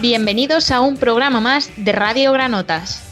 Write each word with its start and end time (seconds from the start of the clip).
bienvenidos 0.00 0.70
a 0.70 0.80
un 0.80 0.96
programa 0.96 1.40
más 1.40 1.70
de 1.76 1.92
Radio 1.92 2.32
Granotas. 2.32 3.02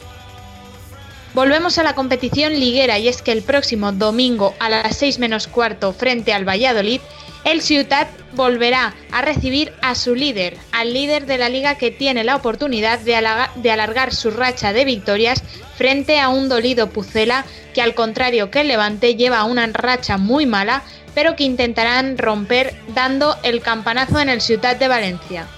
Volvemos 1.34 1.76
a 1.76 1.82
la 1.82 1.94
competición 1.94 2.54
liguera 2.54 2.98
y 2.98 3.08
es 3.08 3.20
que 3.20 3.32
el 3.32 3.42
próximo 3.42 3.92
domingo 3.92 4.54
a 4.58 4.70
las 4.70 4.96
6 4.96 5.18
menos 5.18 5.48
cuarto 5.48 5.92
frente 5.92 6.32
al 6.32 6.48
Valladolid, 6.48 7.02
el 7.44 7.60
Ciutat 7.60 8.08
volverá 8.32 8.94
a 9.12 9.20
recibir 9.20 9.74
a 9.82 9.94
su 9.94 10.14
líder, 10.14 10.56
al 10.72 10.94
líder 10.94 11.26
de 11.26 11.36
la 11.36 11.50
liga 11.50 11.74
que 11.74 11.90
tiene 11.90 12.24
la 12.24 12.36
oportunidad 12.36 13.00
de, 13.00 13.16
alargar 13.16 14.14
su 14.14 14.30
racha 14.30 14.72
de 14.72 14.86
victorias 14.86 15.42
frente 15.76 16.20
a 16.20 16.30
un 16.30 16.48
dolido 16.48 16.88
Pucela 16.88 17.44
que 17.74 17.82
al 17.82 17.94
contrario 17.94 18.50
que 18.50 18.62
el 18.62 18.68
Levante 18.68 19.14
lleva 19.14 19.44
una 19.44 19.66
racha 19.66 20.16
muy 20.16 20.46
mala, 20.46 20.84
pero 21.14 21.36
que 21.36 21.44
intentarán 21.44 22.16
romper 22.16 22.74
dando 22.94 23.36
el 23.42 23.60
campanazo 23.60 24.20
en 24.20 24.30
el 24.30 24.40
Ciutat 24.40 24.78
de 24.78 24.88
Valencia. 24.88 25.48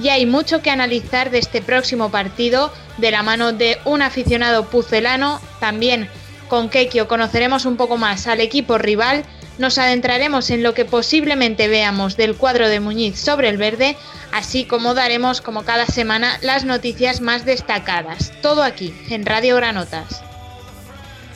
Y 0.00 0.08
hay 0.08 0.26
mucho 0.26 0.62
que 0.62 0.70
analizar 0.70 1.30
de 1.30 1.38
este 1.38 1.60
próximo 1.60 2.10
partido 2.10 2.72
de 2.98 3.10
la 3.10 3.22
mano 3.22 3.52
de 3.52 3.78
un 3.84 4.02
aficionado 4.02 4.66
pucelano. 4.66 5.40
También 5.60 6.08
con 6.48 6.68
Kekio 6.68 7.08
conoceremos 7.08 7.64
un 7.64 7.76
poco 7.76 7.96
más 7.96 8.26
al 8.26 8.40
equipo 8.40 8.78
rival. 8.78 9.24
Nos 9.58 9.78
adentraremos 9.78 10.50
en 10.50 10.62
lo 10.62 10.72
que 10.74 10.84
posiblemente 10.84 11.68
veamos 11.68 12.16
del 12.16 12.36
cuadro 12.36 12.68
de 12.68 12.80
Muñiz 12.80 13.18
sobre 13.18 13.48
el 13.48 13.58
verde, 13.58 13.96
así 14.32 14.64
como 14.64 14.94
daremos 14.94 15.40
como 15.40 15.62
cada 15.64 15.86
semana 15.86 16.38
las 16.40 16.64
noticias 16.64 17.20
más 17.20 17.44
destacadas. 17.44 18.32
Todo 18.40 18.62
aquí, 18.62 18.94
en 19.10 19.26
Radio 19.26 19.56
Granotas. 19.56 20.22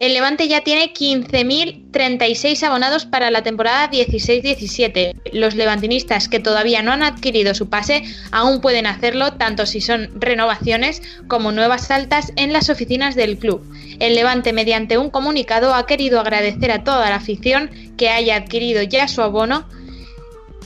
El 0.00 0.12
Levante 0.12 0.48
ya 0.48 0.62
tiene 0.62 0.92
15.036 0.92 2.64
abonados 2.64 3.06
para 3.06 3.30
la 3.30 3.44
temporada 3.44 3.88
16-17. 3.92 5.14
Los 5.32 5.54
levantinistas 5.54 6.28
que 6.28 6.40
todavía 6.40 6.82
no 6.82 6.90
han 6.90 7.04
adquirido 7.04 7.54
su 7.54 7.70
pase 7.70 8.02
aún 8.32 8.60
pueden 8.60 8.86
hacerlo 8.86 9.34
tanto 9.34 9.66
si 9.66 9.80
son 9.80 10.20
renovaciones 10.20 11.00
como 11.28 11.52
nuevas 11.52 11.92
altas 11.92 12.32
en 12.34 12.52
las 12.52 12.68
oficinas 12.70 13.14
del 13.14 13.38
club. 13.38 13.64
El 14.00 14.16
Levante 14.16 14.52
mediante 14.52 14.98
un 14.98 15.10
comunicado 15.10 15.74
ha 15.74 15.86
querido 15.86 16.18
agradecer 16.18 16.72
a 16.72 16.82
toda 16.82 17.08
la 17.08 17.16
afición 17.16 17.70
que 17.96 18.08
haya 18.08 18.34
adquirido 18.34 18.82
ya 18.82 19.06
su 19.06 19.22
abono 19.22 19.68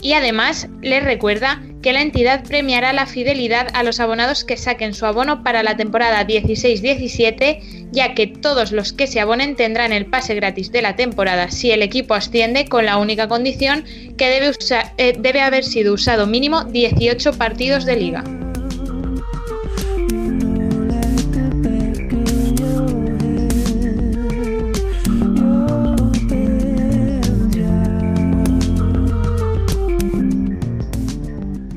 y 0.00 0.14
además 0.14 0.68
les 0.80 1.04
recuerda 1.04 1.60
la 1.92 2.02
entidad 2.02 2.44
premiará 2.44 2.92
la 2.92 3.06
fidelidad 3.06 3.68
a 3.74 3.82
los 3.82 4.00
abonados 4.00 4.44
que 4.44 4.56
saquen 4.56 4.94
su 4.94 5.06
abono 5.06 5.42
para 5.42 5.62
la 5.62 5.76
temporada 5.76 6.26
16-17, 6.26 7.90
ya 7.92 8.14
que 8.14 8.26
todos 8.26 8.72
los 8.72 8.92
que 8.92 9.06
se 9.06 9.20
abonen 9.20 9.56
tendrán 9.56 9.92
el 9.92 10.06
pase 10.06 10.34
gratis 10.34 10.72
de 10.72 10.82
la 10.82 10.96
temporada 10.96 11.50
si 11.50 11.70
el 11.70 11.82
equipo 11.82 12.14
asciende 12.14 12.66
con 12.66 12.84
la 12.86 12.98
única 12.98 13.28
condición 13.28 13.84
que 14.16 14.28
debe, 14.28 14.52
eh, 14.98 15.14
debe 15.18 15.40
haber 15.40 15.64
sido 15.64 15.94
usado 15.94 16.26
mínimo 16.26 16.64
18 16.64 17.32
partidos 17.34 17.84
de 17.84 17.96
liga. 17.96 18.24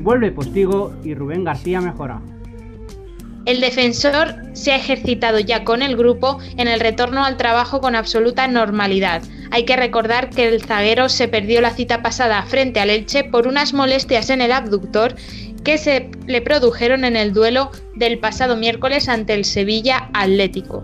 Vuelve 0.02 0.32
Postigo 0.32 0.92
y 1.04 1.14
Rubén 1.14 1.44
García 1.44 1.80
mejora. 1.80 2.20
El 3.44 3.60
defensor 3.60 4.34
se 4.52 4.72
ha 4.72 4.76
ejercitado 4.76 5.38
ya 5.40 5.64
con 5.64 5.82
el 5.82 5.96
grupo 5.96 6.38
en 6.56 6.68
el 6.68 6.80
retorno 6.80 7.24
al 7.24 7.36
trabajo 7.36 7.80
con 7.80 7.96
absoluta 7.96 8.46
normalidad. 8.46 9.22
Hay 9.50 9.64
que 9.64 9.76
recordar 9.76 10.30
que 10.30 10.48
el 10.48 10.62
zaguero 10.62 11.08
se 11.08 11.28
perdió 11.28 11.60
la 11.60 11.70
cita 11.70 12.02
pasada 12.02 12.42
frente 12.44 12.80
al 12.80 12.90
Elche 12.90 13.24
por 13.24 13.46
unas 13.46 13.74
molestias 13.74 14.30
en 14.30 14.42
el 14.42 14.52
abductor 14.52 15.14
que 15.64 15.78
se 15.78 16.10
le 16.26 16.40
produjeron 16.40 17.04
en 17.04 17.16
el 17.16 17.32
duelo 17.32 17.70
del 17.94 18.18
pasado 18.18 18.56
miércoles 18.56 19.08
ante 19.08 19.34
el 19.34 19.44
Sevilla 19.44 20.08
Atlético. 20.12 20.82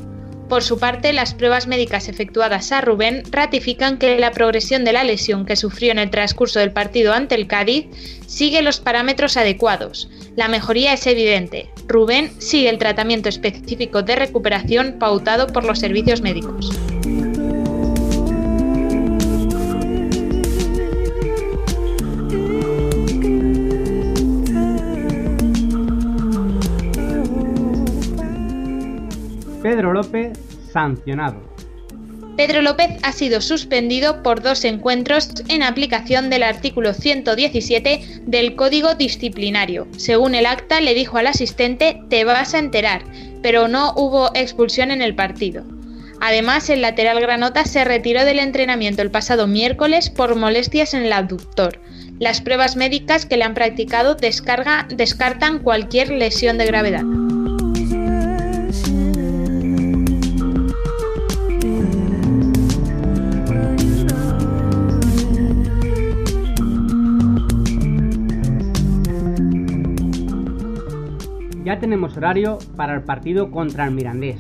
Por 0.48 0.62
su 0.62 0.78
parte, 0.78 1.12
las 1.12 1.34
pruebas 1.34 1.66
médicas 1.66 2.08
efectuadas 2.08 2.72
a 2.72 2.80
Rubén 2.80 3.22
ratifican 3.30 3.98
que 3.98 4.18
la 4.18 4.30
progresión 4.30 4.84
de 4.84 4.92
la 4.94 5.04
lesión 5.04 5.44
que 5.44 5.56
sufrió 5.56 5.92
en 5.92 5.98
el 5.98 6.10
transcurso 6.10 6.58
del 6.58 6.72
partido 6.72 7.12
ante 7.12 7.34
el 7.34 7.46
Cádiz 7.46 7.86
sigue 8.26 8.62
los 8.62 8.80
parámetros 8.80 9.36
adecuados. 9.36 10.08
La 10.36 10.48
mejoría 10.48 10.94
es 10.94 11.06
evidente. 11.06 11.70
Rubén 11.86 12.32
sigue 12.40 12.70
el 12.70 12.78
tratamiento 12.78 13.28
específico 13.28 14.02
de 14.02 14.16
recuperación 14.16 14.96
pautado 14.98 15.48
por 15.48 15.64
los 15.64 15.78
servicios 15.78 16.22
médicos. 16.22 16.70
Pedro 29.68 29.92
López 29.92 30.32
sancionado. 30.72 31.42
Pedro 32.38 32.62
López 32.62 32.88
ha 33.02 33.12
sido 33.12 33.42
suspendido 33.42 34.22
por 34.22 34.40
dos 34.40 34.64
encuentros 34.64 35.28
en 35.48 35.62
aplicación 35.62 36.30
del 36.30 36.42
artículo 36.42 36.94
117 36.94 38.22
del 38.22 38.56
Código 38.56 38.94
Disciplinario. 38.94 39.86
Según 39.98 40.34
el 40.34 40.46
acta, 40.46 40.80
le 40.80 40.94
dijo 40.94 41.18
al 41.18 41.26
asistente 41.26 42.00
te 42.08 42.24
vas 42.24 42.54
a 42.54 42.60
enterar, 42.60 43.02
pero 43.42 43.68
no 43.68 43.92
hubo 43.94 44.30
expulsión 44.34 44.90
en 44.90 45.02
el 45.02 45.14
partido. 45.14 45.64
Además, 46.18 46.70
el 46.70 46.80
lateral 46.80 47.20
Granota 47.20 47.66
se 47.66 47.84
retiró 47.84 48.24
del 48.24 48.38
entrenamiento 48.38 49.02
el 49.02 49.10
pasado 49.10 49.46
miércoles 49.46 50.08
por 50.08 50.34
molestias 50.34 50.94
en 50.94 51.02
el 51.02 51.12
abductor. 51.12 51.78
Las 52.18 52.40
pruebas 52.40 52.74
médicas 52.74 53.26
que 53.26 53.36
le 53.36 53.44
han 53.44 53.52
practicado 53.52 54.14
descartan 54.14 55.58
cualquier 55.58 56.08
lesión 56.08 56.56
de 56.56 56.64
gravedad. 56.64 57.04
Ya 71.68 71.78
tenemos 71.78 72.16
horario 72.16 72.58
para 72.76 72.94
el 72.94 73.02
partido 73.02 73.50
contra 73.50 73.84
el 73.84 73.90
Mirandés. 73.90 74.38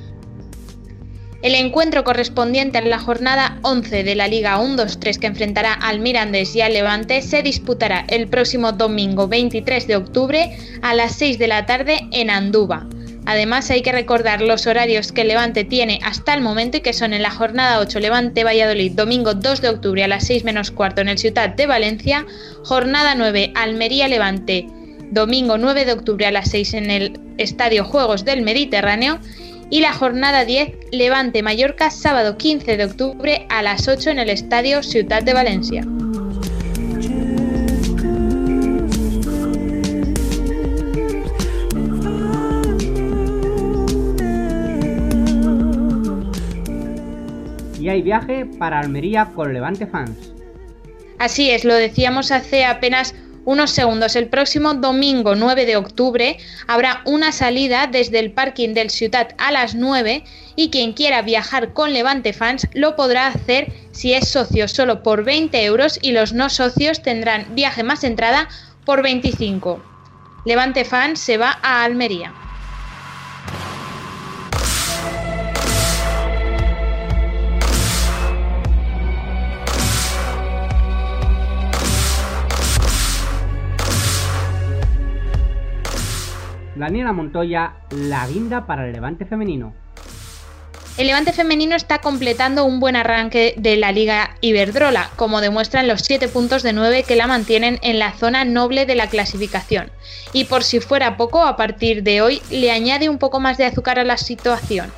El 1.42 1.54
encuentro 1.54 2.02
correspondiente 2.02 2.78
a 2.78 2.80
la 2.80 2.98
jornada 2.98 3.58
11 3.62 4.02
de 4.02 4.14
la 4.14 4.28
Liga 4.28 4.58
1-2-3 4.58 5.18
que 5.18 5.26
enfrentará 5.26 5.74
al 5.74 6.00
Mirandés 6.00 6.56
y 6.56 6.62
al 6.62 6.72
Levante 6.72 7.20
se 7.20 7.42
disputará 7.42 8.06
el 8.08 8.28
próximo 8.28 8.72
domingo 8.72 9.28
23 9.28 9.86
de 9.86 9.96
octubre 9.96 10.56
a 10.80 10.94
las 10.94 11.16
6 11.16 11.38
de 11.38 11.48
la 11.48 11.66
tarde 11.66 12.08
en 12.12 12.30
Andúba. 12.30 12.88
Además 13.26 13.70
hay 13.70 13.82
que 13.82 13.92
recordar 13.92 14.40
los 14.40 14.66
horarios 14.66 15.12
que 15.12 15.24
Levante 15.24 15.64
tiene 15.64 16.00
hasta 16.02 16.32
el 16.32 16.40
momento 16.40 16.78
y 16.78 16.80
que 16.80 16.94
son 16.94 17.12
en 17.12 17.22
la 17.22 17.30
jornada 17.30 17.78
8 17.78 18.00
Levante 18.00 18.42
Valladolid 18.42 18.92
domingo 18.92 19.34
2 19.34 19.60
de 19.60 19.68
octubre 19.68 20.02
a 20.02 20.08
las 20.08 20.26
6 20.26 20.44
menos 20.44 20.70
cuarto 20.70 21.02
en 21.02 21.08
el 21.08 21.18
Ciudad 21.18 21.50
de 21.50 21.66
Valencia, 21.66 22.24
jornada 22.64 23.14
9 23.14 23.52
Almería 23.54 24.08
Levante 24.08 24.66
domingo 25.10 25.58
9 25.58 25.84
de 25.84 25.92
octubre 25.92 26.26
a 26.26 26.30
las 26.30 26.50
6 26.50 26.74
en 26.74 26.90
el 26.90 27.20
Estadio 27.38 27.84
Juegos 27.84 28.24
del 28.24 28.42
Mediterráneo 28.42 29.18
y 29.70 29.80
la 29.80 29.92
jornada 29.92 30.44
10 30.44 30.70
Levante 30.92 31.42
Mallorca 31.42 31.90
sábado 31.90 32.36
15 32.36 32.76
de 32.76 32.84
octubre 32.84 33.46
a 33.48 33.62
las 33.62 33.88
8 33.88 34.10
en 34.10 34.18
el 34.18 34.30
Estadio 34.30 34.82
Ciudad 34.82 35.22
de 35.22 35.34
Valencia. 35.34 35.84
Y 47.80 47.88
hay 47.88 48.02
viaje 48.02 48.44
para 48.58 48.80
Almería 48.80 49.26
con 49.34 49.52
Levante 49.52 49.86
Fans. 49.86 50.32
Así 51.18 51.50
es, 51.50 51.64
lo 51.64 51.74
decíamos 51.74 52.30
hace 52.30 52.64
apenas 52.64 53.14
unos 53.44 53.70
segundos. 53.70 54.16
El 54.16 54.28
próximo 54.28 54.74
domingo 54.74 55.34
9 55.34 55.66
de 55.66 55.76
octubre 55.76 56.38
habrá 56.66 57.02
una 57.04 57.32
salida 57.32 57.86
desde 57.86 58.18
el 58.18 58.32
parking 58.32 58.74
del 58.74 58.90
Ciutat 58.90 59.32
a 59.38 59.52
las 59.52 59.74
9 59.74 60.24
y 60.56 60.70
quien 60.70 60.92
quiera 60.92 61.22
viajar 61.22 61.72
con 61.72 61.92
Levante 61.92 62.32
Fans 62.32 62.66
lo 62.74 62.96
podrá 62.96 63.28
hacer 63.28 63.72
si 63.92 64.12
es 64.14 64.28
socio 64.28 64.68
solo 64.68 65.02
por 65.02 65.24
20 65.24 65.64
euros 65.64 65.98
y 66.02 66.12
los 66.12 66.32
no 66.32 66.50
socios 66.50 67.02
tendrán 67.02 67.54
viaje 67.54 67.82
más 67.82 68.04
entrada 68.04 68.48
por 68.84 69.02
25. 69.02 69.82
Levante 70.44 70.84
Fans 70.84 71.20
se 71.20 71.36
va 71.36 71.58
a 71.62 71.84
Almería. 71.84 72.32
Daniela 86.78 87.12
Montoya, 87.12 87.74
la 87.90 88.26
guinda 88.26 88.66
para 88.66 88.86
el 88.86 88.92
Levante 88.92 89.24
femenino. 89.26 89.74
El 90.98 91.06
Levante 91.06 91.32
femenino 91.32 91.76
está 91.76 91.98
completando 91.98 92.64
un 92.64 92.80
buen 92.80 92.96
arranque 92.96 93.54
de 93.56 93.76
la 93.76 93.92
Liga 93.92 94.34
Iberdrola, 94.40 95.10
como 95.14 95.40
demuestran 95.40 95.86
los 95.86 96.00
7 96.00 96.26
puntos 96.26 96.64
de 96.64 96.72
9 96.72 97.04
que 97.04 97.14
la 97.14 97.28
mantienen 97.28 97.78
en 97.82 98.00
la 98.00 98.14
zona 98.14 98.44
noble 98.44 98.84
de 98.84 98.96
la 98.96 99.06
clasificación. 99.06 99.92
Y 100.32 100.46
por 100.46 100.64
si 100.64 100.80
fuera 100.80 101.16
poco, 101.16 101.42
a 101.42 101.56
partir 101.56 102.02
de 102.02 102.20
hoy 102.20 102.42
le 102.50 102.72
añade 102.72 103.08
un 103.08 103.18
poco 103.18 103.38
más 103.38 103.58
de 103.58 103.66
azúcar 103.66 104.00
a 104.00 104.04
la 104.04 104.16
situación. 104.16 104.90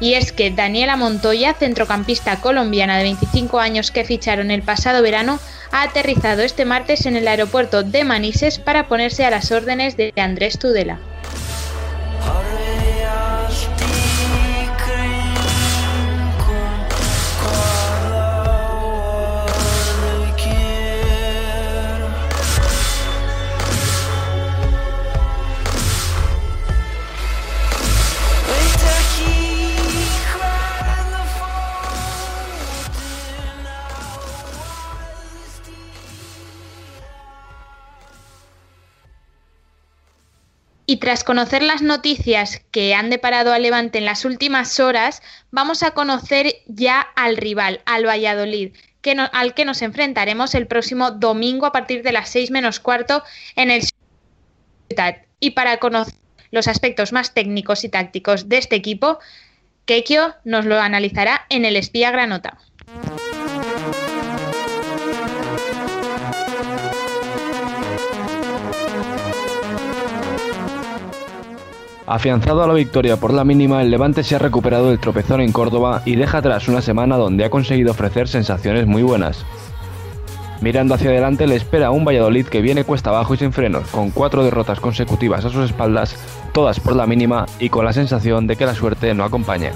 Y 0.00 0.14
es 0.14 0.32
que 0.32 0.50
Daniela 0.50 0.96
Montoya, 0.96 1.54
centrocampista 1.54 2.42
colombiana 2.42 2.98
de 2.98 3.04
25 3.04 3.58
años 3.58 3.90
que 3.90 4.04
ficharon 4.04 4.50
el 4.50 4.62
pasado 4.62 5.02
verano, 5.02 5.40
ha 5.72 5.82
aterrizado 5.82 6.42
este 6.42 6.66
martes 6.66 7.06
en 7.06 7.16
el 7.16 7.26
aeropuerto 7.26 7.82
de 7.82 8.04
Manises 8.04 8.58
para 8.58 8.86
ponerse 8.86 9.24
a 9.24 9.30
las 9.30 9.50
órdenes 9.50 9.96
de 9.96 10.12
Andrés 10.16 10.58
Tudela. 10.58 11.00
Alright. 12.28 12.67
Y 40.90 40.96
tras 40.96 41.22
conocer 41.22 41.62
las 41.62 41.82
noticias 41.82 42.62
que 42.70 42.94
han 42.94 43.10
deparado 43.10 43.52
a 43.52 43.58
Levante 43.58 43.98
en 43.98 44.06
las 44.06 44.24
últimas 44.24 44.80
horas, 44.80 45.20
vamos 45.50 45.82
a 45.82 45.90
conocer 45.90 46.62
ya 46.66 47.02
al 47.14 47.36
rival, 47.36 47.82
al 47.84 48.06
Valladolid, 48.06 48.72
al 49.32 49.52
que 49.52 49.66
nos 49.66 49.82
enfrentaremos 49.82 50.54
el 50.54 50.66
próximo 50.66 51.10
domingo 51.10 51.66
a 51.66 51.72
partir 51.72 52.02
de 52.02 52.12
las 52.12 52.30
6 52.30 52.50
menos 52.50 52.80
cuarto 52.80 53.22
en 53.54 53.70
el 53.70 53.82
Ciudad. 54.88 55.18
Y 55.40 55.50
para 55.50 55.76
conocer 55.76 56.14
los 56.52 56.68
aspectos 56.68 57.12
más 57.12 57.34
técnicos 57.34 57.84
y 57.84 57.90
tácticos 57.90 58.48
de 58.48 58.56
este 58.56 58.76
equipo, 58.76 59.18
Kekio 59.84 60.36
nos 60.44 60.64
lo 60.64 60.80
analizará 60.80 61.44
en 61.50 61.66
el 61.66 61.76
Espía 61.76 62.10
Granota. 62.12 62.56
Afianzado 72.10 72.62
a 72.62 72.66
la 72.66 72.72
victoria 72.72 73.18
por 73.18 73.34
la 73.34 73.44
mínima, 73.44 73.82
el 73.82 73.90
Levante 73.90 74.22
se 74.22 74.34
ha 74.34 74.38
recuperado 74.38 74.88
del 74.88 74.98
tropezón 74.98 75.42
en 75.42 75.52
Córdoba 75.52 76.00
y 76.06 76.16
deja 76.16 76.38
atrás 76.38 76.66
una 76.66 76.80
semana 76.80 77.18
donde 77.18 77.44
ha 77.44 77.50
conseguido 77.50 77.90
ofrecer 77.90 78.28
sensaciones 78.28 78.86
muy 78.86 79.02
buenas. 79.02 79.44
Mirando 80.62 80.94
hacia 80.94 81.10
adelante 81.10 81.46
le 81.46 81.56
espera 81.56 81.90
un 81.90 82.06
Valladolid 82.06 82.46
que 82.46 82.62
viene 82.62 82.84
cuesta 82.84 83.10
abajo 83.10 83.34
y 83.34 83.36
sin 83.36 83.52
frenos, 83.52 83.88
con 83.88 84.10
cuatro 84.10 84.42
derrotas 84.42 84.80
consecutivas 84.80 85.44
a 85.44 85.50
sus 85.50 85.66
espaldas, 85.66 86.16
todas 86.54 86.80
por 86.80 86.96
la 86.96 87.06
mínima 87.06 87.44
y 87.58 87.68
con 87.68 87.84
la 87.84 87.92
sensación 87.92 88.46
de 88.46 88.56
que 88.56 88.64
la 88.64 88.74
suerte 88.74 89.12
no 89.12 89.22
acompaña. 89.22 89.72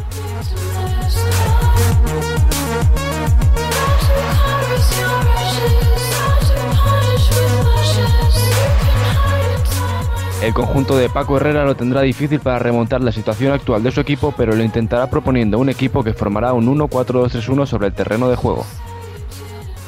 El 10.42 10.54
conjunto 10.54 10.96
de 10.96 11.08
Paco 11.08 11.36
Herrera 11.36 11.64
lo 11.64 11.76
tendrá 11.76 12.00
difícil 12.00 12.40
para 12.40 12.58
remontar 12.58 13.00
la 13.00 13.12
situación 13.12 13.52
actual 13.52 13.84
de 13.84 13.92
su 13.92 14.00
equipo, 14.00 14.34
pero 14.36 14.56
lo 14.56 14.64
intentará 14.64 15.08
proponiendo 15.08 15.56
un 15.60 15.68
equipo 15.68 16.02
que 16.02 16.14
formará 16.14 16.52
un 16.52 16.66
1-4-2-3-1 16.66 17.64
sobre 17.64 17.86
el 17.86 17.92
terreno 17.92 18.28
de 18.28 18.34
juego. 18.34 18.66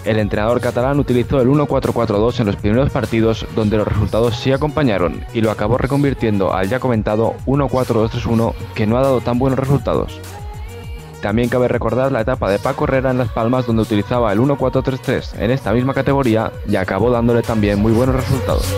El 0.04 0.20
entrenador 0.20 0.60
catalán 0.60 1.00
utilizó 1.00 1.40
el 1.40 1.48
1-4-4-2 1.48 2.38
en 2.38 2.46
los 2.46 2.54
primeros 2.54 2.90
partidos 2.90 3.44
donde 3.56 3.78
los 3.78 3.88
resultados 3.88 4.36
sí 4.36 4.52
acompañaron 4.52 5.24
y 5.34 5.40
lo 5.40 5.50
acabó 5.50 5.76
reconvirtiendo 5.76 6.54
al 6.54 6.68
ya 6.68 6.78
comentado 6.78 7.34
1-4-2-3-1 7.46 8.54
que 8.76 8.86
no 8.86 8.96
ha 8.96 9.02
dado 9.02 9.20
tan 9.20 9.40
buenos 9.40 9.58
resultados. 9.58 10.20
También 11.20 11.48
cabe 11.48 11.66
recordar 11.66 12.12
la 12.12 12.20
etapa 12.20 12.48
de 12.48 12.60
Paco 12.60 12.84
Herrera 12.84 13.10
en 13.10 13.18
Las 13.18 13.30
Palmas 13.30 13.66
donde 13.66 13.82
utilizaba 13.82 14.32
el 14.32 14.38
1-4-3-3 14.38 15.40
en 15.40 15.50
esta 15.50 15.72
misma 15.72 15.94
categoría 15.94 16.52
y 16.68 16.76
acabó 16.76 17.10
dándole 17.10 17.42
también 17.42 17.80
muy 17.80 17.92
buenos 17.92 18.14
resultados. 18.14 18.72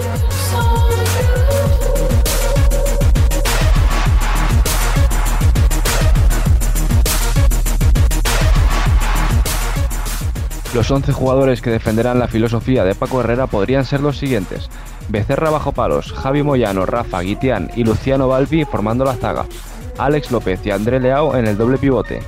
Los 10.87 10.99
11 10.99 11.12
jugadores 11.14 11.62
que 11.62 11.71
defenderán 11.71 12.21
la 12.21 12.28
filosofía 12.28 12.85
de 12.85 12.95
Paco 12.95 13.19
Herrera 13.19 13.49
podrían 13.49 13.85
ser 13.85 13.99
los 13.99 14.19
siguientes. 14.19 14.71
Becerra 15.09 15.50
bajo 15.50 15.73
palos, 15.73 16.12
Javi 16.12 16.45
Moyano, 16.45 16.87
Rafa, 16.87 17.23
Guitián 17.23 17.73
y 17.75 17.83
Luciano 17.83 18.28
Balbi 18.28 18.64
formando 18.64 19.05
la 19.05 19.16
zaga. 19.16 19.47
Alex 19.99 20.31
López 20.31 20.64
y 20.64 20.71
André 20.71 21.00
Leao 21.00 21.35
en 21.35 21.49
el 21.49 21.59
doble 21.59 21.78
pivote. 21.78 22.23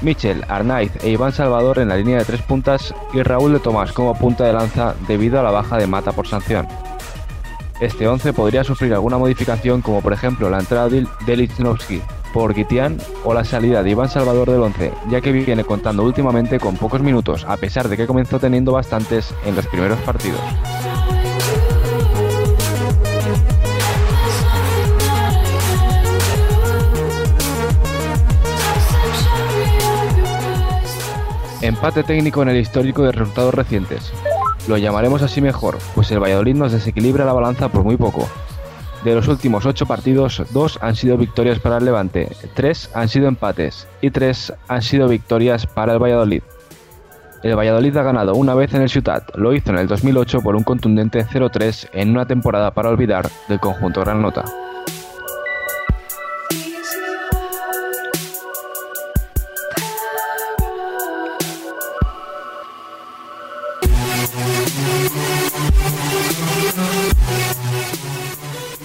Michel, 0.00 0.46
Arnaiz 0.48 0.92
e 1.02 1.10
Iván 1.10 1.32
Salvador 1.32 1.78
en 1.78 1.88
la 1.88 1.96
línea 1.98 2.16
de 2.16 2.24
tres 2.24 2.40
puntas 2.40 2.94
y 3.12 3.22
Raúl 3.22 3.52
de 3.52 3.58
Tomás 3.58 3.92
como 3.92 4.14
punta 4.14 4.44
de 4.44 4.54
lanza 4.54 4.94
debido 5.06 5.38
a 5.38 5.42
la 5.42 5.50
baja 5.50 5.76
de 5.76 5.86
Mata 5.86 6.12
por 6.12 6.26
sanción. 6.26 6.66
Este 7.82 8.08
11 8.08 8.32
podría 8.32 8.64
sufrir 8.64 8.94
alguna 8.94 9.18
modificación 9.18 9.82
como 9.82 10.00
por 10.00 10.14
ejemplo 10.14 10.48
la 10.48 10.60
entrada 10.60 10.88
de 10.88 11.36
Lichnowsky 11.36 12.00
por 12.32 12.54
Guitián 12.54 12.98
o 13.24 13.34
la 13.34 13.44
salida 13.44 13.82
de 13.82 13.90
Iván 13.90 14.08
Salvador 14.08 14.50
del 14.50 14.62
11, 14.62 14.92
ya 15.10 15.20
que 15.20 15.32
viene 15.32 15.64
contando 15.64 16.02
últimamente 16.02 16.58
con 16.58 16.76
pocos 16.76 17.02
minutos, 17.02 17.44
a 17.48 17.56
pesar 17.56 17.88
de 17.88 17.96
que 17.96 18.06
comenzó 18.06 18.38
teniendo 18.38 18.72
bastantes 18.72 19.34
en 19.44 19.56
los 19.56 19.66
primeros 19.66 19.98
partidos. 20.00 20.40
Empate 31.62 32.02
técnico 32.04 32.40
en 32.42 32.48
el 32.48 32.56
histórico 32.56 33.02
de 33.02 33.12
resultados 33.12 33.52
recientes. 33.52 34.12
Lo 34.66 34.78
llamaremos 34.78 35.20
así 35.20 35.42
mejor, 35.42 35.78
pues 35.94 36.10
el 36.10 36.18
Valladolid 36.18 36.54
nos 36.54 36.72
desequilibra 36.72 37.26
la 37.26 37.34
balanza 37.34 37.68
por 37.68 37.84
muy 37.84 37.96
poco, 37.96 38.28
De 39.04 39.14
los 39.14 39.28
últimos 39.28 39.64
ocho 39.64 39.86
partidos, 39.86 40.42
dos 40.52 40.78
han 40.82 40.94
sido 40.94 41.16
victorias 41.16 41.58
para 41.58 41.78
el 41.78 41.86
Levante, 41.86 42.28
tres 42.54 42.90
han 42.94 43.08
sido 43.08 43.28
empates 43.28 43.88
y 44.02 44.10
tres 44.10 44.52
han 44.68 44.82
sido 44.82 45.08
victorias 45.08 45.66
para 45.66 45.94
el 45.94 45.98
Valladolid. 45.98 46.42
El 47.42 47.56
Valladolid 47.56 47.96
ha 47.96 48.02
ganado 48.02 48.34
una 48.34 48.54
vez 48.54 48.74
en 48.74 48.82
el 48.82 48.90
Ciutat, 48.90 49.34
lo 49.36 49.54
hizo 49.54 49.70
en 49.70 49.78
el 49.78 49.86
2008 49.86 50.42
por 50.42 50.54
un 50.54 50.64
contundente 50.64 51.24
0-3 51.24 51.88
en 51.94 52.10
una 52.10 52.26
temporada 52.26 52.72
para 52.72 52.90
olvidar 52.90 53.30
del 53.48 53.58
conjunto 53.58 54.02
Granota. 54.02 54.44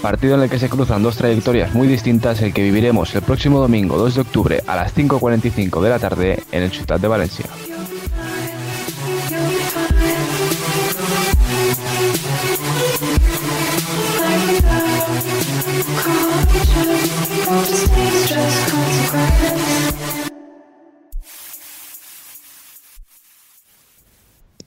Partido 0.05 0.35
en 0.35 0.43
el 0.43 0.51
que 0.51 0.59
se 0.59 0.69
cruzan 0.69 1.01
dos 1.01 1.17
trayectorias 1.17 1.73
muy 1.73 1.87
distintas, 1.87 2.39
el 2.43 2.53
que 2.53 2.61
viviremos 2.61 3.15
el 3.15 3.23
próximo 3.23 3.59
domingo 3.59 3.97
2 3.97 4.13
de 4.13 4.21
octubre 4.21 4.63
a 4.67 4.75
las 4.75 4.95
5.45 4.95 5.81
de 5.81 5.89
la 5.89 5.97
tarde 5.97 6.43
en 6.51 6.61
el 6.61 6.69
Ciutat 6.69 7.01
de 7.01 7.07
Valencia. 7.07 7.45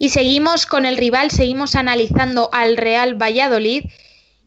Y 0.00 0.09
seguimos 0.09 0.66
con 0.66 0.85
el 0.85 0.97
rival, 0.97 1.30
seguimos 1.30 1.76
analizando 1.76 2.50
al 2.52 2.76
Real 2.76 3.14
Valladolid 3.14 3.85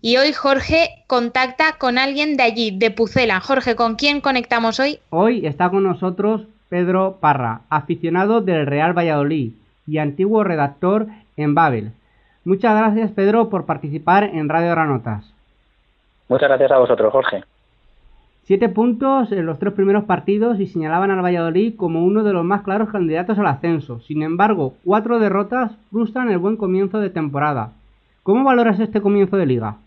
y 0.02 0.18
hoy 0.18 0.34
Jorge 0.34 1.04
contacta 1.06 1.78
con 1.78 1.98
alguien 2.00 2.36
de 2.36 2.44
allí, 2.44 2.78
de 2.78 2.90
Pucela. 2.90 3.40
Jorge, 3.40 3.76
¿con 3.76 3.96
quién 3.96 4.20
conectamos 4.20 4.80
hoy? 4.80 5.00
Hoy 5.12 5.46
está 5.46 5.70
con 5.70 5.84
nosotros 5.84 6.48
Pedro 6.70 7.18
Parra, 7.20 7.62
aficionado 7.70 8.42
del 8.42 8.66
Real 8.66 8.98
Valladolid 8.98 9.54
y 9.86 10.00
antiguo 10.00 10.44
redactor 10.44 11.08
en 11.38 11.54
Babel. 11.54 11.92
Muchas 12.44 12.76
gracias 12.76 13.12
Pedro 13.12 13.50
por 13.50 13.66
participar 13.66 14.24
en 14.24 14.50
Radio 14.50 14.72
Granotas. 14.72 15.32
Muchas 16.28 16.50
gracias 16.50 16.72
a 16.72 16.78
vosotros, 16.78 17.12
Jorge. 17.12 17.44
Siete 18.44 18.70
puntos 18.70 19.32
en 19.32 19.46
los 19.46 19.60
tres 19.60 19.74
primeros 19.74 20.06
partidos 20.06 20.60
y 20.60 20.66
señalaban 20.66 21.12
al 21.12 21.24
Valladolid 21.24 21.76
como 21.76 22.04
uno 22.04 22.24
de 22.24 22.34
los 22.34 22.44
más 22.44 22.64
claros 22.64 22.90
candidatos 22.90 23.38
al 23.38 23.46
ascenso. 23.46 24.00
Sin 24.00 24.24
embargo, 24.24 24.74
cuatro 24.84 25.20
derrotas 25.20 25.74
frustran 25.92 26.32
el 26.32 26.40
buen 26.40 26.58
comienzo 26.58 27.00
de 27.00 27.12
temporada. 27.12 27.74
¿Cómo 28.24 28.44
valoras 28.44 28.80
este 28.80 29.02
comienzo 29.02 29.38
de 29.38 29.46
liga? 29.46 29.78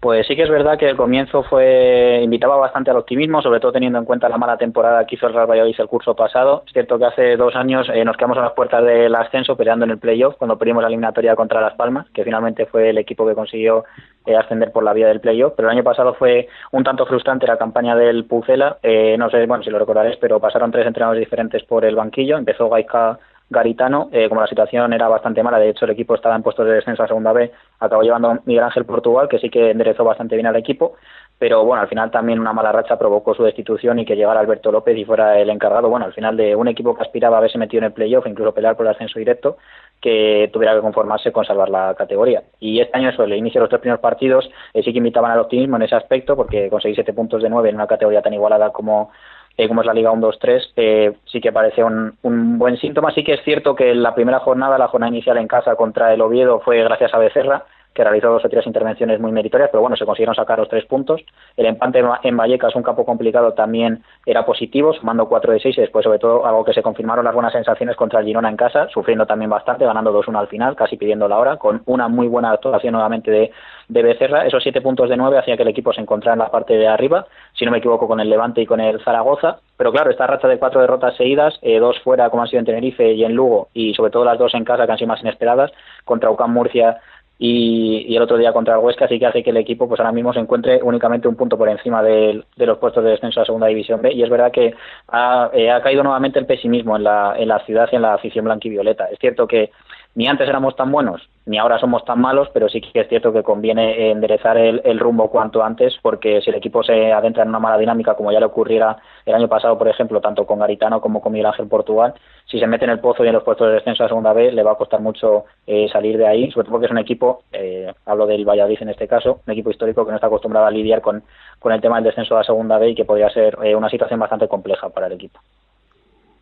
Pues 0.00 0.26
sí 0.26 0.36
que 0.36 0.42
es 0.42 0.50
verdad 0.50 0.78
que 0.78 0.88
el 0.88 0.96
comienzo 0.96 1.42
fue 1.42 2.20
invitaba 2.22 2.56
bastante 2.56 2.90
al 2.90 2.98
optimismo, 2.98 3.40
sobre 3.40 3.60
todo 3.60 3.72
teniendo 3.72 3.98
en 3.98 4.04
cuenta 4.04 4.28
la 4.28 4.36
mala 4.36 4.58
temporada 4.58 5.06
que 5.06 5.14
hizo 5.14 5.26
el 5.26 5.32
Real 5.32 5.48
Valladolid 5.48 5.74
el 5.78 5.88
curso 5.88 6.14
pasado. 6.14 6.64
Es 6.66 6.72
cierto 6.72 6.98
que 6.98 7.06
hace 7.06 7.36
dos 7.36 7.56
años 7.56 7.88
eh, 7.92 8.04
nos 8.04 8.16
quedamos 8.16 8.36
a 8.36 8.42
las 8.42 8.52
puertas 8.52 8.84
del 8.84 9.14
ascenso 9.14 9.56
peleando 9.56 9.86
en 9.86 9.92
el 9.92 9.98
playoff 9.98 10.36
cuando 10.36 10.58
perdimos 10.58 10.82
la 10.82 10.88
eliminatoria 10.88 11.34
contra 11.34 11.62
Las 11.62 11.74
Palmas, 11.74 12.06
que 12.12 12.24
finalmente 12.24 12.66
fue 12.66 12.90
el 12.90 12.98
equipo 12.98 13.26
que 13.26 13.34
consiguió 13.34 13.84
eh, 14.26 14.36
ascender 14.36 14.70
por 14.70 14.84
la 14.84 14.92
vía 14.92 15.08
del 15.08 15.20
playoff. 15.20 15.54
Pero 15.56 15.68
el 15.68 15.76
año 15.76 15.84
pasado 15.84 16.14
fue 16.14 16.46
un 16.72 16.84
tanto 16.84 17.06
frustrante 17.06 17.46
la 17.46 17.56
campaña 17.56 17.96
del 17.96 18.26
Pucela. 18.26 18.78
Eh, 18.82 19.16
no 19.18 19.30
sé, 19.30 19.46
bueno, 19.46 19.64
si 19.64 19.70
lo 19.70 19.78
recordaréis, 19.78 20.18
pero 20.18 20.38
pasaron 20.38 20.70
tres 20.70 20.86
entrenadores 20.86 21.20
diferentes 21.20 21.62
por 21.64 21.86
el 21.86 21.96
banquillo. 21.96 22.36
Empezó 22.36 22.68
Gaika 22.68 23.18
Garitano, 23.48 24.08
eh, 24.10 24.28
como 24.28 24.40
la 24.40 24.48
situación 24.48 24.92
era 24.92 25.08
bastante 25.08 25.42
mala, 25.42 25.58
de 25.58 25.68
hecho 25.68 25.84
el 25.84 25.92
equipo 25.92 26.14
estaba 26.14 26.34
en 26.34 26.42
puestos 26.42 26.66
de 26.66 26.72
descenso 26.72 27.04
a 27.04 27.06
segunda 27.06 27.32
B, 27.32 27.52
acabó 27.78 28.02
llevando 28.02 28.38
Miguel 28.44 28.64
Ángel 28.64 28.84
Portugal, 28.84 29.28
que 29.28 29.38
sí 29.38 29.50
que 29.50 29.70
enderezó 29.70 30.02
bastante 30.02 30.34
bien 30.34 30.46
al 30.46 30.56
equipo, 30.56 30.94
pero 31.38 31.64
bueno, 31.64 31.82
al 31.82 31.88
final 31.88 32.10
también 32.10 32.40
una 32.40 32.52
mala 32.52 32.72
racha 32.72 32.98
provocó 32.98 33.34
su 33.34 33.44
destitución 33.44 33.98
y 33.98 34.06
que 34.06 34.16
llegara 34.16 34.40
Alberto 34.40 34.72
López 34.72 34.96
y 34.96 35.04
fuera 35.04 35.38
el 35.38 35.50
encargado, 35.50 35.88
bueno, 35.88 36.06
al 36.06 36.14
final 36.14 36.36
de 36.36 36.56
un 36.56 36.66
equipo 36.66 36.96
que 36.96 37.02
aspiraba 37.02 37.36
a 37.36 37.38
haberse 37.38 37.58
metido 37.58 37.80
en 37.80 37.84
el 37.84 37.92
playoff, 37.92 38.26
incluso 38.26 38.52
pelear 38.52 38.74
por 38.74 38.86
el 38.86 38.92
ascenso 38.92 39.18
directo, 39.18 39.58
que 40.00 40.50
tuviera 40.52 40.74
que 40.74 40.80
conformarse 40.80 41.32
con 41.32 41.44
salvar 41.44 41.68
la 41.68 41.94
categoría. 41.94 42.42
Y 42.58 42.80
este 42.80 42.96
año, 42.96 43.10
eso, 43.10 43.22
el 43.22 43.34
inicio 43.34 43.60
de 43.60 43.64
los 43.64 43.70
tres 43.70 43.80
primeros 43.80 44.00
partidos, 44.00 44.50
eh, 44.72 44.82
sí 44.82 44.92
que 44.92 44.98
invitaban 44.98 45.30
al 45.30 45.40
optimismo 45.40 45.76
en 45.76 45.82
ese 45.82 45.94
aspecto, 45.94 46.36
porque 46.36 46.70
conseguir 46.70 46.96
siete 46.96 47.12
puntos 47.12 47.42
de 47.42 47.50
nueve 47.50 47.68
en 47.68 47.74
una 47.74 47.86
categoría 47.86 48.22
tan 48.22 48.34
igualada 48.34 48.70
como 48.70 49.10
eh, 49.56 49.68
como 49.68 49.80
es 49.80 49.86
la 49.86 49.94
Liga 49.94 50.12
1-2-3, 50.12 50.72
eh, 50.76 51.16
sí 51.30 51.40
que 51.40 51.52
parece 51.52 51.82
un, 51.82 52.16
un, 52.22 52.58
buen 52.58 52.76
síntoma. 52.76 53.12
Sí 53.12 53.24
que 53.24 53.34
es 53.34 53.44
cierto 53.44 53.74
que 53.74 53.94
la 53.94 54.14
primera 54.14 54.40
jornada, 54.40 54.78
la 54.78 54.88
jornada 54.88 55.12
inicial 55.12 55.38
en 55.38 55.48
casa 55.48 55.76
contra 55.76 56.12
el 56.12 56.20
Oviedo, 56.20 56.60
fue 56.60 56.82
gracias 56.82 57.14
a 57.14 57.18
Becerra, 57.18 57.64
que 57.96 58.04
realizó 58.04 58.28
dos 58.28 58.44
o 58.44 58.48
tres 58.48 58.66
intervenciones 58.66 59.18
muy 59.18 59.32
meritorias, 59.32 59.70
pero 59.72 59.80
bueno, 59.80 59.96
se 59.96 60.04
consiguieron 60.04 60.34
sacar 60.34 60.58
los 60.58 60.68
tres 60.68 60.84
puntos. 60.84 61.22
El 61.56 61.64
empate 61.64 62.04
en 62.22 62.36
Vallecas, 62.36 62.76
un 62.76 62.82
campo 62.82 63.06
complicado, 63.06 63.54
también 63.54 64.02
era 64.26 64.44
positivo, 64.44 64.92
sumando 64.92 65.26
cuatro 65.28 65.52
de 65.52 65.60
seis 65.60 65.76
y 65.78 65.80
después, 65.80 66.04
sobre 66.04 66.18
todo, 66.18 66.46
algo 66.46 66.62
que 66.64 66.74
se 66.74 66.82
confirmaron 66.82 67.24
las 67.24 67.34
buenas 67.34 67.52
sensaciones 67.52 67.96
contra 67.96 68.20
el 68.20 68.26
Girona 68.26 68.50
en 68.50 68.56
casa, 68.56 68.88
sufriendo 68.90 69.26
también 69.26 69.50
bastante, 69.50 69.86
ganando 69.86 70.12
2-1 70.12 70.38
al 70.38 70.48
final, 70.48 70.76
casi 70.76 70.96
pidiendo 70.98 71.26
la 71.26 71.38
hora, 71.38 71.56
con 71.56 71.82
una 71.86 72.06
muy 72.08 72.28
buena 72.28 72.50
actuación 72.50 72.92
nuevamente 72.92 73.30
de, 73.30 73.50
de 73.88 74.02
Becerra. 74.02 74.46
Esos 74.46 74.62
siete 74.62 74.82
puntos 74.82 75.08
de 75.08 75.16
nueve 75.16 75.38
hacía 75.38 75.56
que 75.56 75.62
el 75.62 75.68
equipo 75.68 75.92
se 75.92 76.02
encontrara 76.02 76.34
en 76.34 76.40
la 76.40 76.50
parte 76.50 76.74
de 76.74 76.86
arriba, 76.86 77.26
si 77.54 77.64
no 77.64 77.70
me 77.70 77.78
equivoco, 77.78 78.06
con 78.06 78.20
el 78.20 78.28
Levante 78.28 78.60
y 78.60 78.66
con 78.66 78.80
el 78.80 79.02
Zaragoza. 79.02 79.60
Pero 79.76 79.92
claro, 79.92 80.10
esta 80.10 80.26
racha 80.26 80.48
de 80.48 80.58
cuatro 80.58 80.80
derrotas 80.80 81.16
seguidas, 81.16 81.58
eh, 81.62 81.78
dos 81.78 81.98
fuera, 82.00 82.30
como 82.30 82.42
han 82.42 82.48
sido 82.48 82.60
en 82.60 82.66
Tenerife 82.66 83.12
y 83.12 83.24
en 83.24 83.34
Lugo, 83.34 83.68
y 83.74 83.94
sobre 83.94 84.10
todo 84.10 84.24
las 84.24 84.38
dos 84.38 84.54
en 84.54 84.64
casa, 84.64 84.86
que 84.86 84.92
han 84.92 84.98
sido 84.98 85.08
más 85.08 85.20
inesperadas, 85.20 85.72
contra 86.04 86.30
UCAM 86.30 86.52
Murcia 86.52 86.98
y, 87.38 88.16
el 88.16 88.22
otro 88.22 88.38
día 88.38 88.52
contra 88.52 88.74
el 88.74 88.80
Huesca, 88.80 89.04
así 89.04 89.18
que 89.18 89.26
hace 89.26 89.42
que 89.42 89.50
el 89.50 89.58
equipo 89.58 89.88
pues 89.88 90.00
ahora 90.00 90.12
mismo 90.12 90.32
se 90.32 90.40
encuentre 90.40 90.80
únicamente 90.82 91.28
un 91.28 91.36
punto 91.36 91.58
por 91.58 91.68
encima 91.68 92.02
de, 92.02 92.44
los 92.56 92.78
puestos 92.78 93.04
de 93.04 93.10
descenso 93.10 93.40
a 93.40 93.42
la 93.42 93.46
segunda 93.46 93.66
división 93.66 94.00
B 94.00 94.12
y 94.12 94.22
es 94.22 94.30
verdad 94.30 94.50
que 94.52 94.74
ha, 95.08 95.50
eh, 95.52 95.70
ha 95.70 95.82
caído 95.82 96.02
nuevamente 96.02 96.38
el 96.38 96.46
pesimismo 96.46 96.96
en 96.96 97.04
la, 97.04 97.34
en 97.36 97.48
la 97.48 97.64
ciudad 97.66 97.88
y 97.92 97.96
en 97.96 98.02
la 98.02 98.14
afición 98.14 98.44
blanquivioleta. 98.44 99.06
Es 99.06 99.18
cierto 99.18 99.46
que 99.46 99.70
ni 100.16 100.26
antes 100.26 100.48
éramos 100.48 100.74
tan 100.76 100.90
buenos, 100.90 101.28
ni 101.44 101.58
ahora 101.58 101.78
somos 101.78 102.02
tan 102.06 102.18
malos, 102.18 102.48
pero 102.54 102.70
sí 102.70 102.80
que 102.80 103.00
es 103.00 103.08
cierto 103.08 103.34
que 103.34 103.42
conviene 103.42 104.10
enderezar 104.10 104.56
el, 104.56 104.98
rumbo 104.98 105.30
cuanto 105.30 105.62
antes, 105.62 105.94
porque 106.00 106.40
si 106.40 106.48
el 106.48 106.56
equipo 106.56 106.82
se 106.82 107.12
adentra 107.12 107.42
en 107.42 107.50
una 107.50 107.58
mala 107.58 107.76
dinámica, 107.76 108.14
como 108.14 108.32
ya 108.32 108.40
le 108.40 108.46
ocurriera 108.46 108.96
el 109.26 109.34
año 109.34 109.46
pasado, 109.46 109.76
por 109.76 109.88
ejemplo, 109.88 110.22
tanto 110.22 110.46
con 110.46 110.58
Garitano 110.58 111.02
como 111.02 111.20
con 111.20 111.32
Miguel 111.32 111.48
Ángel 111.48 111.68
Portugal, 111.68 112.14
si 112.46 112.58
se 112.58 112.66
mete 112.66 112.86
en 112.86 112.92
el 112.92 113.00
pozo 113.00 113.24
y 113.24 113.28
en 113.28 113.34
los 113.34 113.42
puestos 113.42 113.68
de 113.68 113.74
descenso 113.74 114.04
a 114.04 114.08
segunda 114.08 114.32
vez, 114.32 114.54
le 114.54 114.62
va 114.62 114.72
a 114.72 114.76
costar 114.76 115.02
mucho 115.02 115.44
eh, 115.66 115.86
salir 115.92 116.16
de 116.16 116.26
ahí, 116.26 116.50
sobre 116.50 116.64
todo 116.64 116.72
porque 116.72 116.86
es 116.86 116.92
un 116.92 116.98
equipo, 116.98 117.42
eh, 117.52 117.92
hablo 118.06 118.26
del 118.26 118.46
Valladolid 118.46 118.78
en 118.80 118.88
este 118.88 119.06
caso, 119.06 119.40
un 119.46 119.52
equipo 119.52 119.68
histórico 119.68 120.06
que 120.06 120.12
no 120.12 120.16
está 120.16 120.28
acostumbrado 120.28 120.64
a 120.64 120.70
lidiar 120.70 121.02
con, 121.02 121.24
con 121.58 121.72
el 121.72 121.82
tema 121.82 121.96
del 121.96 122.04
descenso 122.04 122.38
a 122.38 122.42
segunda 122.42 122.78
vez 122.78 122.92
y 122.92 122.94
que 122.94 123.04
podría 123.04 123.28
ser 123.28 123.58
eh, 123.62 123.76
una 123.76 123.90
situación 123.90 124.18
bastante 124.18 124.48
compleja 124.48 124.88
para 124.88 125.08
el 125.08 125.12
equipo. 125.12 125.40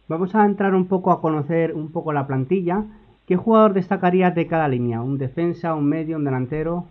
Vamos 0.06 0.32
a 0.36 0.44
entrar 0.44 0.74
un 0.74 0.86
poco 0.86 1.10
a 1.10 1.20
conocer 1.20 1.72
un 1.74 1.90
poco 1.90 2.12
la 2.12 2.26
plantilla. 2.26 2.84
¿Qué 3.26 3.36
jugador 3.36 3.72
destacarías 3.72 4.34
de 4.34 4.46
cada 4.46 4.68
línea? 4.68 5.00
¿Un 5.00 5.16
defensa, 5.16 5.74
un 5.74 5.88
medio, 5.88 6.16
un 6.16 6.24
delantero? 6.24 6.84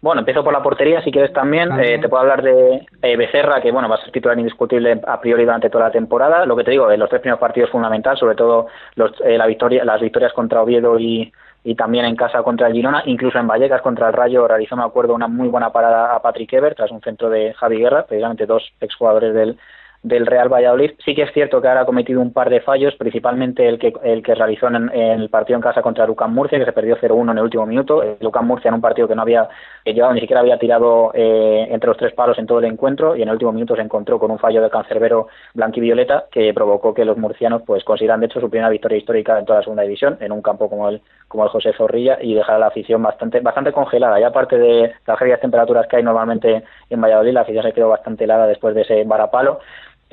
Bueno, 0.00 0.20
empiezo 0.20 0.42
por 0.42 0.52
la 0.52 0.62
portería, 0.62 1.00
si 1.02 1.12
quieres 1.12 1.32
también. 1.32 1.70
Eh, 1.80 1.98
te 2.00 2.08
puedo 2.08 2.22
hablar 2.22 2.42
de 2.42 2.86
eh, 3.02 3.16
Becerra, 3.16 3.60
que 3.60 3.70
bueno 3.70 3.88
va 3.88 3.94
a 3.96 4.00
ser 4.00 4.10
titular 4.10 4.36
indiscutible 4.36 5.00
a 5.06 5.20
priori 5.20 5.44
durante 5.44 5.70
toda 5.70 5.84
la 5.84 5.92
temporada. 5.92 6.44
Lo 6.44 6.56
que 6.56 6.64
te 6.64 6.72
digo, 6.72 6.90
en 6.90 6.98
los 6.98 7.08
tres 7.08 7.20
primeros 7.20 7.40
partidos 7.40 7.70
fundamental, 7.70 8.16
sobre 8.18 8.34
todo 8.34 8.66
los, 8.96 9.12
eh, 9.24 9.38
la 9.38 9.46
victoria, 9.46 9.84
las 9.84 10.00
victorias 10.00 10.32
contra 10.32 10.62
Oviedo 10.62 10.98
y, 10.98 11.32
y 11.62 11.74
también 11.76 12.04
en 12.04 12.16
casa 12.16 12.42
contra 12.42 12.66
el 12.66 12.72
Girona, 12.72 13.04
incluso 13.06 13.38
en 13.38 13.46
Vallecas 13.46 13.80
contra 13.80 14.08
el 14.08 14.12
Rayo 14.12 14.48
realizó, 14.48 14.76
me 14.76 14.82
acuerdo, 14.82 15.14
una 15.14 15.28
muy 15.28 15.46
buena 15.46 15.70
parada 15.70 16.16
a 16.16 16.22
Patrick 16.22 16.52
Ever 16.52 16.74
tras 16.74 16.90
un 16.90 17.00
centro 17.00 17.30
de 17.30 17.54
Javi 17.54 17.78
Guerra, 17.78 18.04
precisamente 18.04 18.46
dos 18.46 18.72
exjugadores 18.80 19.32
del, 19.34 19.56
del 20.02 20.26
Real 20.26 20.48
Valladolid. 20.48 20.92
Sí 21.04 21.14
que 21.14 21.22
es 21.22 21.32
cierto 21.32 21.60
que 21.60 21.68
ahora 21.68 21.82
ha 21.82 21.86
cometido 21.86 22.20
un 22.20 22.32
par 22.32 22.50
de 22.50 22.60
fallos, 22.60 22.94
principalmente 22.96 23.68
el 23.68 23.78
que, 23.78 23.92
el 24.02 24.22
que 24.22 24.34
realizó 24.34 24.66
en, 24.68 24.90
el 24.90 25.28
partido 25.30 25.56
en 25.56 25.62
casa 25.62 25.82
contra 25.82 26.06
Lucan 26.06 26.34
Murcia, 26.34 26.58
que 26.58 26.64
se 26.64 26.72
perdió 26.72 26.96
0-1 26.96 27.30
en 27.30 27.38
el 27.38 27.44
último 27.44 27.66
minuto. 27.66 28.02
Lucan 28.20 28.46
Murcia 28.46 28.68
en 28.68 28.74
un 28.74 28.80
partido 28.80 29.06
que 29.06 29.14
no 29.14 29.22
había 29.22 29.48
llevado, 29.84 30.14
ni 30.14 30.20
siquiera 30.20 30.40
había 30.40 30.58
tirado 30.58 31.12
eh, 31.14 31.68
entre 31.70 31.88
los 31.88 31.96
tres 31.96 32.12
palos 32.14 32.38
en 32.38 32.46
todo 32.46 32.58
el 32.58 32.64
encuentro 32.64 33.14
y 33.16 33.22
en 33.22 33.28
el 33.28 33.34
último 33.34 33.52
minuto 33.52 33.76
se 33.76 33.82
encontró 33.82 34.18
con 34.18 34.30
un 34.30 34.38
fallo 34.38 34.60
de 34.60 34.70
cancerbero 34.70 35.28
blanquivioleta 35.54 36.26
que 36.30 36.52
provocó 36.52 36.94
que 36.94 37.04
los 37.04 37.16
murcianos 37.16 37.62
pues 37.64 37.84
consideran 37.84 38.20
de 38.20 38.26
hecho 38.26 38.40
su 38.40 38.50
primera 38.50 38.70
victoria 38.70 38.98
histórica 38.98 39.38
en 39.38 39.44
toda 39.44 39.58
la 39.58 39.64
segunda 39.64 39.82
división 39.82 40.18
en 40.20 40.32
un 40.32 40.42
campo 40.42 40.68
como 40.68 40.88
el 40.88 41.00
como 41.28 41.44
el 41.44 41.50
José 41.50 41.72
Zorrilla 41.72 42.18
y 42.20 42.34
dejar 42.34 42.56
a 42.56 42.58
la 42.58 42.66
afición 42.66 43.02
bastante 43.02 43.40
bastante 43.40 43.72
congelada. 43.72 44.20
Y 44.20 44.22
aparte 44.22 44.58
de 44.58 44.92
las 45.06 45.18
gélidas 45.18 45.40
temperaturas 45.40 45.86
que 45.86 45.96
hay 45.96 46.02
normalmente 46.02 46.62
en 46.90 47.00
Valladolid, 47.00 47.32
la 47.32 47.40
afición 47.40 47.64
se 47.64 47.72
quedó 47.72 47.88
bastante 47.88 48.24
helada 48.24 48.46
después 48.46 48.74
de 48.74 48.82
ese 48.82 49.04
varapalo 49.04 49.60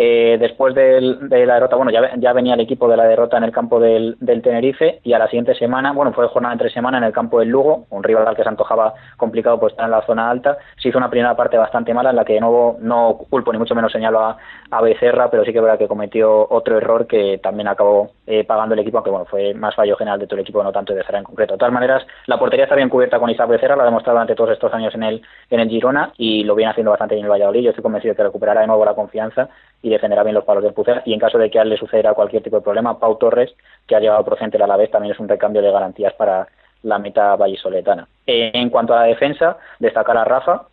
Eh, 0.01 0.37
después 0.39 0.73
de 0.73 1.01
la 1.29 1.55
derrota, 1.55 1.75
bueno, 1.75 1.91
ya, 1.91 2.15
ya, 2.15 2.31
venía 2.31 2.53
el 2.53 2.61
equipo 2.61 2.87
de 2.87 2.95
la 2.95 3.03
derrota 3.03 3.35
en 3.35 3.43
el 3.43 3.51
campo 3.51 3.81
del, 3.81 4.15
del, 4.21 4.41
Tenerife 4.41 5.01
y 5.03 5.11
a 5.11 5.19
la 5.19 5.27
siguiente 5.27 5.53
semana, 5.55 5.91
bueno, 5.91 6.13
fue 6.13 6.25
jornada 6.29 6.55
de 6.55 6.59
tres 6.59 6.71
semanas 6.71 6.99
en 6.99 7.07
el 7.07 7.11
campo 7.11 7.39
del 7.39 7.49
Lugo, 7.49 7.85
un 7.89 8.01
rival 8.01 8.25
al 8.25 8.33
que 8.33 8.43
se 8.43 8.47
antojaba 8.47 8.93
complicado 9.17 9.59
pues 9.59 9.73
estar 9.73 9.83
en 9.83 9.91
la 9.91 10.05
zona 10.05 10.29
alta. 10.29 10.57
Se 10.81 10.87
hizo 10.87 10.97
una 10.97 11.09
primera 11.09 11.35
parte 11.35 11.57
bastante 11.57 11.93
mala 11.93 12.11
en 12.11 12.15
la 12.15 12.23
que 12.23 12.31
de 12.31 12.39
nuevo 12.39 12.77
no 12.79 13.17
culpo 13.29 13.51
ni 13.51 13.59
mucho 13.59 13.75
menos 13.75 13.91
señalo 13.91 14.21
a, 14.21 14.37
a 14.71 14.81
Becerra, 14.81 15.29
pero 15.31 15.43
sí 15.43 15.51
que 15.51 15.57
es 15.57 15.63
verdad 15.63 15.79
que 15.79 15.87
cometió 15.87 16.47
otro 16.49 16.77
error 16.77 17.07
que 17.07 17.39
también 17.39 17.67
acabó 17.67 18.11
eh, 18.27 18.43
pagando 18.43 18.73
el 18.75 18.81
equipo, 18.81 18.97
aunque 18.97 19.09
bueno, 19.09 19.25
fue 19.25 19.53
más 19.53 19.75
fallo 19.75 19.95
general 19.95 20.19
de 20.19 20.27
todo 20.27 20.35
el 20.35 20.41
equipo, 20.41 20.63
no 20.63 20.71
tanto 20.71 20.93
de 20.93 20.99
Becerra 20.99 21.17
en 21.17 21.23
concreto. 21.23 21.53
De 21.53 21.57
todas 21.57 21.73
maneras, 21.73 22.05
la 22.27 22.37
portería 22.37 22.65
está 22.65 22.75
bien 22.75 22.89
cubierta 22.89 23.19
con 23.19 23.29
Isaac 23.29 23.49
Becerra, 23.49 23.75
lo 23.75 23.81
ha 23.81 23.85
demostrado 23.85 24.17
durante 24.17 24.35
todos 24.35 24.51
estos 24.51 24.73
años 24.73 24.93
en 24.95 25.03
el, 25.03 25.21
en 25.49 25.59
el 25.59 25.69
Girona 25.69 26.11
y 26.17 26.43
lo 26.43 26.55
viene 26.55 26.71
haciendo 26.71 26.91
bastante 26.91 27.15
bien 27.15 27.25
el 27.25 27.31
Valladolid. 27.31 27.61
Yo 27.61 27.69
estoy 27.69 27.83
convencido 27.83 28.13
de 28.13 28.17
que 28.17 28.23
recuperará 28.23 28.61
de 28.61 28.67
nuevo 28.67 28.85
la 28.85 28.93
confianza 28.93 29.49
y 29.81 29.89
defenderá 29.89 30.23
bien 30.23 30.35
los 30.35 30.45
palos 30.45 30.63
del 30.63 30.73
Pucera. 30.73 31.01
Y 31.05 31.13
en 31.13 31.19
caso 31.19 31.37
de 31.37 31.49
que 31.49 31.63
le 31.63 31.77
sucediera 31.77 32.13
cualquier 32.13 32.43
tipo 32.43 32.57
de 32.57 32.63
problema, 32.63 32.99
Pau 32.99 33.17
Torres, 33.17 33.53
que 33.87 33.95
ha 33.95 33.99
llegado 33.99 34.23
procedente 34.23 34.61
a 34.61 34.67
la 34.67 34.77
vez, 34.77 34.91
también 34.91 35.13
es 35.13 35.19
un 35.19 35.27
recambio 35.27 35.61
de 35.61 35.71
garantías 35.71 36.13
para 36.13 36.47
la 36.83 36.97
meta 36.97 37.35
vallisoletana. 37.35 38.07
En 38.25 38.69
cuanto 38.69 38.93
a 38.93 39.01
la 39.01 39.03
defensa, 39.03 39.57
destacar 39.79 40.17
a 40.17 40.23
Rafa, 40.23 40.63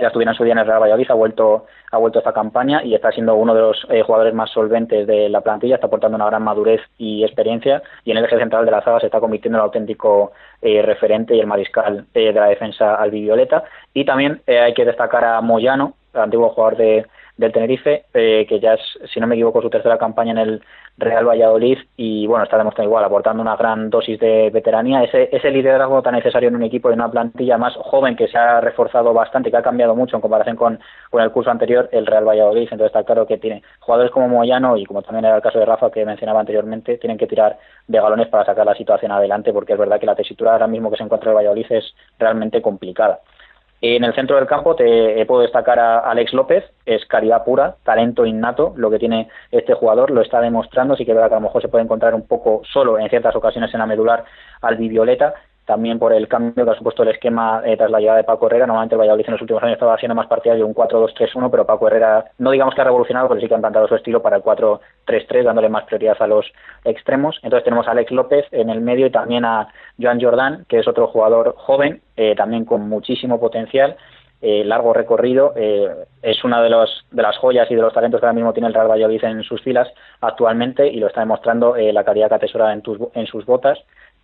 ya 0.00 0.08
estuviera 0.08 0.32
en 0.32 0.36
su 0.36 0.44
día 0.44 0.52
en 0.52 0.58
el 0.58 0.66
Real 0.66 0.80
Valladolid, 0.80 1.10
ha 1.10 1.14
vuelto, 1.14 1.66
ha 1.90 1.98
vuelto 1.98 2.18
esta 2.18 2.32
campaña 2.32 2.82
y 2.82 2.94
está 2.94 3.12
siendo 3.12 3.34
uno 3.34 3.54
de 3.54 3.60
los 3.60 3.86
eh, 3.90 4.02
jugadores 4.02 4.34
más 4.34 4.50
solventes 4.50 5.06
de 5.06 5.28
la 5.28 5.40
plantilla, 5.40 5.76
está 5.76 5.86
aportando 5.86 6.16
una 6.16 6.26
gran 6.26 6.42
madurez 6.42 6.80
y 6.98 7.24
experiencia 7.24 7.82
y 8.04 8.10
en 8.10 8.16
el 8.16 8.24
eje 8.24 8.38
central 8.38 8.64
de 8.64 8.70
la 8.70 8.82
zaga 8.82 9.00
se 9.00 9.06
está 9.06 9.20
convirtiendo 9.20 9.58
en 9.58 9.60
el 9.60 9.66
auténtico 9.66 10.32
eh, 10.62 10.82
referente 10.82 11.34
y 11.34 11.40
el 11.40 11.46
mariscal 11.46 12.06
eh, 12.14 12.32
de 12.32 12.40
la 12.40 12.46
defensa 12.46 12.94
albivioleta. 12.94 13.64
Y 13.94 14.04
también 14.04 14.42
hay 14.46 14.74
que 14.74 14.84
destacar 14.84 15.24
a 15.24 15.40
Moyano, 15.40 15.94
antiguo 16.14 16.50
jugador 16.50 16.76
de, 16.76 17.06
del 17.40 17.52
Tenerife, 17.52 18.04
eh, 18.12 18.46
que 18.48 18.60
ya 18.60 18.74
es, 18.74 18.80
si 19.12 19.18
no 19.18 19.26
me 19.26 19.34
equivoco, 19.34 19.62
su 19.62 19.70
tercera 19.70 19.98
campaña 19.98 20.32
en 20.32 20.38
el 20.38 20.62
Real 21.00 21.26
Valladolid 21.26 21.78
y 21.96 22.26
bueno, 22.26 22.44
está 22.44 22.58
demostrando 22.58 22.88
igual, 22.88 23.04
aportando 23.04 23.42
una 23.42 23.56
gran 23.56 23.90
dosis 23.90 24.20
de 24.20 24.50
veteranía, 24.50 25.02
ese, 25.02 25.28
ese 25.32 25.50
liderazgo 25.50 26.02
tan 26.02 26.14
necesario 26.14 26.48
en 26.48 26.56
un 26.56 26.62
equipo 26.62 26.90
y 26.90 26.94
una 26.94 27.10
plantilla 27.10 27.58
más 27.58 27.74
joven 27.76 28.16
que 28.16 28.28
se 28.28 28.38
ha 28.38 28.60
reforzado 28.60 29.12
bastante, 29.12 29.50
que 29.50 29.56
ha 29.56 29.62
cambiado 29.62 29.96
mucho 29.96 30.16
en 30.16 30.22
comparación 30.22 30.56
con, 30.56 30.78
con 31.10 31.22
el 31.22 31.30
curso 31.30 31.50
anterior, 31.50 31.88
el 31.92 32.06
Real 32.06 32.28
Valladolid, 32.28 32.62
entonces 32.64 32.86
está 32.86 33.04
claro 33.04 33.26
que 33.26 33.38
tiene 33.38 33.62
jugadores 33.80 34.12
como 34.12 34.28
Moyano 34.28 34.76
y 34.76 34.84
como 34.84 35.02
también 35.02 35.24
era 35.24 35.36
el 35.36 35.42
caso 35.42 35.58
de 35.58 35.64
Rafa 35.64 35.90
que 35.90 36.04
mencionaba 36.04 36.40
anteriormente, 36.40 36.98
tienen 36.98 37.18
que 37.18 37.26
tirar 37.26 37.58
de 37.88 38.00
galones 38.00 38.28
para 38.28 38.44
sacar 38.44 38.66
la 38.66 38.74
situación 38.74 39.10
adelante 39.10 39.52
porque 39.52 39.72
es 39.72 39.78
verdad 39.78 39.98
que 39.98 40.06
la 40.06 40.14
tesitura 40.14 40.52
ahora 40.52 40.66
mismo 40.66 40.90
que 40.90 40.96
se 40.96 41.02
encuentra 41.02 41.30
el 41.30 41.36
Valladolid 41.36 41.66
es 41.70 41.94
realmente 42.18 42.60
complicada. 42.60 43.20
En 43.82 44.04
el 44.04 44.14
centro 44.14 44.36
del 44.36 44.46
campo 44.46 44.76
te 44.76 45.24
puedo 45.24 45.40
destacar 45.40 45.78
a 45.78 46.00
Alex 46.00 46.34
López, 46.34 46.64
es 46.84 47.06
caridad 47.06 47.44
pura, 47.44 47.76
talento 47.82 48.26
innato, 48.26 48.74
lo 48.76 48.90
que 48.90 48.98
tiene 48.98 49.28
este 49.50 49.72
jugador, 49.72 50.10
lo 50.10 50.20
está 50.20 50.40
demostrando, 50.42 50.96
sí 50.96 51.06
que 51.06 51.12
es 51.12 51.14
verdad 51.14 51.30
que 51.30 51.36
a 51.36 51.40
lo 51.40 51.46
mejor 51.46 51.62
se 51.62 51.68
puede 51.68 51.84
encontrar 51.84 52.14
un 52.14 52.26
poco 52.26 52.60
solo 52.70 52.98
en 52.98 53.08
ciertas 53.08 53.34
ocasiones 53.34 53.72
en 53.72 53.80
la 53.80 53.86
medular 53.86 54.24
albivioleta, 54.60 55.34
también 55.70 55.98
por 55.98 56.12
el 56.12 56.26
cambio 56.26 56.64
que 56.64 56.70
ha 56.72 56.74
supuesto 56.74 57.02
el 57.02 57.10
esquema 57.10 57.62
eh, 57.64 57.76
tras 57.76 57.90
la 57.90 58.00
llegada 58.00 58.18
de 58.18 58.24
Paco 58.24 58.46
Herrera. 58.46 58.66
Normalmente 58.66 58.96
el 58.96 59.00
Valladolid 59.00 59.26
en 59.26 59.32
los 59.32 59.40
últimos 59.40 59.62
años 59.62 59.74
estaba 59.74 59.96
siendo 59.98 60.14
más 60.14 60.26
partidario 60.26 60.64
de 60.64 60.68
un 60.68 60.74
4-2-3-1, 60.74 61.48
pero 61.48 61.66
Paco 61.66 61.86
Herrera 61.86 62.24
no 62.38 62.50
digamos 62.50 62.74
que 62.74 62.80
ha 62.80 62.84
revolucionado, 62.84 63.28
pero 63.28 63.40
sí 63.40 63.46
que 63.46 63.54
ha 63.54 63.56
implantado 63.56 63.86
su 63.86 63.94
estilo 63.94 64.20
para 64.20 64.36
el 64.36 64.42
4-3-3, 64.42 65.44
dándole 65.44 65.68
más 65.68 65.84
prioridad 65.84 66.16
a 66.20 66.26
los 66.26 66.46
extremos. 66.84 67.38
Entonces 67.42 67.64
tenemos 67.64 67.86
a 67.86 67.92
Alex 67.92 68.10
López 68.10 68.46
en 68.50 68.70
el 68.70 68.80
medio 68.80 69.06
y 69.06 69.10
también 69.10 69.44
a 69.44 69.68
Joan 70.00 70.20
Jordán, 70.20 70.64
que 70.68 70.80
es 70.80 70.88
otro 70.88 71.06
jugador 71.06 71.54
joven, 71.56 72.00
eh, 72.16 72.34
también 72.34 72.64
con 72.64 72.88
muchísimo 72.88 73.38
potencial. 73.38 73.96
Eh, 74.42 74.64
largo 74.64 74.94
recorrido, 74.94 75.52
es 75.54 76.44
una 76.44 76.62
de, 76.62 76.70
los, 76.70 77.04
de 77.10 77.20
las 77.20 77.36
joyas 77.36 77.70
y 77.70 77.74
de 77.74 77.82
los 77.82 77.92
talentos 77.92 78.20
que 78.20 78.26
ahora 78.26 78.34
mismo 78.34 78.54
tiene 78.54 78.68
el 78.68 78.74
Real 78.74 78.90
Valladolid 78.90 79.22
en 79.22 79.42
sus 79.42 79.60
filas 79.60 79.86
actualmente 80.22 80.88
y 80.88 80.96
lo 80.96 81.08
está 81.08 81.20
demostrando 81.20 81.76
la 81.76 82.04
calidad 82.04 82.30
que 82.30 82.36
atesora 82.36 82.72
en, 82.72 82.82
en 83.12 83.26
sus 83.26 83.44
botas 83.44 83.78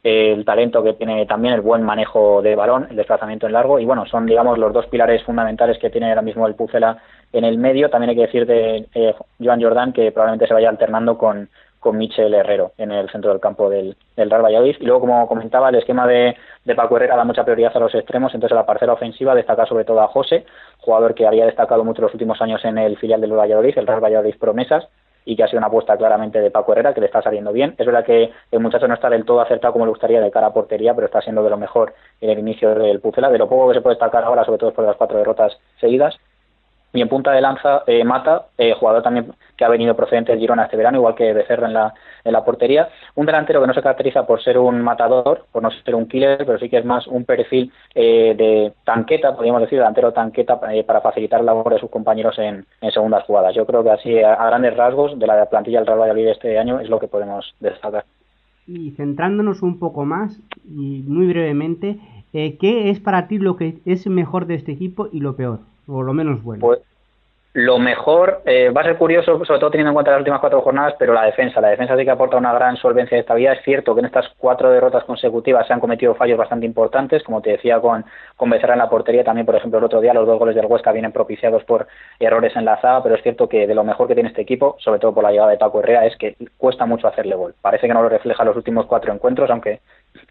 el 0.07 0.45
talento 0.45 0.85
que 0.85 0.93
tiene 0.93 1.27
también, 1.27 1.55
el 1.55 1.63
buen 1.63 1.83
manejo 1.83 2.41
de 2.41 2.55
balón, 2.55 2.87
el 2.91 2.97
desplazamiento 2.97 3.47
en 3.47 3.53
largo, 3.53 3.81
y 3.81 3.85
bueno, 3.85 4.07
son 4.07 4.25
digamos 4.25 4.57
los 4.57 4.73
dos 4.73 4.87
pilares 4.87 5.25
fundamentales 5.25 5.79
que 5.79 5.91
tiene 5.91 6.09
ahora 6.09 6.23
mismo 6.23 6.47
el 6.47 6.55
Pucela 6.55 6.99
en 7.33 7.45
el 7.45 7.59
medio. 7.59 7.91
También 7.91 8.11
hay 8.11 8.17
que 8.17 8.27
decir 8.27 8.47
de 8.47 8.87
eh, 8.95 9.15
Joan 9.43 9.61
Jordán 9.61 9.93
que 9.93 10.13
probablemente 10.13 10.47
se 10.47 10.55
vaya 10.55 10.69
alternando 10.69 11.19
con, 11.19 11.49
con 11.81 11.99
Michel 11.99 12.35
Herrero 12.35 12.71
en 12.79 12.93
el 12.93 13.11
centro 13.11 13.33
del 13.33 13.41
campo 13.41 13.69
del, 13.69 13.97
del 14.15 14.31
Real 14.31 14.45
Valladolid. 14.45 14.77
Y 14.79 14.85
luego, 14.85 15.01
como 15.01 15.27
comentaba, 15.27 15.71
el 15.71 15.75
esquema 15.75 16.07
de, 16.07 16.37
de 16.65 16.75
Paco 16.77 16.99
Herrera 16.99 17.17
da 17.17 17.25
mucha 17.25 17.43
prioridad 17.43 17.77
a 17.77 17.81
los 17.81 17.95
extremos, 17.97 18.33
entonces 18.33 18.53
en 18.53 18.59
la 18.59 18.67
parcela 18.67 18.93
ofensiva 18.93 19.35
destaca 19.35 19.67
sobre 19.67 19.85
todo 19.85 20.01
a 20.03 20.07
José, 20.07 20.47
jugador 20.79 21.15
que 21.17 21.27
había 21.27 21.47
destacado 21.47 21.83
mucho 21.83 22.03
los 22.03 22.15
últimos 22.15 22.41
años 22.41 22.65
en 22.65 22.79
el 22.79 22.97
filial 22.97 23.21
del 23.21 23.33
Valladolid, 23.33 23.77
el 23.77 23.89
Real 23.89 24.05
Valladolid 24.05 24.37
Promesas, 24.39 24.87
y 25.27 25.37
que 25.37 25.43
ha 25.43 25.49
sido 25.49 25.59
una 25.59 25.67
apuesta 25.67 25.97
claramente 25.97 26.41
de 26.41 26.51
Paco 26.51 26.73
Herrera, 26.73 26.95
que 26.95 27.01
le 27.01 27.07
está 27.07 27.21
saliendo 27.21 27.53
bien. 27.53 27.75
Es 27.77 27.85
verdad 27.85 28.05
que 28.05 28.31
el 28.51 28.61
muchacho 28.61 28.89
no 28.89 28.95
está 28.95 29.11
del 29.11 29.25
todo 29.25 29.41
acertado 29.41 29.73
como 29.73 29.85
le 29.85 29.91
gustaría 29.91 30.21
de 30.21 30.31
cara 30.31 30.47
a 30.47 30.53
portería, 30.55 30.95
pero 30.95 31.07
está 31.07 31.21
siendo 31.21 31.43
de 31.43 31.51
lo 31.51 31.59
mejor 31.59 31.93
en 32.21 32.31
el 32.31 32.39
inicio 32.39 32.75
del 32.75 33.01
Pucela, 33.01 33.29
de 33.29 33.39
lo 33.39 33.49
poco 33.49 33.69
que 33.69 33.75
se 33.75 33.81
puede 33.83 33.97
destacar 33.97 34.25
ahora, 34.25 34.45
sobre 34.45 34.59
todo 34.59 34.71
de 34.71 34.87
las 34.87 34.97
cuatro 34.97 35.19
derrotas 35.19 35.59
seguidas. 35.81 36.17
Y 36.93 37.03
en 37.03 37.09
punta 37.09 37.33
de 37.33 37.43
lanza, 37.43 37.83
eh, 37.87 38.05
Mata, 38.05 38.47
eh, 38.57 38.73
jugador 38.73 39.03
también 39.03 39.33
que 39.57 39.65
ha 39.65 39.69
venido 39.69 39.95
procedente 39.95 40.33
del 40.33 40.41
Girona 40.41 40.65
este 40.65 40.77
verano, 40.77 40.99
igual 40.99 41.15
que 41.15 41.33
Becerra 41.33 41.67
en 41.67 41.75
la, 41.75 41.93
en 42.25 42.33
la 42.33 42.45
portería. 42.45 42.89
Un 43.15 43.27
delantero 43.27 43.61
que 43.61 43.67
no 43.67 43.75
se 43.75 43.83
caracteriza 43.83 44.27
por 44.27 44.43
ser 44.43 44.59
un 44.59 44.81
matador, 44.81 45.45
por 45.53 45.63
no 45.63 45.71
ser 45.71 45.95
un 45.95 46.09
killer, 46.09 46.39
pero 46.39 46.59
sí 46.59 46.69
que 46.69 46.79
es 46.79 46.85
más 46.85 47.07
un 47.07 47.25
perfil 47.25 47.73
eh, 47.95 48.35
de 48.37 48.73
tanqueta, 48.85 49.35
podríamos 49.35 49.63
decir, 49.63 49.79
delantero 49.79 50.13
tanqueta 50.13 50.59
para 50.59 51.01
facilitar 51.01 51.41
la 51.41 51.53
labor 51.53 51.75
de 51.75 51.81
sus 51.81 51.91
compañeros 51.91 52.39
en, 52.39 52.65
en, 52.81 52.91
segundas 52.93 53.25
jugadas. 53.25 53.55
Yo 53.55 53.67
creo 53.67 53.83
que 53.83 53.91
así, 53.91 54.19
a, 54.23 54.47
grandes 54.47 54.77
rasgos, 54.77 55.19
de 55.19 55.27
la 55.27 55.45
plantilla 55.47 55.79
del 55.79 55.87
Real 55.87 56.01
Valladolid 56.01 56.29
este 56.29 56.59
año 56.59 56.81
es 56.81 56.89
lo 56.89 56.99
que 56.99 57.09
podemos 57.09 57.55
destacar. 57.61 58.05
Y 58.67 58.93
centrándonos 58.93 59.63
un 59.63 59.79
poco 59.79 60.05
más, 60.05 60.41
y 60.67 61.03
muy 61.07 61.27
brevemente, 61.29 61.99
¿qué 62.33 62.91
es 62.91 63.01
para 63.01 63.29
ti 63.29 63.39
lo 63.39 63.57
que 63.57 63.79
es 63.85 64.07
mejor 64.07 64.47
de 64.47 64.55
este 64.55 64.73
equipo 64.73 65.09
y 65.13 65.21
lo 65.21 65.37
peor? 65.37 65.61
O 65.89 66.03
lo 66.03 66.13
menos 66.13 66.43
bueno? 66.43 66.61
Pues, 66.61 66.81
lo 67.57 67.79
mejor, 67.79 68.43
eh, 68.45 68.69
va 68.69 68.83
a 68.83 68.85
ser 68.85 68.99
curioso, 68.99 69.43
sobre 69.47 69.59
todo 69.59 69.71
teniendo 69.71 69.89
en 69.89 69.95
cuenta 69.95 70.11
las 70.11 70.21
últimas 70.21 70.41
cuatro 70.41 70.61
jornadas, 70.61 70.95
pero 70.99 71.15
la 71.15 71.25
defensa. 71.25 71.59
La 71.59 71.71
defensa 71.71 71.97
sí 71.97 72.05
que 72.05 72.11
aporta 72.11 72.37
una 72.37 72.53
gran 72.53 72.77
solvencia 72.77 73.17
de 73.17 73.23
estabilidad. 73.23 73.55
Es 73.55 73.65
cierto 73.65 73.95
que 73.95 74.01
en 74.01 74.05
estas 74.05 74.29
cuatro 74.37 74.71
derrotas 74.71 75.05
consecutivas 75.05 75.67
se 75.67 75.73
han 75.73 75.81
cometido 75.81 76.15
fallos 76.15 76.37
bastante 76.37 76.67
importantes, 76.67 77.23
como 77.23 77.41
te 77.41 77.53
decía 77.53 77.81
con, 77.81 78.05
con 78.37 78.51
Becerra 78.51 78.75
en 78.75 78.81
la 78.81 78.91
portería. 78.91 79.25
También, 79.25 79.47
por 79.47 79.55
ejemplo, 79.55 79.79
el 79.79 79.87
otro 79.87 80.03
día 80.03 80.13
los 80.13 80.27
dos 80.27 80.39
goles 80.39 80.55
del 80.55 80.67
Huesca 80.67 80.93
vienen 80.93 81.13
propiciados 81.13 81.65
por 81.65 81.87
errores 82.21 82.55
en 82.57 82.67
la 82.67 82.79
zaga, 82.79 83.03
pero 83.03 83.15
es 83.15 83.23
cierto 83.23 83.49
que 83.49 83.67
de 83.67 83.75
lo 83.75 83.85
mejor 83.85 84.07
que 84.07 84.13
tiene 84.13 84.29
este 84.29 84.43
equipo, 84.43 84.77
sobre 84.79 85.01
todo 85.01 85.15
por 85.15 85.25
la 85.25 85.31
llegada 85.31 85.53
de 85.53 85.57
Paco 85.57 85.81
Herrera, 85.81 86.05
es 86.05 86.15
que 86.19 86.37
cuesta 86.59 86.85
mucho 86.85 87.09
hacerle 87.09 87.37
gol. 87.37 87.55
Parece 87.63 87.87
que 87.87 87.95
no 87.95 88.03
lo 88.03 88.11
refleja 88.11 88.45
los 88.45 88.57
últimos 88.57 88.85
cuatro 88.85 89.15
encuentros, 89.15 89.49
aunque 89.49 89.81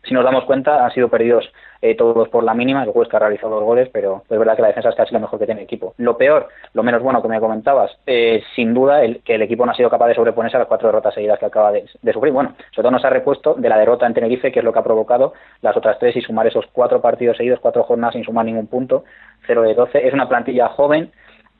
si 0.04 0.14
nos 0.14 0.24
damos 0.24 0.46
cuenta 0.46 0.86
han 0.86 0.92
sido 0.92 1.10
perdidos 1.10 1.52
eh, 1.82 1.96
todos 1.96 2.30
por 2.30 2.44
la 2.44 2.54
mínima. 2.54 2.84
El 2.84 2.90
Huesca 2.94 3.18
ha 3.18 3.20
realizado 3.20 3.56
dos 3.56 3.64
goles, 3.64 3.90
pero 3.92 4.24
es 4.30 4.40
verdad 4.40 4.56
que 4.56 4.62
la 4.62 4.70
defensa 4.70 4.90
es 4.90 4.96
casi 4.96 5.14
lo 5.14 5.20
mejor 5.20 5.40
que 5.40 5.46
tiene 5.46 5.62
el 5.62 5.66
equipo. 5.66 5.94
Lo 5.98 6.18
peor, 6.18 6.48
lo 6.74 6.84
menos 6.84 7.04
bueno 7.04 7.22
que 7.22 7.28
me 7.28 7.40
comentabas, 7.40 7.92
eh, 8.08 8.44
sin 8.56 8.74
duda 8.74 9.04
el, 9.04 9.22
que 9.22 9.36
el 9.36 9.42
equipo 9.42 9.66
no 9.66 9.72
ha 9.72 9.76
sido 9.76 9.90
capaz 9.90 10.08
de 10.08 10.16
sobreponerse 10.16 10.58
a 10.58 10.60
las 10.62 10.68
cuatro 10.68 10.88
derrotas 10.88 11.14
seguidas 11.14 11.38
que 11.38 11.46
acaba 11.46 11.72
de, 11.72 11.86
sufrir. 12.12 12.34
Bueno, 12.34 12.56
sobre 12.72 12.84
todo 12.84 12.92
no 12.92 13.00
se 13.00 13.08
ha 13.08 13.12
repuesto 13.12 13.54
de 13.54 13.70
la 13.70 13.78
derrota 13.78 14.08
en 14.08 14.14
Tenerife, 14.14 14.52
que 14.52 14.60
es 14.60 14.66
lo 14.66 14.74
que 14.74 14.80
ha 14.80 14.84
provocado 14.84 15.34
las 15.62 15.78
otras 15.78 16.00
tres 16.00 16.16
y 16.16 16.22
sumar 16.22 16.48
esos 16.48 16.66
cuatro 16.72 17.02
partidos 17.02 17.38
seguidos, 17.38 17.60
cuatro 17.60 17.84
jornadas 17.84 18.14
sin 18.14 18.24
sumar 18.24 18.46
ningún 18.46 18.68
punto, 18.68 19.04
0 19.46 19.62
de 19.62 19.74
12. 19.74 20.08
Es 20.08 20.14
una 20.14 20.28
plantilla 20.28 20.70
joven 20.70 21.12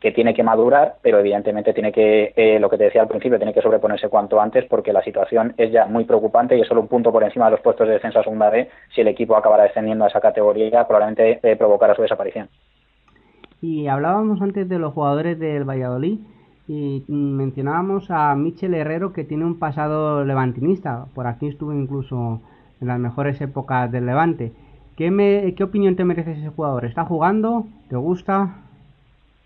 que 0.06 0.12
tiene 0.12 0.36
que 0.36 0.44
madurar, 0.44 0.98
pero 1.02 1.18
evidentemente 1.18 1.74
tiene 1.74 1.92
que, 1.92 2.32
eh, 2.36 2.60
lo 2.60 2.70
que 2.70 2.78
te 2.78 2.84
decía 2.84 3.02
al 3.02 3.08
principio, 3.08 3.40
tiene 3.40 3.56
que 3.56 3.64
sobreponerse 3.64 4.08
cuanto 4.08 4.40
antes 4.40 4.64
porque 4.66 4.94
la 4.94 5.02
situación 5.02 5.56
es 5.58 5.72
ya 5.72 5.88
muy 5.88 6.04
preocupante 6.04 6.56
y 6.56 6.62
es 6.62 6.68
solo 6.68 6.82
un 6.82 6.88
punto 6.88 7.12
por 7.12 7.24
encima 7.24 7.46
de 7.46 7.52
los 7.54 7.62
puestos 7.62 7.88
de 7.88 7.94
defensa 7.94 8.22
segunda 8.22 8.52
B. 8.52 8.70
Si 8.94 9.02
el 9.02 9.08
equipo 9.08 9.36
acabara 9.36 9.64
descendiendo 9.64 10.06
a 10.06 10.10
esa 10.10 10.22
categoría, 10.22 10.86
probablemente 10.86 11.40
eh, 11.42 11.56
provocará 11.56 11.96
su 11.96 12.04
desaparición. 12.04 12.50
Y 13.64 13.88
hablábamos 13.88 14.44
antes 14.44 14.70
de 14.70 14.78
los 14.78 14.94
jugadores 14.94 15.40
del 15.40 15.68
Valladolid 15.68 16.20
y 16.68 17.04
mencionábamos 17.08 18.12
a 18.12 18.36
Michel 18.36 18.76
Herrero 18.76 19.12
que 19.12 19.24
tiene 19.24 19.44
un 19.44 19.58
pasado 19.58 20.24
levantinista. 20.24 21.08
Por 21.16 21.26
aquí 21.26 21.48
estuvo 21.48 21.74
incluso 21.74 22.42
en 22.80 22.90
las 22.90 23.00
mejores 23.00 23.42
épocas 23.42 23.92
del 23.92 24.06
Levante. 24.06 24.54
¿Qué, 24.98 25.10
me, 25.10 25.56
¿Qué 25.56 25.64
opinión 25.64 25.96
te 25.96 26.06
merece 26.06 26.34
ese 26.34 26.50
jugador? 26.50 26.86
¿Está 26.86 27.06
jugando? 27.06 27.66
¿Te 27.90 27.96
gusta? 27.96 28.65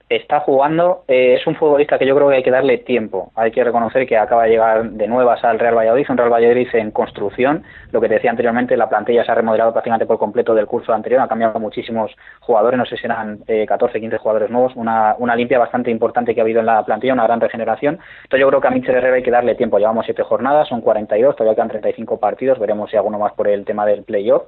Está 0.10 0.40
jugando, 0.40 1.04
eh, 1.08 1.36
es 1.40 1.46
un 1.46 1.56
futbolista 1.56 2.00
que 2.00 2.08
yo 2.08 2.16
creo 2.16 2.30
que 2.30 2.38
hay 2.38 2.44
que 2.44 2.50
darle 2.50 2.80
tiempo. 2.80 3.32
Hay 3.36 3.52
que 3.52 3.64
reconocer 3.64 4.08
que 4.08 4.18
acaba 4.18 4.44
de 4.44 4.50
llegar 4.50 4.90
de 4.90 5.08
nuevas 5.08 5.44
al 5.44 5.60
Real 5.60 5.78
Valladolid, 5.78 6.08
un 6.10 6.18
Real 6.18 6.34
Valladolid 6.34 6.68
en 6.74 6.90
construcción. 6.90 7.64
Lo 7.92 8.02
que 8.02 8.08
te 8.08 8.16
decía 8.16 8.32
anteriormente, 8.32 8.76
la 8.76 8.90
plantilla 8.90 9.24
se 9.24 9.32
ha 9.32 9.36
remodelado 9.36 9.72
prácticamente 9.72 10.08
por 10.08 10.18
completo 10.18 10.56
del 10.56 10.66
curso 10.66 10.94
anterior, 10.94 11.22
ha 11.22 11.28
cambiado 11.28 11.60
muchísimos 11.60 12.12
jugadores, 12.40 12.78
no 12.78 12.86
sé 12.86 12.98
si 12.98 13.06
eran 13.06 13.40
eh, 13.48 13.68
14, 13.68 14.00
15 14.00 14.18
jugadores 14.18 14.50
nuevos, 14.50 14.76
una, 14.76 15.16
una 15.20 15.36
limpia 15.36 15.60
bastante 15.60 15.92
importante 15.92 16.34
que 16.34 16.42
ha 16.42 16.44
habido 16.44 16.60
en 16.60 16.66
la 16.66 16.84
plantilla, 16.84 17.14
una 17.14 17.28
gran 17.28 17.40
regeneración. 17.40 18.00
Entonces 18.24 18.40
yo 18.40 18.48
creo 18.48 18.62
que 18.62 18.68
a 18.68 18.72
Michel 18.72 18.96
Herrera 18.96 19.16
hay 19.18 19.24
que 19.24 19.32
darle 19.32 19.54
tiempo. 19.54 19.78
Llevamos 19.78 20.06
siete 20.06 20.24
jornadas, 20.24 20.68
son 20.68 20.82
42, 20.82 21.36
todavía 21.36 21.56
quedan 21.56 21.70
35 21.70 22.20
partidos, 22.20 22.58
veremos 22.58 22.90
si 22.90 22.98
alguno 22.98 23.20
más 23.20 23.34
por 23.34 23.48
el 23.48 23.64
tema 23.64 23.86
del 23.86 24.04
playoff 24.04 24.44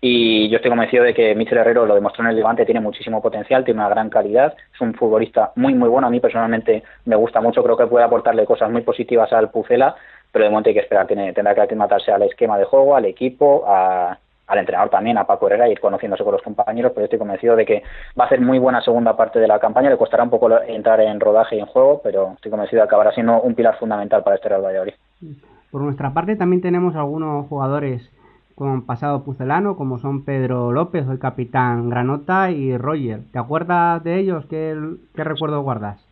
y 0.00 0.48
yo 0.50 0.56
estoy 0.56 0.70
convencido 0.70 1.04
de 1.04 1.14
que 1.14 1.34
Michel 1.34 1.58
Herrero 1.58 1.86
lo 1.86 1.94
demostró 1.94 2.22
en 2.22 2.30
el 2.30 2.36
Levante, 2.36 2.64
tiene 2.64 2.80
muchísimo 2.80 3.22
potencial, 3.22 3.64
tiene 3.64 3.80
una 3.80 3.88
gran 3.88 4.10
calidad, 4.10 4.54
es 4.72 4.80
un 4.80 4.94
futbolista 4.94 5.52
muy 5.56 5.74
muy 5.74 5.88
bueno, 5.88 6.06
a 6.06 6.10
mí 6.10 6.20
personalmente 6.20 6.82
me 7.06 7.16
gusta 7.16 7.40
mucho, 7.40 7.62
creo 7.62 7.76
que 7.76 7.86
puede 7.86 8.04
aportarle 8.04 8.44
cosas 8.44 8.70
muy 8.70 8.82
positivas 8.82 9.32
al 9.32 9.50
Pucela, 9.50 9.96
pero 10.30 10.44
de 10.44 10.50
momento 10.50 10.68
hay 10.68 10.74
que 10.74 10.80
esperar, 10.80 11.06
tiene, 11.06 11.32
tendrá 11.32 11.54
que 11.54 11.62
aclimatarse 11.62 12.12
al 12.12 12.22
esquema 12.22 12.58
de 12.58 12.64
juego, 12.64 12.94
al 12.94 13.06
equipo, 13.06 13.64
al 13.66 14.58
entrenador 14.58 14.90
también, 14.90 15.16
a 15.16 15.24
Paco 15.24 15.46
Herrera, 15.46 15.68
ir 15.68 15.80
conociéndose 15.80 16.24
con 16.24 16.32
los 16.32 16.42
compañeros, 16.42 16.92
pero 16.94 17.04
estoy 17.04 17.18
convencido 17.18 17.56
de 17.56 17.64
que 17.64 17.82
va 18.18 18.24
a 18.24 18.26
hacer 18.26 18.40
muy 18.40 18.58
buena 18.58 18.82
segunda 18.82 19.16
parte 19.16 19.38
de 19.38 19.48
la 19.48 19.58
campaña, 19.58 19.88
le 19.88 19.96
costará 19.96 20.22
un 20.22 20.30
poco 20.30 20.50
entrar 20.60 21.00
en 21.00 21.20
rodaje 21.20 21.56
y 21.56 21.60
en 21.60 21.66
juego, 21.66 22.00
pero 22.04 22.32
estoy 22.34 22.50
convencido 22.50 22.82
de 22.82 22.86
que 22.86 22.90
acabará 22.90 23.12
siendo 23.12 23.40
un 23.40 23.54
pilar 23.54 23.78
fundamental 23.78 24.22
para 24.22 24.36
este 24.36 24.50
Real 24.50 24.62
Valladolid. 24.62 24.94
Por 25.70 25.80
nuestra 25.80 26.12
parte 26.12 26.36
también 26.36 26.62
tenemos 26.62 26.94
algunos 26.96 27.46
jugadores 27.48 28.10
con 28.56 28.86
pasado 28.86 29.22
pucelano, 29.22 29.76
como 29.76 29.98
son 29.98 30.24
Pedro 30.24 30.72
López, 30.72 31.06
hoy 31.06 31.18
capitán 31.18 31.90
Granota, 31.90 32.50
y 32.50 32.76
Roger. 32.76 33.20
¿Te 33.30 33.38
acuerdas 33.38 34.02
de 34.02 34.18
ellos? 34.18 34.46
¿Qué, 34.48 34.74
qué 35.14 35.24
recuerdo 35.24 35.60
guardas? 35.60 36.02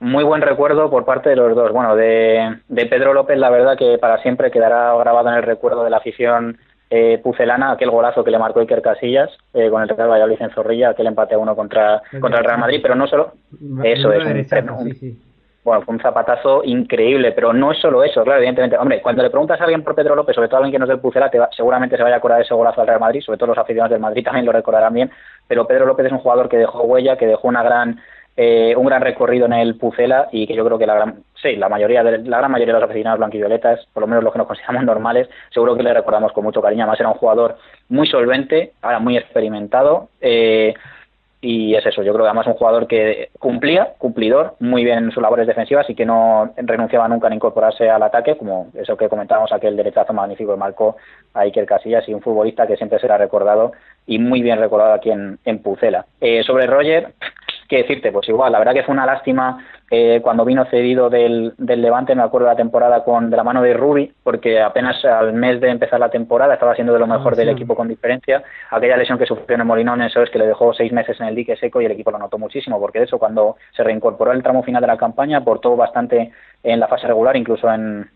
Muy 0.00 0.24
buen 0.24 0.40
recuerdo 0.40 0.88
por 0.88 1.04
parte 1.04 1.28
de 1.28 1.36
los 1.36 1.54
dos. 1.54 1.70
Bueno, 1.72 1.94
de, 1.94 2.56
de, 2.68 2.86
Pedro 2.86 3.12
López, 3.12 3.36
la 3.36 3.50
verdad 3.50 3.76
que 3.76 3.98
para 3.98 4.22
siempre 4.22 4.50
quedará 4.50 4.96
grabado 4.96 5.28
en 5.28 5.34
el 5.34 5.42
recuerdo 5.42 5.84
de 5.84 5.90
la 5.90 5.98
afición 5.98 6.56
eh, 6.88 7.20
pucelana, 7.22 7.72
aquel 7.72 7.90
golazo 7.90 8.24
que 8.24 8.30
le 8.30 8.38
marcó 8.38 8.60
Iker 8.60 8.80
Casillas 8.80 9.28
eh, 9.52 9.68
con 9.68 9.82
el 9.82 9.90
Real 9.90 10.08
Valladolid 10.08 10.40
en 10.40 10.50
Zorrilla, 10.50 10.90
aquel 10.90 11.08
empate 11.08 11.34
a 11.34 11.38
uno 11.38 11.54
contra, 11.54 12.00
contra 12.18 12.38
el 12.38 12.46
Real 12.46 12.60
Madrid, 12.60 12.80
pero 12.80 12.94
no 12.94 13.06
solo. 13.06 13.32
Eso 13.84 14.10
es, 14.10 14.24
un, 14.24 15.18
fue 15.84 15.94
un 15.94 16.00
zapatazo 16.00 16.62
increíble, 16.64 17.32
pero 17.32 17.52
no 17.52 17.72
es 17.72 17.78
solo 17.78 18.02
eso, 18.02 18.22
claro, 18.22 18.38
evidentemente. 18.38 18.76
Hombre, 18.76 19.00
cuando 19.00 19.22
le 19.22 19.30
preguntas 19.30 19.60
a 19.60 19.64
alguien 19.64 19.82
por 19.82 19.94
Pedro 19.94 20.14
López, 20.14 20.34
sobre 20.34 20.48
todo 20.48 20.56
a 20.56 20.60
alguien 20.60 20.72
que 20.72 20.78
no 20.78 20.84
es 20.84 20.90
del 20.90 21.00
Pucela, 21.00 21.30
te 21.30 21.38
seguramente 21.56 21.96
se 21.96 22.02
vaya 22.02 22.16
a 22.16 22.18
acordar 22.18 22.38
de 22.38 22.44
ese 22.44 22.54
golazo 22.54 22.80
al 22.80 22.86
Real 22.86 23.00
Madrid, 23.00 23.20
sobre 23.20 23.38
todo 23.38 23.48
los 23.48 23.58
aficionados 23.58 23.90
del 23.90 24.00
Madrid 24.00 24.24
también 24.24 24.46
lo 24.46 24.52
recordarán 24.52 24.94
bien, 24.94 25.10
pero 25.46 25.66
Pedro 25.66 25.86
López 25.86 26.06
es 26.06 26.12
un 26.12 26.18
jugador 26.18 26.48
que 26.48 26.58
dejó 26.58 26.82
huella, 26.82 27.16
que 27.16 27.26
dejó 27.26 27.48
una 27.48 27.62
gran 27.62 28.00
eh, 28.40 28.76
un 28.76 28.86
gran 28.86 29.02
recorrido 29.02 29.46
en 29.46 29.54
el 29.54 29.74
Pucela 29.74 30.28
y 30.30 30.46
que 30.46 30.54
yo 30.54 30.64
creo 30.64 30.78
que 30.78 30.86
la 30.86 30.94
gran, 30.94 31.24
sí, 31.42 31.56
la 31.56 31.68
mayoría 31.68 32.04
de, 32.04 32.18
la 32.18 32.38
gran 32.38 32.52
mayoría 32.52 32.72
de 32.72 32.80
los 32.80 32.88
aficionados 32.88 33.18
blanquivioletas, 33.18 33.84
por 33.92 34.02
lo 34.02 34.06
menos 34.06 34.22
los 34.22 34.32
que 34.32 34.38
nos 34.38 34.46
consideramos 34.46 34.84
normales, 34.84 35.28
seguro 35.52 35.74
que 35.74 35.82
le 35.82 35.92
recordamos 35.92 36.30
con 36.30 36.44
mucho 36.44 36.62
cariño. 36.62 36.84
Además 36.84 37.00
era 37.00 37.08
un 37.08 37.16
jugador 37.16 37.56
muy 37.88 38.06
solvente, 38.06 38.74
ahora 38.80 39.00
muy 39.00 39.16
experimentado, 39.16 40.10
eh, 40.20 40.72
y 41.40 41.76
es 41.76 41.86
eso, 41.86 42.02
yo 42.02 42.12
creo 42.12 42.24
que 42.24 42.28
además 42.30 42.48
un 42.48 42.54
jugador 42.54 42.88
que 42.88 43.30
cumplía, 43.38 43.92
cumplidor, 43.98 44.56
muy 44.58 44.84
bien 44.84 44.98
en 44.98 45.10
sus 45.12 45.22
labores 45.22 45.46
defensivas 45.46 45.88
y 45.88 45.94
que 45.94 46.04
no 46.04 46.52
renunciaba 46.56 47.06
nunca 47.06 47.28
a 47.28 47.34
incorporarse 47.34 47.88
al 47.88 48.02
ataque, 48.02 48.36
como 48.36 48.68
eso 48.74 48.96
que 48.96 49.08
comentábamos, 49.08 49.52
aquel 49.52 49.76
derechazo 49.76 50.12
magnífico 50.12 50.52
que 50.52 50.58
marcó 50.58 50.96
a 51.34 51.44
Casillas 51.66 52.08
y 52.08 52.14
un 52.14 52.22
futbolista 52.22 52.66
que 52.66 52.76
siempre 52.76 52.98
será 52.98 53.18
recordado 53.18 53.72
y 54.06 54.18
muy 54.18 54.42
bien 54.42 54.58
recordado 54.58 54.94
aquí 54.94 55.10
en, 55.10 55.38
en 55.44 55.62
Pucela. 55.62 56.06
Eh, 56.20 56.42
sobre 56.42 56.66
Roger, 56.66 57.12
¿qué 57.68 57.78
decirte? 57.78 58.10
Pues 58.10 58.28
igual, 58.28 58.50
la 58.50 58.58
verdad 58.58 58.74
que 58.74 58.82
fue 58.82 58.94
una 58.94 59.06
lástima 59.06 59.64
eh, 59.90 60.20
cuando 60.22 60.44
vino 60.44 60.66
cedido 60.66 61.08
del, 61.08 61.54
del, 61.56 61.80
Levante, 61.80 62.14
me 62.14 62.22
acuerdo 62.22 62.46
de 62.46 62.52
la 62.52 62.56
temporada 62.56 63.04
con 63.04 63.30
de 63.30 63.36
la 63.36 63.44
mano 63.44 63.62
de 63.62 63.72
Rubi, 63.72 64.12
porque 64.22 64.60
apenas 64.60 65.02
al 65.04 65.32
mes 65.32 65.60
de 65.60 65.70
empezar 65.70 65.98
la 65.98 66.10
temporada 66.10 66.54
estaba 66.54 66.74
siendo 66.74 66.92
de 66.92 66.98
lo 66.98 67.06
mejor 67.06 67.36
del 67.36 67.48
equipo 67.48 67.74
con 67.74 67.88
diferencia. 67.88 68.42
Aquella 68.70 68.98
lesión 68.98 69.18
que 69.18 69.24
sufrió 69.24 69.54
en 69.54 69.62
el 69.62 69.66
Molinón, 69.66 70.02
eso 70.02 70.22
es 70.22 70.28
que 70.28 70.38
le 70.38 70.46
dejó 70.46 70.74
seis 70.74 70.92
meses 70.92 71.18
en 71.20 71.28
el 71.28 71.34
dique 71.34 71.56
seco 71.56 71.80
y 71.80 71.86
el 71.86 71.92
equipo 71.92 72.10
lo 72.10 72.18
notó 72.18 72.38
muchísimo, 72.38 72.78
porque 72.78 72.98
de 72.98 73.06
hecho 73.06 73.18
cuando 73.18 73.56
se 73.74 73.82
reincorporó 73.82 74.32
el 74.32 74.42
tramo 74.42 74.62
final 74.62 74.82
de 74.82 74.88
la 74.88 74.98
campaña 74.98 75.38
aportó 75.38 75.74
bastante 75.74 76.32
en 76.62 76.80
la 76.80 76.88
fase 76.88 77.06
regular, 77.06 77.36
incluso 77.36 77.72
en, 77.72 78.10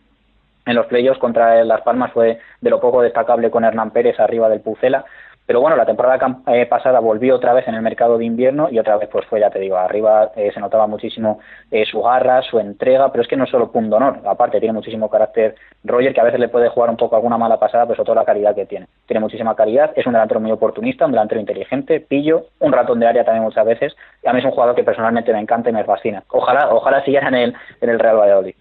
en 0.67 0.77
los 0.77 0.87
playoffs 0.87 1.19
contra 1.19 1.65
Las 1.65 1.81
Palmas 1.83 2.13
fue 2.13 2.39
de 2.61 2.71
lo 2.71 2.81
poco 2.81 3.03
destacable 3.03 3.51
con 3.51 3.65
Hernán 3.65 3.91
Pérez 3.91 4.19
arriba 4.21 4.49
del 4.49 4.61
Pucela. 4.61 5.05
Pero 5.47 5.61
bueno, 5.61 5.77
la 5.77 5.85
temporada 5.85 6.41
eh, 6.47 6.67
pasada 6.67 7.01
volvió 7.01 7.35
otra 7.35 7.53
vez 7.53 7.67
en 7.67 7.75
el 7.75 7.83
mercado 7.83 8.17
de 8.17 8.25
invierno 8.25 8.69
y 8.71 8.79
otra 8.79 8.97
vez 8.97 9.09
pues 9.11 9.27
fue, 9.27 9.41
ya 9.41 9.51
te 9.51 9.59
digo, 9.59 9.77
arriba 9.77 10.31
eh, 10.37 10.51
se 10.55 10.61
notaba 10.61 10.87
muchísimo 10.87 11.41
eh, 11.71 11.85
su 11.85 12.01
garra, 12.01 12.43
su 12.43 12.61
entrega, 12.61 13.11
pero 13.11 13.23
es 13.23 13.29
que 13.29 13.37
no 13.37 13.47
solo 13.47 13.73
punto 13.73 13.97
honor, 13.97 14.21
aparte 14.25 14.61
tiene 14.61 14.73
muchísimo 14.73 15.11
carácter 15.11 15.57
Roger, 15.85 16.15
que 16.15 16.21
a 16.21 16.25
veces 16.25 16.39
le 16.39 16.49
puede 16.49 16.69
jugar 16.69 16.91
un 16.91 16.97
poco 16.97 17.17
alguna 17.17 17.39
mala 17.39 17.59
pasada, 17.59 17.85
pero 17.85 17.97
sobre 17.97 18.07
todo 18.07 18.17
la 18.17 18.25
calidad 18.25 18.55
que 18.55 18.67
tiene. 18.67 18.87
Tiene 19.07 19.21
muchísima 19.21 19.57
calidad, 19.57 19.93
es 19.97 20.07
un 20.07 20.13
delantero 20.13 20.41
muy 20.41 20.53
oportunista, 20.53 21.07
un 21.07 21.13
delantero 21.13 21.41
inteligente, 21.41 22.01
pillo, 22.01 22.47
un 22.61 22.73
ratón 22.73 23.01
de 23.01 23.09
área 23.09 23.25
también 23.25 23.43
muchas 23.43 23.67
veces, 23.67 23.97
y 24.23 24.29
a 24.29 24.33
mí 24.33 24.39
es 24.39 24.45
un 24.45 24.53
jugador 24.53 24.77
que 24.77 24.85
personalmente 24.85 25.33
me 25.33 25.41
encanta 25.41 25.71
y 25.71 25.73
me 25.73 25.85
fascina. 25.85 26.23
Ojalá, 26.31 26.73
ojalá 26.73 27.05
siguiera 27.05 27.29
en 27.29 27.35
el, 27.35 27.55
en 27.81 27.91
el 27.91 27.99
Real 27.99 28.17
Valladolid. 28.17 28.55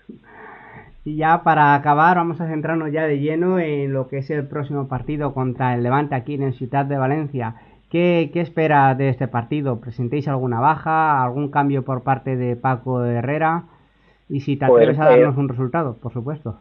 Y 1.03 1.15
ya 1.15 1.41
para 1.43 1.73
acabar, 1.73 2.17
vamos 2.17 2.39
a 2.41 2.47
centrarnos 2.47 2.91
ya 2.91 3.05
de 3.05 3.19
lleno 3.19 3.59
en 3.59 3.91
lo 3.91 4.07
que 4.07 4.19
es 4.19 4.29
el 4.29 4.47
próximo 4.47 4.87
partido 4.87 5.33
contra 5.33 5.73
el 5.73 5.81
Levante 5.81 6.13
aquí 6.13 6.35
en 6.35 6.53
Ciudad 6.53 6.85
de 6.85 6.97
Valencia. 6.97 7.55
¿Qué, 7.89 8.29
qué 8.31 8.41
espera 8.41 8.93
de 8.93 9.09
este 9.09 9.27
partido? 9.27 9.81
¿Presentéis 9.81 10.27
alguna 10.27 10.59
baja, 10.59 11.23
algún 11.23 11.49
cambio 11.49 11.83
por 11.83 12.03
parte 12.03 12.35
de 12.35 12.55
Paco 12.55 13.03
Herrera? 13.03 13.63
Y 14.29 14.41
si 14.41 14.57
te 14.57 14.67
pues, 14.67 14.83
atreves 14.83 14.99
a 14.99 15.09
darnos 15.09 15.35
eh, 15.35 15.39
un 15.39 15.49
resultado, 15.49 15.97
por 15.97 16.13
supuesto. 16.13 16.57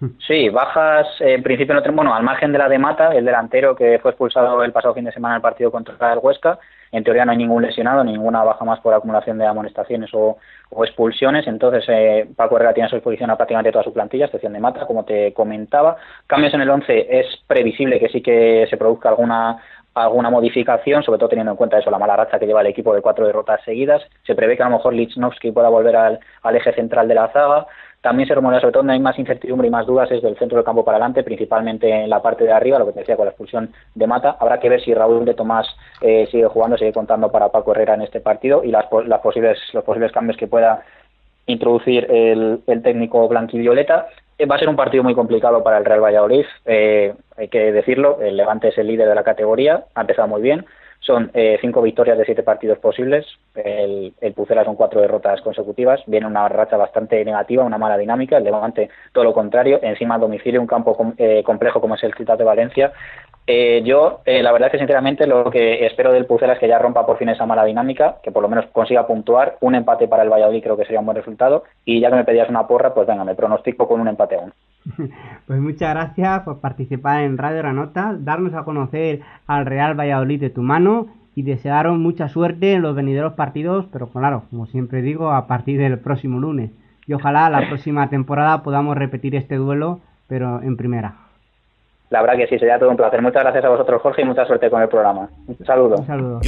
Sí, 0.26 0.48
bajas 0.48 1.06
en 1.20 1.44
principio 1.44 1.74
no 1.74 1.80
tenemos, 1.80 2.04
bueno, 2.04 2.14
al 2.14 2.24
margen 2.24 2.50
de 2.50 2.58
la 2.58 2.68
de 2.68 2.76
Mata, 2.76 3.14
el 3.14 3.24
delantero 3.24 3.76
que 3.76 4.00
fue 4.00 4.10
expulsado 4.10 4.64
el 4.64 4.72
pasado 4.72 4.94
fin 4.94 5.04
de 5.04 5.12
semana 5.12 5.34
en 5.34 5.36
el 5.36 5.42
partido 5.42 5.70
contra 5.70 6.12
el 6.12 6.18
Huesca, 6.20 6.58
en 6.92 7.04
teoría 7.04 7.24
no 7.24 7.32
hay 7.32 7.38
ningún 7.38 7.62
lesionado, 7.62 8.04
ninguna 8.04 8.44
baja 8.44 8.64
más 8.64 8.80
por 8.80 8.94
acumulación 8.94 9.38
de 9.38 9.46
amonestaciones 9.46 10.10
o, 10.12 10.36
expulsiones, 10.84 11.46
entonces 11.46 11.84
eh, 11.88 12.26
Paco 12.34 12.56
Herrera 12.56 12.72
tiene 12.72 12.86
a 12.86 12.90
su 12.90 12.96
disposición 12.96 13.30
a 13.30 13.36
prácticamente 13.36 13.72
toda 13.72 13.84
su 13.84 13.92
plantilla, 13.92 14.26
excepción 14.26 14.54
de 14.54 14.60
Mata, 14.60 14.86
como 14.86 15.04
te 15.04 15.32
comentaba. 15.34 15.96
Cambios 16.26 16.54
en 16.54 16.62
el 16.62 16.70
11 16.70 17.18
es 17.18 17.26
previsible 17.46 17.98
que 17.98 18.08
sí 18.08 18.22
que 18.22 18.66
se 18.70 18.76
produzca 18.76 19.10
alguna 19.10 19.58
alguna 19.94 20.30
modificación, 20.30 21.02
sobre 21.02 21.18
todo 21.18 21.28
teniendo 21.28 21.52
en 21.52 21.56
cuenta 21.56 21.78
eso, 21.78 21.90
la 21.90 21.98
mala 21.98 22.16
racha 22.16 22.38
que 22.38 22.46
lleva 22.46 22.62
el 22.62 22.68
equipo 22.68 22.94
de 22.94 23.02
cuatro 23.02 23.26
derrotas 23.26 23.62
seguidas. 23.64 24.02
Se 24.26 24.34
prevé 24.34 24.56
que 24.56 24.62
a 24.62 24.68
lo 24.68 24.76
mejor 24.76 24.94
Lichnowsky 24.94 25.52
pueda 25.52 25.68
volver 25.68 25.96
al, 25.96 26.20
al 26.42 26.56
eje 26.56 26.72
central 26.72 27.08
de 27.08 27.14
la 27.14 27.28
zaga. 27.28 27.66
También 28.02 28.28
se 28.28 28.34
rumorea, 28.34 28.60
sobre 28.60 28.72
todo 28.72 28.80
donde 28.80 28.94
hay 28.94 29.00
más 29.00 29.16
incertidumbre 29.16 29.68
y 29.68 29.70
más 29.70 29.86
dudas, 29.86 30.10
es 30.10 30.20
del 30.22 30.36
centro 30.36 30.56
del 30.58 30.64
campo 30.64 30.84
para 30.84 30.96
adelante, 30.96 31.22
principalmente 31.22 31.88
en 31.88 32.10
la 32.10 32.20
parte 32.20 32.42
de 32.42 32.50
arriba, 32.50 32.80
lo 32.80 32.86
que 32.86 32.92
te 32.92 32.98
decía 33.00 33.16
con 33.16 33.26
la 33.26 33.30
expulsión 33.30 33.72
de 33.94 34.06
Mata. 34.08 34.36
Habrá 34.40 34.58
que 34.58 34.68
ver 34.68 34.82
si 34.82 34.92
Raúl 34.92 35.24
de 35.24 35.34
Tomás 35.34 35.68
eh, 36.00 36.26
sigue 36.32 36.48
jugando, 36.48 36.76
sigue 36.76 36.92
contando 36.92 37.30
para 37.30 37.50
Paco 37.50 37.70
Herrera 37.70 37.94
en 37.94 38.02
este 38.02 38.18
partido 38.18 38.64
y 38.64 38.72
las, 38.72 38.86
las 39.06 39.20
posibles, 39.20 39.56
los 39.72 39.84
posibles 39.84 40.10
cambios 40.10 40.36
que 40.36 40.48
pueda 40.48 40.82
introducir 41.46 42.10
el, 42.10 42.60
el 42.66 42.82
técnico 42.82 43.28
blanquivioleta. 43.28 44.08
Eh, 44.36 44.46
va 44.46 44.56
a 44.56 44.58
ser 44.58 44.68
un 44.68 44.76
partido 44.76 45.04
muy 45.04 45.14
complicado 45.14 45.62
para 45.62 45.78
el 45.78 45.84
Real 45.84 46.02
Valladolid, 46.02 46.44
eh, 46.66 47.14
hay 47.36 47.46
que 47.46 47.70
decirlo. 47.70 48.18
El 48.20 48.36
Levante 48.36 48.68
es 48.68 48.78
el 48.78 48.88
líder 48.88 49.08
de 49.08 49.14
la 49.14 49.22
categoría, 49.22 49.84
ha 49.94 50.00
empezado 50.00 50.26
muy 50.26 50.42
bien 50.42 50.66
son 51.02 51.30
eh, 51.34 51.58
cinco 51.60 51.82
victorias 51.82 52.16
de 52.16 52.24
siete 52.24 52.44
partidos 52.44 52.78
posibles. 52.78 53.26
El, 53.56 54.14
el 54.20 54.32
Pucela 54.34 54.64
son 54.64 54.76
cuatro 54.76 55.00
derrotas 55.00 55.40
consecutivas. 55.40 56.00
Viene 56.06 56.26
una 56.26 56.48
racha 56.48 56.76
bastante 56.76 57.24
negativa, 57.24 57.64
una 57.64 57.76
mala 57.76 57.98
dinámica. 57.98 58.38
El 58.38 58.44
Levante, 58.44 58.88
todo 59.12 59.24
lo 59.24 59.32
contrario. 59.32 59.80
Encima, 59.82 60.16
domicilio, 60.16 60.60
un 60.60 60.68
campo 60.68 60.96
eh, 61.18 61.42
complejo 61.44 61.80
como 61.80 61.96
es 61.96 62.04
el 62.04 62.14
Ciudad 62.14 62.38
de 62.38 62.44
Valencia. 62.44 62.92
Eh, 63.46 63.82
yo, 63.84 64.20
la 64.24 64.52
verdad 64.52 64.68
es 64.68 64.72
que 64.72 64.78
sinceramente 64.78 65.26
lo 65.26 65.50
que 65.50 65.84
espero 65.86 66.12
del 66.12 66.26
Pucela 66.26 66.52
es 66.52 66.58
que 66.58 66.68
ya 66.68 66.78
rompa 66.78 67.04
por 67.04 67.18
fin 67.18 67.28
esa 67.28 67.46
mala 67.46 67.64
dinámica, 67.64 68.16
que 68.22 68.30
por 68.30 68.42
lo 68.42 68.48
menos 68.48 68.66
consiga 68.72 69.06
puntuar. 69.06 69.56
Un 69.60 69.74
empate 69.74 70.08
para 70.08 70.22
el 70.22 70.30
Valladolid 70.30 70.62
creo 70.62 70.76
que 70.76 70.84
sería 70.84 71.00
un 71.00 71.06
buen 71.06 71.16
resultado. 71.16 71.64
Y 71.84 72.00
ya 72.00 72.10
que 72.10 72.16
me 72.16 72.24
pedías 72.24 72.48
una 72.48 72.66
porra, 72.66 72.94
pues 72.94 73.06
venga, 73.06 73.24
me 73.24 73.34
pronostico 73.34 73.88
con 73.88 74.00
un 74.00 74.08
empate 74.08 74.36
aún. 74.36 74.52
Pues 75.46 75.60
muchas 75.60 75.92
gracias 75.92 76.42
por 76.42 76.60
participar 76.60 77.22
en 77.22 77.36
Radio 77.36 77.58
Granota, 77.58 78.14
darnos 78.18 78.54
a 78.54 78.64
conocer 78.64 79.20
al 79.46 79.66
Real 79.66 79.98
Valladolid 79.98 80.40
de 80.40 80.50
tu 80.50 80.62
mano 80.62 81.08
y 81.34 81.42
desearos 81.42 81.98
mucha 81.98 82.28
suerte 82.28 82.72
en 82.72 82.82
los 82.82 82.94
venideros 82.94 83.34
partidos, 83.34 83.86
pero 83.92 84.08
claro, 84.08 84.44
como 84.50 84.66
siempre 84.66 85.02
digo, 85.02 85.30
a 85.30 85.46
partir 85.46 85.78
del 85.78 85.98
próximo 85.98 86.40
lunes. 86.40 86.70
Y 87.06 87.14
ojalá 87.14 87.50
la 87.50 87.66
próxima 87.68 88.08
temporada 88.08 88.62
podamos 88.62 88.96
repetir 88.96 89.34
este 89.34 89.56
duelo, 89.56 90.00
pero 90.28 90.62
en 90.62 90.76
primera. 90.76 91.21
La 92.12 92.20
verdad 92.20 92.36
que 92.36 92.46
sí, 92.46 92.58
sería 92.58 92.78
todo 92.78 92.90
un 92.90 92.96
placer. 92.98 93.22
Muchas 93.22 93.42
gracias 93.42 93.64
a 93.64 93.70
vosotros, 93.70 94.02
Jorge, 94.02 94.20
y 94.20 94.26
mucha 94.26 94.44
suerte 94.44 94.68
con 94.68 94.82
el 94.82 94.88
programa. 94.88 95.30
Un 95.46 95.56
saludo. 95.64 95.96
Un 95.96 96.06
saludo. 96.06 96.40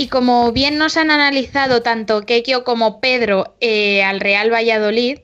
Y 0.00 0.06
como 0.06 0.52
bien 0.52 0.78
nos 0.78 0.96
han 0.96 1.10
analizado 1.10 1.82
tanto 1.82 2.22
Kekio 2.22 2.62
como 2.62 3.00
Pedro 3.00 3.56
eh, 3.60 4.04
al 4.04 4.20
Real 4.20 4.52
Valladolid, 4.52 5.18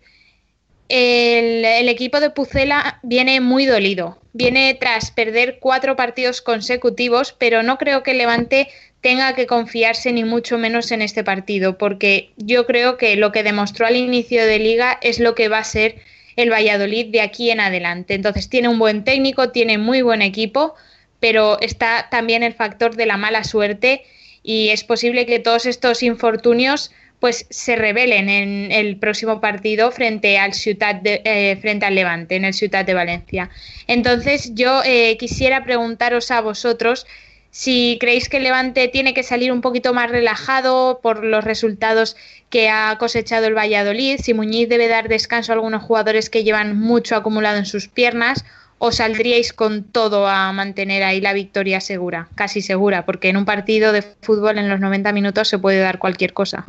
el, 0.88 1.88
equipo 1.88 2.18
de 2.18 2.30
Pucela 2.30 2.98
viene 3.04 3.40
muy 3.40 3.66
dolido. 3.66 4.18
Viene 4.32 4.74
tras 4.74 5.12
perder 5.12 5.58
cuatro 5.60 5.94
partidos 5.94 6.42
consecutivos, 6.42 7.36
pero 7.38 7.62
no 7.62 7.78
creo 7.78 8.02
que 8.02 8.14
Levante 8.14 8.68
tenga 9.00 9.36
que 9.36 9.46
confiarse 9.46 10.12
ni 10.12 10.24
mucho 10.24 10.58
menos 10.58 10.90
en 10.90 11.02
este 11.02 11.22
partido, 11.22 11.78
porque 11.78 12.32
yo 12.36 12.66
creo 12.66 12.96
que 12.96 13.14
lo 13.14 13.30
que 13.30 13.44
demostró 13.44 13.86
al 13.86 13.94
inicio 13.94 14.44
de 14.44 14.58
liga 14.58 14.98
es 15.02 15.20
lo 15.20 15.36
que 15.36 15.48
va 15.48 15.58
a 15.58 15.64
ser 15.64 16.00
el 16.34 16.50
Valladolid 16.50 17.12
de 17.12 17.20
aquí 17.20 17.52
en 17.52 17.60
adelante. 17.60 18.14
Entonces 18.14 18.48
tiene 18.48 18.68
un 18.68 18.80
buen 18.80 19.04
técnico, 19.04 19.50
tiene 19.50 19.78
muy 19.78 20.02
buen 20.02 20.20
equipo, 20.20 20.74
pero 21.20 21.60
está 21.60 22.08
también 22.10 22.42
el 22.42 22.54
factor 22.54 22.96
de 22.96 23.06
la 23.06 23.16
mala 23.16 23.44
suerte 23.44 24.02
y 24.44 24.68
es 24.68 24.84
posible 24.84 25.26
que 25.26 25.40
todos 25.40 25.66
estos 25.66 26.04
infortunios 26.04 26.92
pues 27.18 27.46
se 27.48 27.74
revelen 27.74 28.28
en 28.28 28.70
el 28.70 28.98
próximo 28.98 29.40
partido 29.40 29.90
frente 29.90 30.38
al 30.38 30.52
Ciutat 30.52 31.00
de, 31.00 31.22
eh, 31.24 31.56
frente 31.60 31.86
al 31.86 31.94
Levante 31.94 32.36
en 32.36 32.44
el 32.44 32.52
Ciutat 32.52 32.86
de 32.86 32.92
Valencia. 32.92 33.48
Entonces 33.86 34.54
yo 34.54 34.82
eh, 34.84 35.16
quisiera 35.16 35.64
preguntaros 35.64 36.30
a 36.30 36.42
vosotros 36.42 37.06
si 37.50 37.96
creéis 37.98 38.28
que 38.28 38.36
el 38.36 38.42
Levante 38.42 38.88
tiene 38.88 39.14
que 39.14 39.22
salir 39.22 39.52
un 39.52 39.62
poquito 39.62 39.94
más 39.94 40.10
relajado 40.10 41.00
por 41.02 41.24
los 41.24 41.44
resultados 41.44 42.14
que 42.50 42.68
ha 42.68 42.98
cosechado 42.98 43.46
el 43.46 43.56
Valladolid, 43.56 44.18
si 44.20 44.34
Muñiz 44.34 44.68
debe 44.68 44.88
dar 44.88 45.08
descanso 45.08 45.52
a 45.52 45.54
algunos 45.54 45.82
jugadores 45.82 46.28
que 46.28 46.44
llevan 46.44 46.78
mucho 46.78 47.16
acumulado 47.16 47.56
en 47.56 47.64
sus 47.64 47.88
piernas 47.88 48.44
o 48.84 48.92
saldríais 48.92 49.54
con 49.54 49.82
todo 49.82 50.28
a 50.28 50.52
mantener 50.52 51.04
ahí 51.04 51.18
la 51.18 51.32
victoria 51.32 51.80
segura, 51.80 52.28
casi 52.34 52.60
segura, 52.60 53.06
porque 53.06 53.30
en 53.30 53.38
un 53.38 53.46
partido 53.46 53.92
de 53.92 54.02
fútbol 54.02 54.58
en 54.58 54.68
los 54.68 54.78
90 54.78 55.10
minutos 55.12 55.48
se 55.48 55.58
puede 55.58 55.80
dar 55.80 55.98
cualquier 55.98 56.34
cosa. 56.34 56.66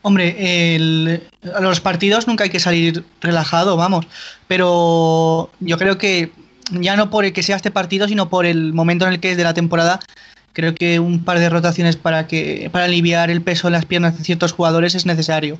Hombre, 0.00 1.20
a 1.54 1.60
los 1.60 1.80
partidos 1.82 2.26
nunca 2.26 2.44
hay 2.44 2.50
que 2.50 2.60
salir 2.60 3.04
relajado, 3.20 3.76
vamos, 3.76 4.06
pero 4.48 5.50
yo 5.60 5.76
creo 5.76 5.98
que 5.98 6.32
ya 6.70 6.96
no 6.96 7.10
por 7.10 7.26
el 7.26 7.34
que 7.34 7.42
sea 7.42 7.56
este 7.56 7.70
partido, 7.70 8.08
sino 8.08 8.30
por 8.30 8.46
el 8.46 8.72
momento 8.72 9.06
en 9.06 9.12
el 9.12 9.20
que 9.20 9.32
es 9.32 9.36
de 9.36 9.44
la 9.44 9.52
temporada, 9.52 10.00
creo 10.54 10.74
que 10.74 10.98
un 10.98 11.24
par 11.24 11.40
de 11.40 11.50
rotaciones 11.50 11.96
para 11.96 12.26
que 12.26 12.70
para 12.72 12.86
aliviar 12.86 13.30
el 13.30 13.42
peso 13.42 13.68
en 13.68 13.74
las 13.74 13.84
piernas 13.84 14.16
de 14.16 14.24
ciertos 14.24 14.52
jugadores 14.52 14.94
es 14.94 15.04
necesario. 15.04 15.58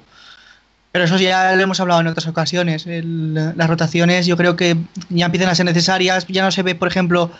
Pero 0.92 1.04
eso 1.04 1.16
ya 1.18 1.54
lo 1.54 1.62
hemos 1.62 1.78
hablado 1.80 2.00
en 2.00 2.08
otras 2.08 2.26
ocasiones. 2.26 2.84
las 2.86 3.68
rotaciones 3.68 4.26
yo 4.26 4.36
creo 4.36 4.56
que 4.56 4.76
ya 5.08 5.26
empiezan 5.26 5.48
a 5.48 5.54
ser 5.54 5.66
necesarias. 5.66 6.26
Ya 6.28 6.42
no 6.42 6.50
se 6.50 6.62
ve, 6.62 6.74
por 6.74 6.88
ejemplo, 6.88 7.30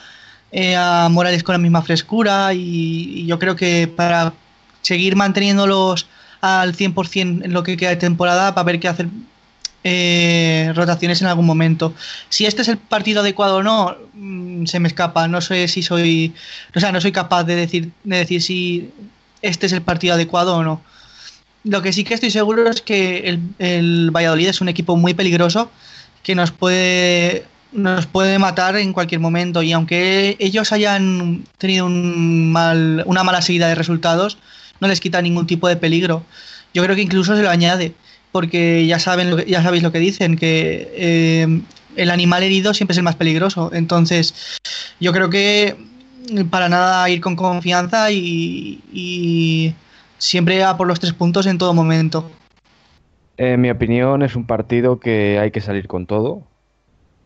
eh, 0.53 0.77
a 0.77 1.09
Morales 1.11 1.43
con 1.43 1.55
la 1.55 1.59
misma 1.59 1.83
frescura 1.83 2.55
y, 2.55 3.27
yo 3.27 3.39
creo 3.39 3.57
que 3.57 3.89
para 3.89 4.33
seguir 4.83 5.17
manteniéndolos 5.17 6.07
al 6.41 6.75
100% 6.75 7.45
en 7.45 7.53
lo 7.53 7.63
que 7.63 7.77
queda 7.77 7.91
de 7.91 7.97
temporada, 7.97 8.55
para 8.55 8.65
ver 8.65 8.81
qué 8.81 8.89
hacer 8.89 9.09
eh, 9.85 10.73
rotaciones 10.75 11.21
en 11.23 11.29
algún 11.29 11.47
momento. 11.47 11.95
Si 12.29 12.47
este 12.47 12.63
es 12.63 12.69
el 12.69 12.79
partido 12.79 13.21
adecuado 13.21 13.57
o 13.57 13.63
no, 13.63 13.97
mm, 14.15 14.67
se 14.67 14.81
me 14.81 14.89
escapa. 14.89 15.29
No 15.29 15.41
sé 15.41 15.69
si 15.69 15.83
soy, 15.83 16.35
o 16.75 16.81
sea, 16.81 16.93
no 16.93 17.01
soy 17.01 17.13
capaz 17.13 17.45
de 17.45 17.57
decir, 17.57 17.91
de 18.05 18.17
decir 18.19 18.43
si 18.43 18.91
este 19.43 19.67
es 19.67 19.73
el 19.73 19.83
partido 19.83 20.15
adecuado 20.15 20.57
o 20.57 20.63
no. 20.63 20.83
Lo 21.65 21.83
que 21.83 21.93
sí 21.93 22.05
que 22.05 22.15
estoy 22.15 22.31
seguro 22.31 22.69
es 22.69 22.81
que 22.81 23.29
el, 23.29 23.41
el 23.59 24.11
Valladolid 24.11 24.49
es 24.49 24.61
un 24.61 24.69
equipo 24.69 24.97
muy 24.97 25.15
peligroso 25.15 25.71
que 26.23 26.35
nos 26.35 26.51
puede 26.51 27.45
nos 27.73 28.07
puede 28.07 28.39
matar 28.39 28.77
en 28.77 28.93
cualquier 28.93 29.21
momento 29.21 29.63
y 29.63 29.73
aunque 29.73 30.37
ellos 30.41 30.73
hayan 30.73 31.45
tenido 31.59 31.87
un 31.87 32.51
mal, 32.51 33.05
una 33.07 33.23
mala 33.23 33.43
seguida 33.43 33.69
de 33.69 33.77
resultados, 33.77 34.39
no 34.81 34.89
les 34.89 35.01
quita 35.01 35.23
ningún 35.23 35.47
tipo 35.47 35.69
de 35.69 35.77
peligro. 35.77 36.25
Yo 36.75 36.83
creo 36.83 36.97
que 36.97 37.03
incluso 37.03 37.37
se 37.37 37.43
lo 37.43 37.51
añade 37.51 37.95
porque 38.33 38.87
ya 38.87 38.99
saben 38.99 39.31
lo 39.31 39.37
que, 39.37 39.47
ya 39.47 39.63
sabéis 39.63 39.83
lo 39.83 39.93
que 39.93 39.99
dicen 39.99 40.37
que 40.37 40.91
eh, 40.95 41.63
el 41.97 42.11
animal 42.11 42.43
herido 42.43 42.75
siempre 42.75 42.93
es 42.93 42.99
el 42.99 43.05
más 43.05 43.17
peligroso 43.17 43.71
entonces 43.73 44.35
yo 45.01 45.13
creo 45.13 45.31
que 45.31 45.77
para 46.49 46.69
nada 46.69 47.11
ir 47.11 47.21
con 47.21 47.35
confianza 47.35 48.11
y, 48.13 49.75
siempre 50.21 50.63
a 50.63 50.77
por 50.77 50.87
los 50.87 51.01
tres 51.01 51.13
puntos 51.13 51.47
en 51.47 51.59
todo 51.59 51.75
momento 51.75 52.31
en 53.37 53.61
mi 53.61 53.71
opinión 53.71 54.23
es 54.23 54.37
un 54.37 54.47
partido 54.47 55.01
que 55.01 55.39
hay 55.39 55.51
que 55.51 55.61
salir 55.61 55.89
con 55.89 56.07
todo 56.07 56.45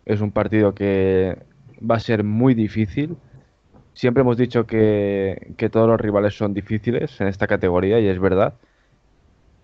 es 0.06 0.20
un 0.20 0.30
partido 0.30 0.74
que 0.74 1.36
va 1.78 1.96
a 1.96 2.00
ser 2.00 2.24
muy 2.24 2.54
difícil 2.54 3.16
siempre 3.92 4.22
hemos 4.22 4.36
dicho 4.38 4.66
que, 4.66 5.54
todos 5.70 5.88
los 5.88 6.00
rivales 6.00 6.36
son 6.36 6.54
difíciles 6.54 7.20
en 7.20 7.28
esta 7.28 7.46
categoría 7.46 8.00
y 8.00 8.08
es 8.08 8.18
verdad 8.18 8.54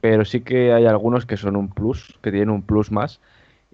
pero 0.01 0.25
sí 0.25 0.41
que 0.41 0.73
hay 0.73 0.87
algunos 0.87 1.27
que 1.27 1.37
son 1.37 1.57
un 1.57 1.69
plus, 1.69 2.19
que 2.23 2.31
tienen 2.31 2.51
un 2.51 2.63
plus 2.63 2.91
más 2.91 3.21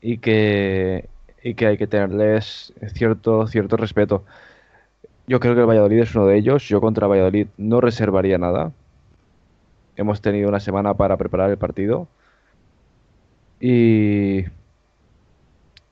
y 0.01 0.19
que, 0.19 1.09
y 1.43 1.55
que 1.55 1.67
hay 1.67 1.77
que 1.79 1.87
tenerles 1.87 2.73
cierto, 2.93 3.47
cierto 3.47 3.77
respeto. 3.77 4.25
Yo 5.27 5.41
creo 5.41 5.55
que 5.55 5.61
el 5.61 5.67
Valladolid 5.67 6.01
es 6.01 6.15
uno 6.15 6.27
de 6.27 6.37
ellos. 6.39 6.69
Yo 6.69 6.81
contra 6.81 7.07
Valladolid 7.07 7.49
no 7.57 7.81
reservaría 7.81 8.39
nada. 8.39 8.73
Hemos 9.97 10.21
tenido 10.21 10.49
una 10.49 10.61
semana 10.61 10.95
para 10.95 11.17
preparar 11.17 11.51
el 11.51 11.59
partido. 11.59 12.09
Y, 13.61 14.45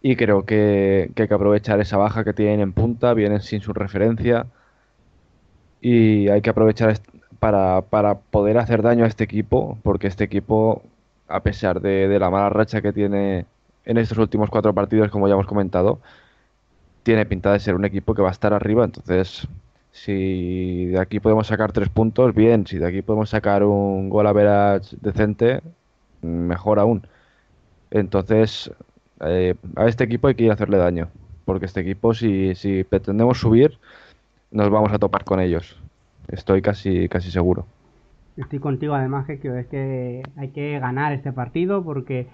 y 0.02 0.16
creo 0.16 0.44
que, 0.44 1.10
hay 1.16 1.28
que 1.28 1.34
aprovechar 1.34 1.80
esa 1.80 1.96
baja 1.96 2.24
que 2.24 2.32
tienen 2.34 2.60
en 2.60 2.72
punta. 2.72 3.14
Vienen 3.14 3.40
sin 3.40 3.60
su 3.60 3.72
referencia. 3.72 4.46
Y 5.80 6.28
hay 6.28 6.40
que 6.42 6.50
aprovechar 6.50 6.98
para, 7.38 7.82
para, 7.82 8.14
poder 8.16 8.58
hacer 8.58 8.82
daño 8.82 9.04
a 9.04 9.08
este 9.08 9.24
equipo, 9.24 9.78
porque 9.82 10.06
este 10.06 10.24
equipo, 10.24 10.82
a 11.28 11.40
pesar 11.40 11.80
de, 11.80 12.18
la 12.18 12.30
mala 12.30 12.48
racha 12.48 12.80
que 12.80 12.92
tiene 12.92 13.46
en 13.84 13.98
estos 13.98 14.18
últimos 14.18 14.50
cuatro 14.50 14.72
partidos, 14.74 15.10
como 15.10 15.28
ya 15.28 15.34
hemos 15.34 15.46
comentado, 15.46 16.00
tiene 17.02 17.26
pinta 17.26 17.52
de 17.52 17.60
ser 17.60 17.74
un 17.74 17.84
equipo 17.84 18.14
que 18.14 18.22
va 18.22 18.28
a 18.30 18.32
estar 18.32 18.54
arriba. 18.54 18.84
Entonces, 18.84 19.46
si 19.94 20.86
de 20.86 20.98
aquí 20.98 21.20
podemos 21.20 21.46
sacar 21.46 21.70
tres 21.70 21.88
puntos, 21.88 22.34
bien. 22.34 22.66
Si 22.66 22.78
de 22.78 22.86
aquí 22.86 23.00
podemos 23.00 23.30
sacar 23.30 23.62
un 23.62 24.10
gol 24.10 24.26
a 24.26 24.32
veras 24.32 24.96
decente, 25.00 25.62
mejor 26.20 26.80
aún. 26.80 27.06
Entonces, 27.92 28.72
eh, 29.20 29.54
a 29.76 29.86
este 29.86 30.02
equipo 30.02 30.26
hay 30.26 30.34
que 30.34 30.42
ir 30.44 30.50
a 30.50 30.54
hacerle 30.54 30.78
daño. 30.78 31.10
Porque 31.44 31.66
este 31.66 31.80
equipo, 31.80 32.12
si, 32.12 32.56
si 32.56 32.82
pretendemos 32.82 33.38
subir, 33.38 33.78
nos 34.50 34.68
vamos 34.68 34.92
a 34.92 34.98
topar 34.98 35.22
con 35.22 35.38
ellos. 35.38 35.80
Estoy 36.26 36.60
casi, 36.60 37.08
casi 37.08 37.30
seguro. 37.30 37.64
Estoy 38.36 38.58
contigo 38.58 38.94
además 38.94 39.26
que 39.26 39.34
es 39.34 39.66
que 39.68 40.24
hay 40.36 40.48
que 40.48 40.76
ganar 40.80 41.12
este 41.12 41.30
partido 41.32 41.84
porque 41.84 42.26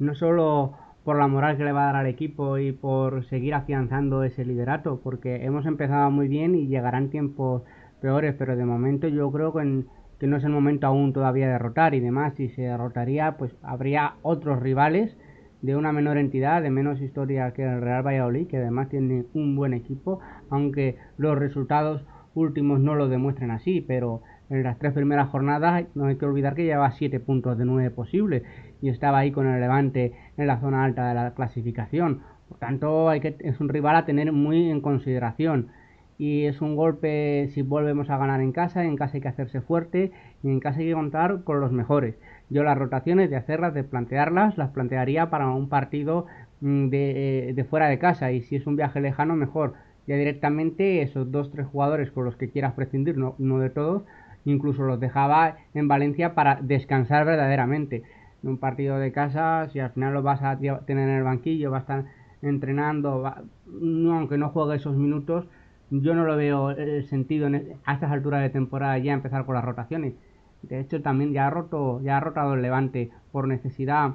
no 0.00 0.16
solo 0.16 0.74
por 1.04 1.18
la 1.18 1.28
moral 1.28 1.56
que 1.56 1.64
le 1.64 1.72
va 1.72 1.82
a 1.82 1.86
dar 1.86 1.96
al 1.96 2.06
equipo 2.06 2.58
y 2.58 2.72
por 2.72 3.24
seguir 3.26 3.54
afianzando 3.54 4.24
ese 4.24 4.44
liderato, 4.44 5.00
porque 5.02 5.44
hemos 5.44 5.66
empezado 5.66 6.10
muy 6.10 6.28
bien 6.28 6.54
y 6.54 6.66
llegarán 6.66 7.10
tiempos 7.10 7.62
peores, 8.00 8.34
pero 8.38 8.56
de 8.56 8.64
momento 8.64 9.06
yo 9.08 9.30
creo 9.30 9.52
que, 9.52 9.84
no 10.26 10.36
es 10.38 10.44
el 10.44 10.50
momento 10.50 10.86
aún 10.86 11.12
todavía 11.12 11.46
de 11.46 11.52
derrotar 11.52 11.94
y 11.94 12.00
demás, 12.00 12.34
si 12.36 12.48
se 12.48 12.62
derrotaría 12.62 13.36
pues 13.36 13.54
habría 13.62 14.14
otros 14.22 14.60
rivales 14.60 15.14
de 15.60 15.76
una 15.76 15.92
menor 15.92 16.16
entidad, 16.16 16.62
de 16.62 16.70
menos 16.70 17.00
historia 17.02 17.52
que 17.52 17.62
el 17.62 17.82
Real 17.82 18.06
Valladolid, 18.06 18.46
que 18.46 18.56
además 18.56 18.88
tiene 18.88 19.24
un 19.34 19.54
buen 19.56 19.74
equipo, 19.74 20.20
aunque 20.48 20.96
los 21.18 21.38
resultados 21.38 22.04
últimos 22.34 22.80
no 22.80 22.94
lo 22.94 23.08
demuestren 23.08 23.50
así, 23.50 23.82
pero 23.82 24.22
en 24.50 24.62
las 24.62 24.78
tres 24.78 24.92
primeras 24.92 25.28
jornadas 25.30 25.84
no 25.94 26.06
hay 26.06 26.16
que 26.16 26.26
olvidar 26.26 26.54
que 26.54 26.64
llevaba 26.64 26.90
7 26.92 27.20
puntos 27.20 27.56
de 27.56 27.64
9 27.64 27.90
posibles 27.90 28.42
y 28.82 28.90
estaba 28.90 29.18
ahí 29.18 29.30
con 29.30 29.46
el 29.46 29.60
Levante 29.60 30.12
en 30.36 30.46
la 30.46 30.60
zona 30.60 30.84
alta 30.84 31.08
de 31.08 31.14
la 31.14 31.34
clasificación. 31.34 32.20
Por 32.48 32.58
tanto, 32.58 33.08
hay 33.08 33.20
que, 33.20 33.36
es 33.40 33.60
un 33.60 33.68
rival 33.68 33.96
a 33.96 34.04
tener 34.04 34.32
muy 34.32 34.70
en 34.70 34.80
consideración. 34.80 35.68
Y 36.16 36.44
es 36.44 36.60
un 36.60 36.76
golpe 36.76 37.50
si 37.54 37.62
volvemos 37.62 38.08
a 38.08 38.18
ganar 38.18 38.40
en 38.40 38.52
casa, 38.52 38.84
en 38.84 38.96
casa 38.96 39.14
hay 39.14 39.20
que 39.20 39.28
hacerse 39.28 39.60
fuerte 39.60 40.12
y 40.44 40.48
en 40.48 40.60
casa 40.60 40.78
hay 40.78 40.86
que 40.86 40.94
contar 40.94 41.42
con 41.42 41.60
los 41.60 41.72
mejores. 41.72 42.14
Yo 42.50 42.62
las 42.62 42.78
rotaciones 42.78 43.30
de 43.30 43.36
hacerlas, 43.36 43.74
de 43.74 43.82
plantearlas, 43.82 44.56
las 44.56 44.70
plantearía 44.70 45.28
para 45.30 45.48
un 45.48 45.68
partido 45.68 46.26
mm, 46.60 46.88
de, 46.88 47.52
de 47.56 47.64
fuera 47.64 47.88
de 47.88 47.98
casa 47.98 48.30
y 48.30 48.42
si 48.42 48.54
es 48.56 48.66
un 48.66 48.76
viaje 48.76 49.00
lejano 49.00 49.34
mejor 49.34 49.74
ya 50.06 50.16
directamente 50.16 51.02
esos 51.02 51.30
dos 51.30 51.50
tres 51.50 51.66
jugadores 51.66 52.10
con 52.10 52.24
los 52.24 52.36
que 52.36 52.50
quieras 52.50 52.74
prescindir, 52.74 53.16
no, 53.16 53.34
no 53.38 53.58
de 53.58 53.70
todos, 53.70 54.02
incluso 54.44 54.82
los 54.82 55.00
dejaba 55.00 55.56
en 55.72 55.88
Valencia 55.88 56.34
para 56.34 56.58
descansar 56.60 57.24
verdaderamente. 57.24 58.02
Un 58.44 58.58
partido 58.58 58.98
de 58.98 59.12
casa, 59.12 59.68
si 59.70 59.80
al 59.80 59.90
final 59.90 60.14
lo 60.14 60.22
vas 60.22 60.42
a 60.42 60.58
tener 60.58 61.08
en 61.08 61.16
el 61.16 61.22
banquillo, 61.22 61.70
va 61.70 61.78
a 61.78 61.80
estar 61.80 62.04
entrenando, 62.42 63.24
aunque 63.66 64.38
no 64.38 64.50
juegue 64.50 64.76
esos 64.76 64.96
minutos, 64.96 65.46
yo 65.90 66.14
no 66.14 66.24
lo 66.24 66.36
veo 66.36 66.70
el 66.70 67.04
sentido 67.06 67.48
a 67.84 67.92
estas 67.92 68.10
alturas 68.12 68.42
de 68.42 68.50
temporada 68.50 68.98
ya 68.98 69.12
empezar 69.12 69.46
con 69.46 69.54
las 69.54 69.64
rotaciones. 69.64 70.14
De 70.62 70.80
hecho, 70.80 71.02
también 71.02 71.32
ya 71.32 71.46
ha 71.46 71.50
roto, 71.50 72.00
ya 72.02 72.16
ha 72.18 72.20
rotado 72.20 72.54
el 72.54 72.62
Levante 72.62 73.10
por 73.32 73.48
necesidad, 73.48 74.12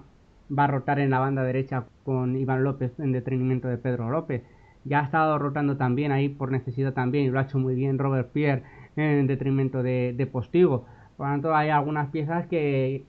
va 0.55 0.63
a 0.65 0.67
rotar 0.67 0.99
en 0.99 1.11
la 1.11 1.19
banda 1.19 1.43
derecha 1.43 1.85
con 2.03 2.35
Iván 2.35 2.63
López 2.63 2.99
en 2.99 3.11
detrimento 3.11 3.67
de 3.67 3.77
Pedro 3.77 4.09
López 4.09 4.43
ya 4.83 5.01
ha 5.01 5.03
estado 5.03 5.37
rotando 5.37 5.77
también 5.77 6.11
ahí 6.11 6.29
por 6.29 6.51
necesidad 6.51 6.93
también 6.93 7.25
y 7.25 7.29
lo 7.29 7.39
ha 7.39 7.43
hecho 7.43 7.59
muy 7.59 7.75
bien 7.75 7.97
Robert 7.97 8.31
Pierre 8.31 8.63
en 8.95 9.27
detrimento 9.27 9.83
de, 9.83 10.29
Postigo. 10.31 10.85
Por 11.17 11.27
lo 11.27 11.33
tanto, 11.33 11.55
hay 11.55 11.69
algunas 11.69 12.09
piezas 12.09 12.47
que, 12.47 13.05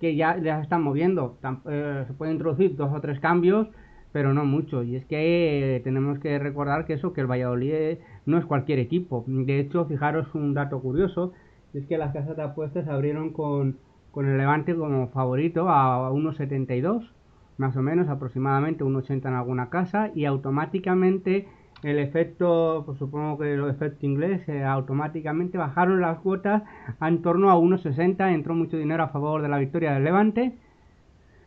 que 0.00 0.16
ya, 0.16 0.40
se 0.40 0.60
están 0.62 0.82
moviendo. 0.82 1.38
Eh, 1.68 2.04
se 2.06 2.12
pueden 2.14 2.34
introducir 2.34 2.76
dos 2.76 2.92
o 2.92 3.00
tres 3.00 3.20
cambios, 3.20 3.68
pero 4.12 4.32
no 4.34 4.44
mucho. 4.44 4.82
Y 4.82 4.96
es 4.96 5.04
que 5.04 5.76
eh, 5.76 5.80
tenemos 5.80 6.18
que 6.18 6.38
recordar 6.38 6.86
que 6.86 6.94
eso, 6.94 7.12
que 7.12 7.20
el 7.20 7.26
Valladolid 7.26 7.98
no 8.26 8.38
es 8.38 8.46
cualquier 8.46 8.78
equipo. 8.78 9.24
De 9.26 9.60
hecho, 9.60 9.86
fijaros 9.86 10.34
un 10.34 10.54
dato 10.54 10.80
curioso, 10.80 11.32
es 11.74 11.86
que 11.86 11.98
las 11.98 12.12
casas 12.12 12.36
de 12.36 12.42
apuestas 12.42 12.88
abrieron 12.88 13.32
con, 13.32 13.78
con 14.10 14.26
el 14.26 14.38
Levante 14.38 14.74
como 14.74 15.08
favorito 15.08 15.68
a 15.68 16.10
1.72, 16.10 17.10
más 17.58 17.76
o 17.76 17.82
menos, 17.82 18.08
aproximadamente 18.08 18.84
1.80 18.84 19.28
en 19.28 19.34
alguna 19.34 19.68
casa, 19.68 20.10
y 20.14 20.24
automáticamente 20.24 21.48
el 21.82 21.98
efecto, 21.98 22.82
pues 22.86 22.98
supongo 22.98 23.38
que 23.38 23.54
el 23.54 23.68
efecto 23.68 24.04
inglés, 24.04 24.48
eh, 24.48 24.64
automáticamente 24.64 25.58
bajaron 25.58 26.00
las 26.00 26.18
cuotas 26.18 26.62
a 26.98 27.08
en 27.08 27.22
torno 27.22 27.50
a 27.50 27.56
1.60, 27.56 28.32
entró 28.32 28.54
mucho 28.54 28.76
dinero 28.76 29.04
a 29.04 29.08
favor 29.08 29.42
de 29.42 29.48
la 29.48 29.58
victoria 29.58 29.94
del 29.94 30.04
Levante, 30.04 30.54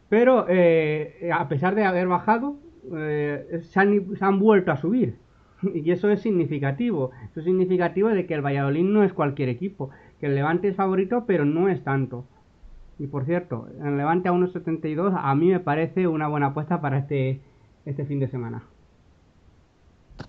pero 0.09 0.45
eh, 0.49 1.29
a 1.33 1.47
pesar 1.47 1.75
de 1.75 1.85
haber 1.85 2.07
bajado, 2.07 2.57
eh, 2.93 3.61
se, 3.63 3.79
han, 3.79 4.39
vuelto 4.39 4.71
a 4.71 4.77
subir. 4.77 5.15
Y 5.73 5.91
eso 5.91 6.09
es 6.09 6.21
significativo. 6.21 7.11
Eso 7.29 7.39
es 7.41 7.45
significativo 7.45 8.09
de 8.09 8.25
que 8.25 8.33
el 8.33 8.41
Valladolid 8.41 8.83
no 8.83 9.03
es 9.03 9.13
cualquier 9.13 9.49
equipo. 9.49 9.91
Que 10.19 10.25
el 10.25 10.35
Levante 10.35 10.67
es 10.67 10.75
favorito, 10.75 11.25
pero 11.27 11.45
no 11.45 11.69
es 11.69 11.83
tanto. 11.83 12.25
Y 12.99 13.07
por 13.07 13.25
cierto, 13.25 13.67
el 13.83 13.95
Levante 13.97 14.29
a 14.29 14.33
1.72 14.33 15.13
a 15.15 15.35
mí 15.35 15.49
me 15.49 15.59
parece 15.59 16.07
una 16.07 16.27
buena 16.27 16.47
apuesta 16.47 16.81
para 16.81 16.97
este, 16.97 17.39
este 17.85 18.05
fin 18.05 18.19
de 18.19 18.27
semana. 18.27 18.63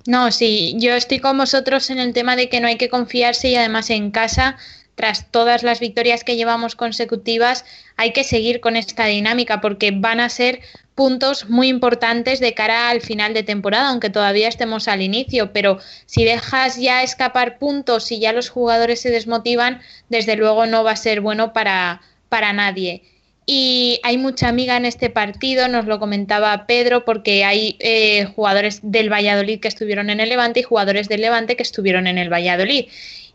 No, 0.07 0.31
sí, 0.31 0.75
yo 0.79 0.95
estoy 0.95 1.19
con 1.19 1.39
vosotros 1.39 1.91
en 1.91 1.99
el 1.99 2.13
tema 2.13 2.37
de 2.37 2.49
que 2.49 2.61
no 2.61 2.69
hay 2.69 2.77
que 2.77 2.89
confiarse 2.89 3.49
y 3.49 3.57
además 3.57 3.91
en 3.91 4.11
casa, 4.11 4.57
tras 4.95 5.31
todas 5.31 5.63
las 5.63 5.81
victorias 5.81 6.25
que 6.25 6.37
llevamos 6.37 6.77
consecutivas, 6.77 7.65
hay 7.97 8.13
que 8.13 8.25
seguir 8.25 8.61
con 8.61 8.77
esta 8.77 9.07
dinámica 9.07 9.61
porque 9.61 9.91
van 9.91 10.21
a 10.21 10.29
ser 10.29 10.61
puntos 10.95 11.49
muy 11.49 11.69
importantes 11.69 12.41
de 12.41 12.55
cara 12.55 12.91
al 12.91 13.01
final 13.01 13.33
de 13.33 13.43
temporada, 13.43 13.89
aunque 13.89 14.11
todavía 14.11 14.49
estemos 14.49 14.89
al 14.89 15.01
inicio, 15.01 15.53
pero 15.53 15.79
si 16.07 16.25
dejas 16.25 16.77
ya 16.77 17.03
escapar 17.03 17.59
puntos 17.59 18.13
y 18.13 18.21
ya 18.21 18.33
los 18.33 18.51
jugadores 18.51 19.01
se 19.01 19.11
desmotivan, 19.11 19.81
desde 20.09 20.37
luego 20.37 20.67
no 20.67 20.85
va 20.85 20.93
a 20.93 20.97
ser 20.97 21.21
bueno 21.21 21.53
para, 21.53 22.03
para 22.29 22.53
nadie. 22.53 23.03
Y 23.45 23.99
hay 24.05 24.19
mucha 24.19 24.49
amiga 24.49 24.77
en 24.77 24.85
este 24.85 25.11
partido, 25.11 25.67
nos 25.67 25.87
lo 25.87 25.99
comentaba 25.99 26.67
Pedro, 26.67 27.05
porque 27.05 27.45
hay 27.45 27.77
eh, 27.81 28.27
jugadores 28.37 28.81
del 28.83 29.13
Valladolid 29.13 29.59
que 29.59 29.69
estuvieron 29.69 30.11
en 30.11 30.21
el 30.21 30.29
Levante 30.29 30.61
y 30.61 30.63
jugadores 30.63 31.09
del 31.09 31.23
Levante 31.23 31.57
que 31.57 31.65
estuvieron 31.65 32.07
en 32.07 32.19
el 32.19 32.33
Valladolid. 32.33 32.87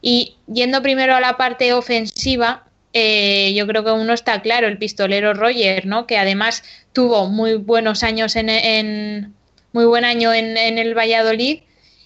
Y 0.02 0.36
yendo 0.48 0.82
primero 0.82 1.14
a 1.14 1.20
la 1.20 1.36
parte 1.36 1.74
ofensiva, 1.74 2.64
eh, 2.94 3.54
yo 3.54 3.68
creo 3.68 3.84
que 3.84 3.92
uno 3.92 4.14
está 4.14 4.42
claro, 4.42 4.68
el 4.68 4.78
pistolero 4.78 5.34
Roger, 5.34 5.86
¿no? 5.86 6.08
Que 6.08 6.18
además 6.18 6.64
tuvo 6.94 7.28
muy 7.28 7.56
buenos 7.56 8.04
años 8.04 8.36
en, 8.38 9.34
muy 9.74 9.86
buen 9.86 10.06
año 10.06 10.34
en, 10.34 10.56
en, 10.56 10.78
el 10.78 10.98
Valladolid 10.98 11.60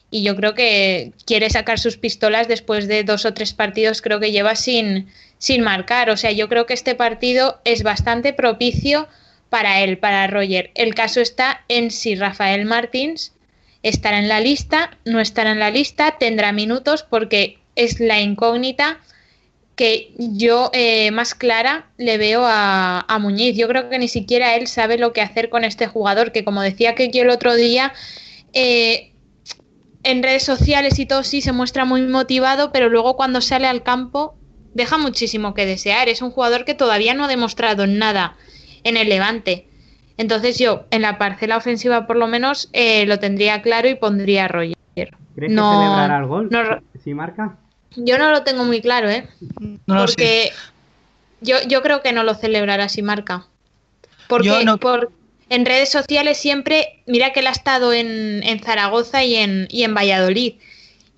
y 0.10 0.24
yo 0.24 0.36
creo 0.36 0.56
que 0.56 1.14
quiere 1.26 1.50
sacar 1.50 1.80
sus 1.80 1.98
pistolas 1.98 2.48
después 2.48 2.88
de 2.88 3.04
dos 3.04 3.26
o 3.26 3.34
tres 3.34 3.54
partidos, 3.54 4.02
creo 4.02 4.20
que 4.20 4.32
lleva 4.32 4.56
sin, 4.56 5.08
sin 5.42 5.64
marcar. 5.64 6.12
O 6.12 6.18
sea, 6.18 6.32
yo 6.32 6.48
creo 6.48 6.68
que 6.68 6.76
este 6.76 6.94
partido 6.94 7.60
es 7.66 7.82
bastante 7.82 8.32
propicio 8.32 9.08
para 9.50 9.82
él, 9.82 9.98
para 9.98 10.28
Roger. 10.28 10.70
El 10.76 10.94
caso 10.94 11.20
está 11.20 11.66
en 11.68 11.90
si 11.90 12.14
Rafael 12.14 12.64
Martins 12.66 13.34
estará 13.82 14.20
en 14.20 14.28
la 14.28 14.40
lista, 14.40 14.98
no 15.04 15.20
estará 15.20 15.52
en 15.52 15.60
la 15.60 15.72
lista, 15.72 16.18
tendrá 16.20 16.52
minutos 16.52 17.04
porque 17.10 17.58
es 17.76 18.00
la 18.00 18.22
incógnita 18.22 19.00
que 19.76 20.14
yo 20.18 20.70
eh, 20.74 21.10
más 21.10 21.34
clara 21.34 21.88
le 21.98 22.20
veo 22.20 22.44
a, 22.46 23.18
Muñiz. 23.20 23.58
Yo 23.58 23.68
creo 23.68 23.90
que 23.90 23.98
ni 23.98 24.10
siquiera 24.10 24.56
él 24.56 24.68
sabe 24.68 25.00
lo 25.00 25.12
que 25.12 25.22
hacer 25.22 25.50
con 25.50 25.64
este 25.64 25.88
jugador, 25.88 26.32
que 26.32 26.46
como 26.46 26.62
decía 26.62 26.94
que 26.94 27.10
yo 27.10 27.24
el 27.24 27.32
otro 27.32 27.56
día, 27.56 27.94
eh, 28.54 29.12
en 30.04 30.22
redes 30.22 30.44
sociales 30.44 31.00
y 31.00 31.08
todo 31.08 31.24
sí 31.24 31.42
se 31.42 31.52
muestra 31.52 31.84
muy 31.84 32.04
motivado, 32.04 32.72
pero 32.72 32.90
luego 32.90 33.16
cuando 33.16 33.42
sale 33.42 33.66
al 33.66 33.82
campo 33.82 34.36
deja 34.74 34.98
muchísimo 34.98 35.54
que 35.54 35.66
desear. 35.66 36.10
Es 36.10 36.22
un 36.22 36.32
jugador 36.32 36.66
que 36.66 36.74
todavía 36.74 37.14
no 37.14 37.26
ha 37.26 37.28
demostrado 37.28 37.88
nada 37.88 38.36
en 38.84 38.98
el 38.98 39.10
Levante. 39.10 39.68
Entonces 40.18 40.58
yo, 40.60 40.86
en 40.92 41.02
la 41.02 41.18
parcela 41.18 41.58
ofensiva 41.58 42.06
por 42.06 42.18
lo 42.18 42.28
menos, 42.28 42.70
eh, 42.74 43.06
lo 43.06 43.20
tendría 43.20 43.62
claro 43.62 43.90
y 43.90 43.96
pondría 43.96 44.46
a 44.46 44.48
Roger. 44.48 44.76
¿Crees 45.36 45.52
no, 45.52 45.72
que 45.72 45.78
celebrará 45.78 46.18
el 46.20 46.26
gol? 46.26 46.50
No, 46.52 46.82
¿Si 47.04 47.14
marca? 47.14 47.58
Yo 47.96 48.18
no 48.18 48.30
lo 48.30 48.44
tengo 48.44 48.64
muy 48.64 48.82
claro, 48.82 49.10
¿eh? 49.10 49.28
No 49.88 49.98
Porque 49.98 50.52
yo, 51.42 51.58
yo 51.68 51.82
creo 51.82 52.02
que 52.02 52.14
no 52.14 52.24
lo 52.24 52.36
celebrará 52.36 52.90
si 52.90 53.02
marca. 53.02 53.48
Porque 54.28 54.64
no... 54.64 54.78
por, 54.78 55.12
en 55.50 55.66
redes 55.66 55.90
sociales 55.90 56.38
siempre, 56.38 57.02
mira 57.06 57.34
que 57.34 57.42
él 57.42 57.48
ha 57.48 57.52
estado 57.52 57.92
en, 57.92 58.44
en 58.44 58.60
Zaragoza 58.60 59.24
y 59.24 59.36
en, 59.36 59.68
y 59.70 59.84
en 59.84 59.94
Valladolid. 59.94 60.54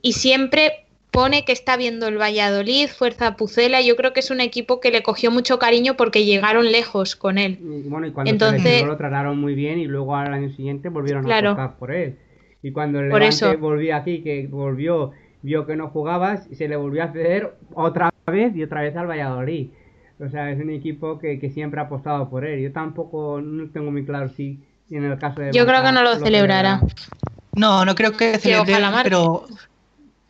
Y 0.02 0.14
siempre 0.14 0.83
pone 1.14 1.46
que 1.46 1.54
está 1.54 1.78
viendo 1.78 2.08
el 2.08 2.18
Valladolid, 2.18 2.90
Fuerza 2.90 3.38
Pucela. 3.38 3.80
Yo 3.82 3.96
creo 3.96 4.12
que 4.12 4.20
es 4.20 4.32
un 4.32 4.42
equipo 4.42 4.82
que 4.82 4.92
le 4.92 5.04
cogió 5.04 5.32
mucho 5.32 5.60
cariño 5.60 5.96
porque 5.96 6.26
llegaron 6.26 6.70
lejos 6.70 7.16
con 7.16 7.38
él. 7.38 7.60
Y 7.62 7.88
bueno, 7.88 8.08
y 8.08 8.12
cuando 8.12 8.30
Entonces, 8.30 8.80
se 8.82 8.86
lo 8.86 8.98
trataron 8.98 9.40
muy 9.40 9.54
bien 9.56 9.80
y 9.80 9.86
luego 9.86 10.18
al 10.18 10.34
año 10.34 10.50
siguiente 10.50 10.90
volvieron 10.90 11.24
claro, 11.24 11.52
a 11.52 11.54
tocar 11.54 11.78
por 11.78 11.92
él. 11.94 12.18
Y 12.62 12.72
cuando 12.72 13.00
el 13.00 13.10
Levante 13.10 13.56
volvió 13.58 13.96
aquí, 13.96 14.22
que 14.24 14.48
volvió, 14.48 15.12
vio 15.44 15.66
que 15.66 15.76
no 15.76 15.90
jugabas, 15.90 16.48
se 16.52 16.68
le 16.68 16.76
volvió 16.76 17.04
a 17.04 17.12
ceder 17.14 17.54
otra 17.76 18.12
vez 18.26 18.56
y 18.56 18.64
otra 18.64 18.82
vez 18.82 18.96
al 18.98 19.08
Valladolid. 19.08 19.70
O 20.20 20.30
sea, 20.30 20.52
es 20.52 20.60
un 20.60 20.72
equipo 20.72 21.20
que, 21.20 21.40
que 21.40 21.52
siempre 21.52 21.80
ha 21.80 21.84
apostado 21.84 22.30
por 22.30 22.44
él. 22.44 22.62
Yo 22.62 22.72
tampoco 22.72 23.40
no 23.40 23.70
tengo 23.70 23.92
muy 23.92 24.04
claro 24.04 24.30
si, 24.30 24.60
en 24.90 25.04
el 25.04 25.20
caso 25.20 25.42
de... 25.42 25.52
Yo 25.52 25.66
creo 25.66 25.84
que 25.84 25.92
no 25.92 26.02
lo, 26.04 26.16
lo 26.16 26.20
celebrará. 26.20 26.82
No, 27.56 27.86
no 27.86 27.94
creo 27.94 28.14
que 28.14 28.40
celebre, 28.40 28.74
pero 29.04 29.46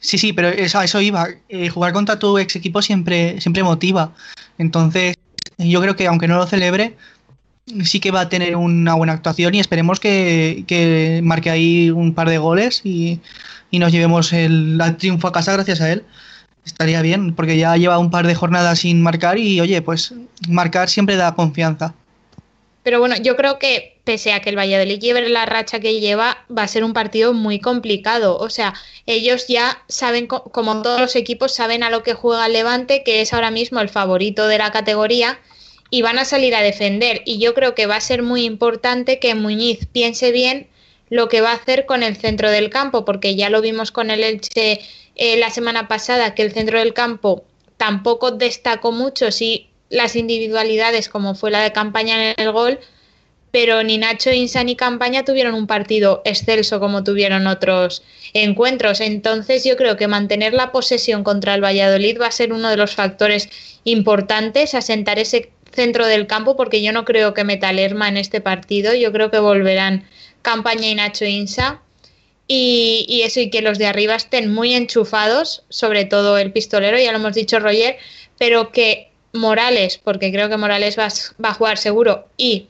Sí, 0.04 0.18
sí, 0.18 0.34
pero 0.34 0.50
eso, 0.50 0.82
eso 0.82 1.00
iba. 1.02 1.30
Eh, 1.48 1.70
jugar 1.70 1.94
contra 1.94 2.20
tu 2.20 2.38
ex 2.38 2.56
equipo 2.58 2.82
siempre, 2.82 3.39
siempre 3.39 3.63
motiva. 3.63 4.13
Entonces, 4.58 5.16
yo 5.58 5.82
creo 5.82 5.96
que 5.96 6.08
aunque 6.08 6.28
no 6.28 6.38
lo 6.38 6.46
celebre, 6.46 6.98
sí 7.86 8.00
que 8.02 8.12
va 8.12 8.22
a 8.22 8.30
tener 8.30 8.58
una 8.58 8.96
buena 8.96 9.13
actuación 9.13 9.56
y 9.56 9.62
esperemos 9.62 10.00
que, 10.02 10.66
que 10.68 11.22
marque 11.24 11.50
ahí 11.50 11.89
un 11.89 12.13
par 12.13 12.30
de 12.30 12.38
goles 12.38 12.82
y, 12.84 13.22
y 13.72 13.80
nos 13.80 13.94
llevemos 13.94 14.34
el, 14.34 14.80
el, 14.82 14.98
triunfo 14.98 15.30
a 15.30 15.32
casa 15.32 15.54
gracias 15.54 15.80
a 15.80 15.92
él. 15.92 16.04
Estaría 16.66 17.02
bien, 17.02 17.34
porque 17.34 17.58
ya 17.58 17.78
lleva 17.78 17.98
un 17.98 18.12
par 18.12 18.28
de 18.28 18.36
jornadas 18.36 18.80
sin 18.80 19.02
marcar 19.02 19.38
y, 19.38 19.62
oye, 19.62 19.82
pues 19.82 20.13
marcar 20.50 20.89
siempre 20.89 21.16
da 21.16 21.36
confianza. 21.36 21.94
Pero 22.84 23.00
bueno, 23.00 23.15
yo 23.17 23.38
creo 23.38 23.60
que 23.60 23.98
pese 24.04 24.34
a 24.34 24.41
que 24.41 24.50
el 24.50 24.58
Valladolid 24.58 25.00
lleve 25.00 25.28
la 25.30 25.46
racha 25.46 25.80
que 25.80 26.02
lleva, 26.02 26.46
va 26.56 26.63
a 26.63 26.67
ser 26.67 26.84
un 26.84 26.91
partido 26.91 27.34
muy 27.34 27.60
complicado. 27.60 28.38
O 28.38 28.50
sea, 28.50 28.74
ellos 29.06 29.48
ya 29.48 29.82
saben, 29.88 30.28
como 30.28 30.82
todos 30.82 31.00
los 31.00 31.15
equipos, 31.15 31.54
saben 31.54 31.84
a 31.84 31.89
lo 31.89 32.04
que 32.04 32.13
juega 32.13 32.46
el 32.46 32.54
Levante, 32.54 33.04
que 33.04 33.22
es 33.22 33.34
ahora 33.34 33.52
mismo 33.52 33.80
el 33.80 33.88
favorito 33.88 34.48
de 34.48 34.58
la 34.58 34.72
categoría, 34.72 35.39
y 35.89 36.02
van 36.02 36.19
a 36.19 36.26
salir 36.26 36.56
a 36.56 36.62
defender. 36.62 37.22
Y 37.26 37.39
yo 37.39 37.54
creo 37.54 37.74
que 37.74 37.86
va 37.86 37.96
a 37.96 38.02
ser 38.02 38.22
muy 38.22 38.43
importante 38.43 39.19
que 39.19 39.34
Muñiz 39.34 39.86
piense 39.86 40.32
bien 40.32 40.67
lo 41.10 41.30
que 41.30 41.41
va 41.41 41.52
a 41.52 41.56
hacer 41.56 41.86
con 41.86 42.04
el 42.04 42.17
centro 42.17 42.52
del 42.52 42.69
campo, 42.69 43.06
porque 43.06 43.36
ya 43.36 43.50
lo 43.50 43.62
vimos 43.62 43.91
con 43.91 44.12
el 44.12 44.24
Elche 44.24 44.82
eh, 45.15 45.38
la 45.38 45.52
semana 45.52 45.88
pasada, 45.88 46.36
que 46.36 46.41
el 46.41 46.52
centro 46.52 46.80
del 46.80 46.93
campo 46.93 47.46
tampoco 47.78 48.32
destacó 48.32 48.91
mucho, 48.91 49.32
sí 49.32 49.69
las 49.93 50.15
individualidades 50.15 51.08
como 51.08 51.36
fue 51.36 51.51
la 51.51 51.62
de 51.62 51.71
campaña 51.71 52.32
en 52.32 52.36
el 52.38 52.51
gol, 52.51 52.79
pero 53.51 53.84
ni 53.84 53.99
Nacho 53.99 54.32
Insa 54.32 54.63
ni 54.63 54.75
Campaña 54.75 55.23
tuvieron 55.23 55.53
un 55.53 55.67
partido 55.67 56.23
excelso 56.25 56.79
como 56.79 57.03
tuvieron 57.03 57.45
otros 57.45 58.01
encuentros. 58.34 58.99
Entonces 58.99 59.63
yo 59.63 59.77
creo 59.77 59.95
que 59.95 60.08
mantener 60.08 60.56
la 60.56 60.71
posesión 60.71 61.23
contra 61.23 61.53
el 61.53 61.63
Valladolid 61.63 62.19
va 62.19 62.27
a 62.27 62.32
ser 62.32 62.51
uno 62.51 62.69
de 62.69 62.77
los 62.77 62.95
factores 62.95 63.49
importantes, 63.84 64.73
asentar 64.73 65.19
ese 65.19 65.51
centro 65.71 66.08
del 66.08 66.25
campo, 66.25 66.56
porque 66.56 66.82
yo 66.82 66.91
no 66.93 67.06
creo 67.06 67.36
que 67.36 67.43
meta 67.43 67.71
Lerma 67.71 68.10
en 68.10 68.17
este 68.17 68.41
partido, 68.41 68.95
yo 68.95 69.12
creo 69.12 69.29
que 69.29 69.38
volverán 69.38 70.08
Campaña 70.41 70.88
y 70.88 70.95
Nacho 70.95 71.25
Insa. 71.25 71.79
Y, 72.47 73.06
y, 73.08 73.21
eso, 73.21 73.39
y 73.39 73.51
que 73.51 73.62
los 73.62 73.77
de 73.77 73.86
arriba 73.86 74.15
estén 74.15 74.51
muy 74.51 74.73
enchufados, 74.73 75.63
sobre 75.69 76.06
todo 76.06 76.39
el 76.39 76.51
pistolero, 76.51 76.97
ya 76.97 77.12
lo 77.12 77.19
hemos 77.19 77.36
dicho 77.36 77.60
Roger, 77.60 77.97
pero 78.38 78.71
que 78.71 79.12
Morales, 79.34 80.00
porque 80.04 80.32
creo 80.32 80.48
que 80.48 80.58
Morales 80.58 80.98
va, 80.98 81.08
a 81.50 81.54
jugar 81.54 81.78
seguro, 81.78 82.26
y 82.38 82.67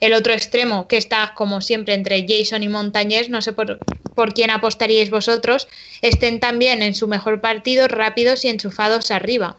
el 0.00 0.14
otro 0.14 0.32
extremo, 0.32 0.86
que 0.86 0.96
está 0.96 1.32
como 1.34 1.60
siempre 1.60 1.94
entre 1.94 2.24
Jason 2.28 2.62
y 2.62 2.68
Montañés, 2.68 3.28
no 3.28 3.42
sé 3.42 3.52
por, 3.52 3.78
por 4.14 4.32
quién 4.32 4.50
apostaríais 4.50 5.10
vosotros, 5.10 5.68
estén 6.02 6.40
también 6.40 6.82
en 6.82 6.94
su 6.94 7.08
mejor 7.08 7.40
partido, 7.40 7.88
rápidos 7.88 8.44
y 8.44 8.48
enchufados 8.48 9.10
arriba. 9.10 9.56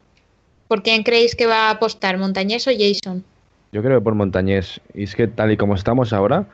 ¿Por 0.68 0.82
quién 0.82 1.04
creéis 1.04 1.36
que 1.36 1.46
va 1.46 1.68
a 1.68 1.72
apostar, 1.72 2.18
Montañés 2.18 2.68
o 2.68 2.72
Jason? 2.72 3.24
Yo 3.72 3.84
creo 3.84 4.00
que 4.00 4.04
por 4.04 4.16
Montañés. 4.16 4.80
Y 4.94 5.04
es 5.04 5.16
que 5.16 5.28
tal 5.28 5.52
y 5.52 5.58
como 5.58 5.76
estamos 5.76 6.14
ahora, 6.14 6.46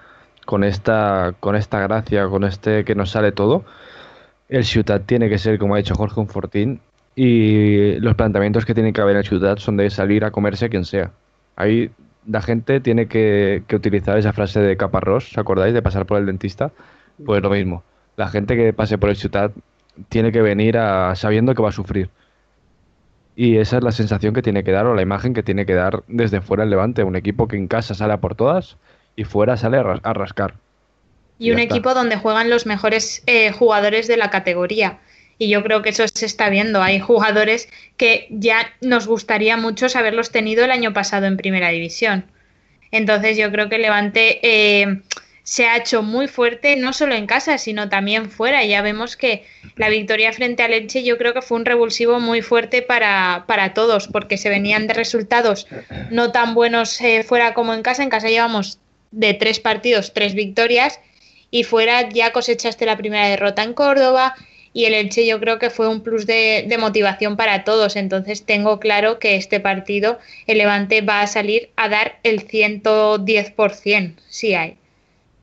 con 0.46 0.64
esta, 0.64 1.36
con 1.40 1.56
esta 1.56 1.80
gracia, 1.80 2.28
con 2.28 2.44
este 2.44 2.84
que 2.84 2.96
nos 2.96 3.12
sale 3.12 3.32
todo, 3.32 3.64
el 4.50 4.66
Ciutat 4.66 5.06
tiene 5.06 5.30
que 5.30 5.38
ser, 5.38 5.60
como 5.60 5.76
ha 5.76 5.78
dicho 5.78 5.96
Jorge, 5.96 6.20
un 6.20 6.28
fortín 6.28 6.82
y 7.16 8.00
los 8.00 8.16
planteamientos 8.16 8.66
que 8.66 8.74
tiene 8.74 8.94
que 8.94 9.02
haber 9.02 9.18
en 9.18 9.24
Ciudad 9.24 9.58
son 9.58 9.78
de 9.78 9.90
salir 9.90 10.24
a 10.24 10.32
comerse 10.32 10.66
a 10.66 10.70
quien 10.70 10.86
sea. 10.86 11.12
Ahí 11.56 11.92
la 12.28 12.42
gente 12.42 12.80
tiene 12.80 13.08
que, 13.08 13.64
utilizar 13.74 14.18
esa 14.18 14.34
frase 14.34 14.60
de 14.60 14.78
caparrós, 14.78 15.32
¿os 15.32 15.38
acordáis? 15.38 15.74
De 15.74 15.82
pasar 15.82 16.06
por 16.06 16.20
el 16.20 16.26
dentista. 16.26 16.72
Pues 17.26 17.42
lo 17.42 17.50
mismo. 17.50 17.84
La 18.16 18.28
gente 18.28 18.56
que 18.56 18.74
pase 18.74 18.98
por 18.98 19.10
el 19.10 19.16
Ciutat 19.16 19.52
tiene 20.10 20.32
que 20.32 20.42
venir 20.42 20.78
a, 20.78 21.16
sabiendo 21.16 21.54
que 21.54 21.62
va 21.62 21.70
a 21.70 21.74
sufrir. 21.74 22.10
Y 23.36 23.58
esa 23.58 23.78
es 23.78 23.84
la 23.84 23.92
sensación 23.92 24.34
que 24.34 24.42
tiene 24.42 24.64
que 24.64 24.72
dar 24.72 24.86
o 24.86 24.94
la 24.94 25.02
imagen 25.02 25.34
que 25.34 25.44
tiene 25.44 25.66
que 25.66 25.74
dar 25.74 26.04
desde 26.08 26.42
fuera 26.42 26.64
el 26.64 26.70
Levante. 26.70 27.04
Un 27.04 27.16
equipo 27.16 27.48
que 27.48 27.58
en 27.58 27.68
casa 27.68 27.94
sale 27.94 28.14
a 28.14 28.18
por 28.18 28.36
todas 28.36 28.78
y 29.16 29.24
fuera 29.24 29.58
sale 29.58 29.78
a, 29.78 30.14
rascar. 30.14 30.56
Y, 31.40 31.52
un 31.52 31.60
equipo 31.60 31.94
donde 31.94 32.18
juegan 32.18 32.50
los 32.50 32.66
mejores 32.66 33.24
eh, 33.26 33.52
jugadores 33.52 34.08
de 34.08 34.18
la 34.18 34.30
categoría. 34.30 35.00
Y 35.42 35.48
yo 35.50 35.64
creo 35.64 35.82
que 35.82 35.90
eso 35.90 36.08
se 36.08 36.28
está 36.28 36.50
viendo. 36.50 36.84
Hay 36.84 37.00
jugadores 37.00 37.68
que 37.98 38.28
ya 38.30 38.72
nos 38.80 39.08
gustaría 39.08 39.58
mucho 39.58 39.88
haberlos 39.96 40.30
tenido 40.30 40.64
el 40.64 40.70
año 40.70 40.94
pasado 40.94 41.26
en 41.26 41.36
primera 41.36 41.70
división. 41.70 42.26
Entonces 42.92 43.40
yo 43.40 43.52
creo 43.52 43.68
que 43.68 43.80
Levante 43.80 44.40
eh, 44.44 45.02
se 45.42 45.66
ha 45.66 45.78
hecho 45.78 46.04
muy 46.04 46.28
fuerte, 46.28 46.76
no 46.76 46.94
solo 46.94 47.16
en 47.16 47.26
casa, 47.26 47.58
sino 47.58 47.90
también 47.90 48.30
fuera. 48.30 48.64
Ya 48.66 48.84
vemos 48.84 49.18
que 49.18 49.44
la 49.78 49.90
victoria 49.90 50.32
frente 50.32 50.62
a 50.62 50.68
Leche 50.68 51.02
yo 51.02 51.18
creo 51.18 51.34
que 51.34 51.42
fue 51.42 51.58
un 51.58 51.66
revulsivo 51.66 52.20
muy 52.20 52.44
fuerte 52.44 52.84
para, 52.84 53.46
para 53.48 53.74
todos, 53.74 54.10
porque 54.10 54.38
se 54.38 54.50
venían 54.50 54.86
de 54.86 54.94
resultados 54.94 55.66
no 56.12 56.32
tan 56.32 56.54
buenos 56.54 57.02
eh, 57.02 57.24
fuera 57.24 57.56
como 57.56 57.74
en 57.74 57.82
casa. 57.82 58.04
En 58.04 58.12
casa 58.12 58.30
llevamos 58.30 58.78
de 59.10 59.34
tres 59.34 59.60
partidos, 59.60 60.14
tres 60.14 60.36
victorias, 60.36 61.00
y 61.50 61.64
fuera 61.64 62.08
ya 62.10 62.32
cosechaste 62.32 62.86
la 62.86 62.96
primera 62.96 63.28
derrota 63.28 63.64
en 63.64 63.74
Córdoba. 63.74 64.36
Y 64.74 64.86
el 64.86 64.94
Elche 64.94 65.28
yo 65.28 65.40
creo 65.40 65.60
que 65.60 65.70
fue 65.70 65.90
un 65.90 66.02
plus 66.02 66.26
de, 66.26 66.66
de 66.68 66.78
motivación 66.78 67.36
para 67.36 67.64
todos. 67.64 67.96
Entonces 67.96 68.46
tengo 68.46 68.80
claro 68.80 69.20
que 69.20 69.36
este 69.36 69.60
partido 69.60 70.20
el 70.48 70.60
Levante 70.60 71.02
va 71.02 71.22
a 71.22 71.28
salir 71.28 71.70
a 71.76 71.90
dar 71.90 72.20
el 72.24 72.48
110%, 72.48 74.14
si 74.30 74.54
hay. 74.54 74.78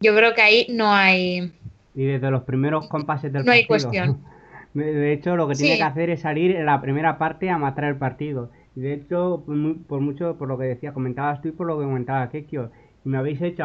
Yo 0.00 0.14
creo 0.14 0.34
que 0.34 0.42
ahí 0.42 0.66
no 0.70 0.94
hay. 0.94 1.52
Y 1.94 2.04
desde 2.04 2.30
los 2.30 2.44
primeros 2.44 2.88
compases 2.88 3.32
del 3.32 3.44
partido. 3.44 3.46
No 3.46 3.52
hay 3.52 3.66
cuestión. 3.66 4.20
De 4.74 5.12
hecho, 5.12 5.34
lo 5.34 5.48
que 5.48 5.54
tiene 5.54 5.76
que 5.76 5.82
hacer 5.82 6.10
es 6.10 6.20
salir 6.20 6.54
en 6.54 6.66
la 6.66 6.80
primera 6.80 7.18
parte 7.18 7.50
a 7.50 7.58
matar 7.58 7.84
el 7.84 7.96
partido. 7.96 8.50
Y 8.76 8.80
de 8.80 8.94
hecho, 8.94 9.42
por, 9.44 10.00
mucho, 10.00 10.36
por 10.36 10.46
lo 10.46 10.58
que 10.58 10.66
decía, 10.66 10.92
comentabas 10.92 11.42
tú 11.42 11.48
y 11.48 11.52
por 11.52 11.66
lo 11.66 11.78
que 11.78 11.84
comentaba 11.84 12.28
Kekio. 12.30 12.70
Me 13.04 13.18
habéis 13.18 13.40
hecho, 13.40 13.64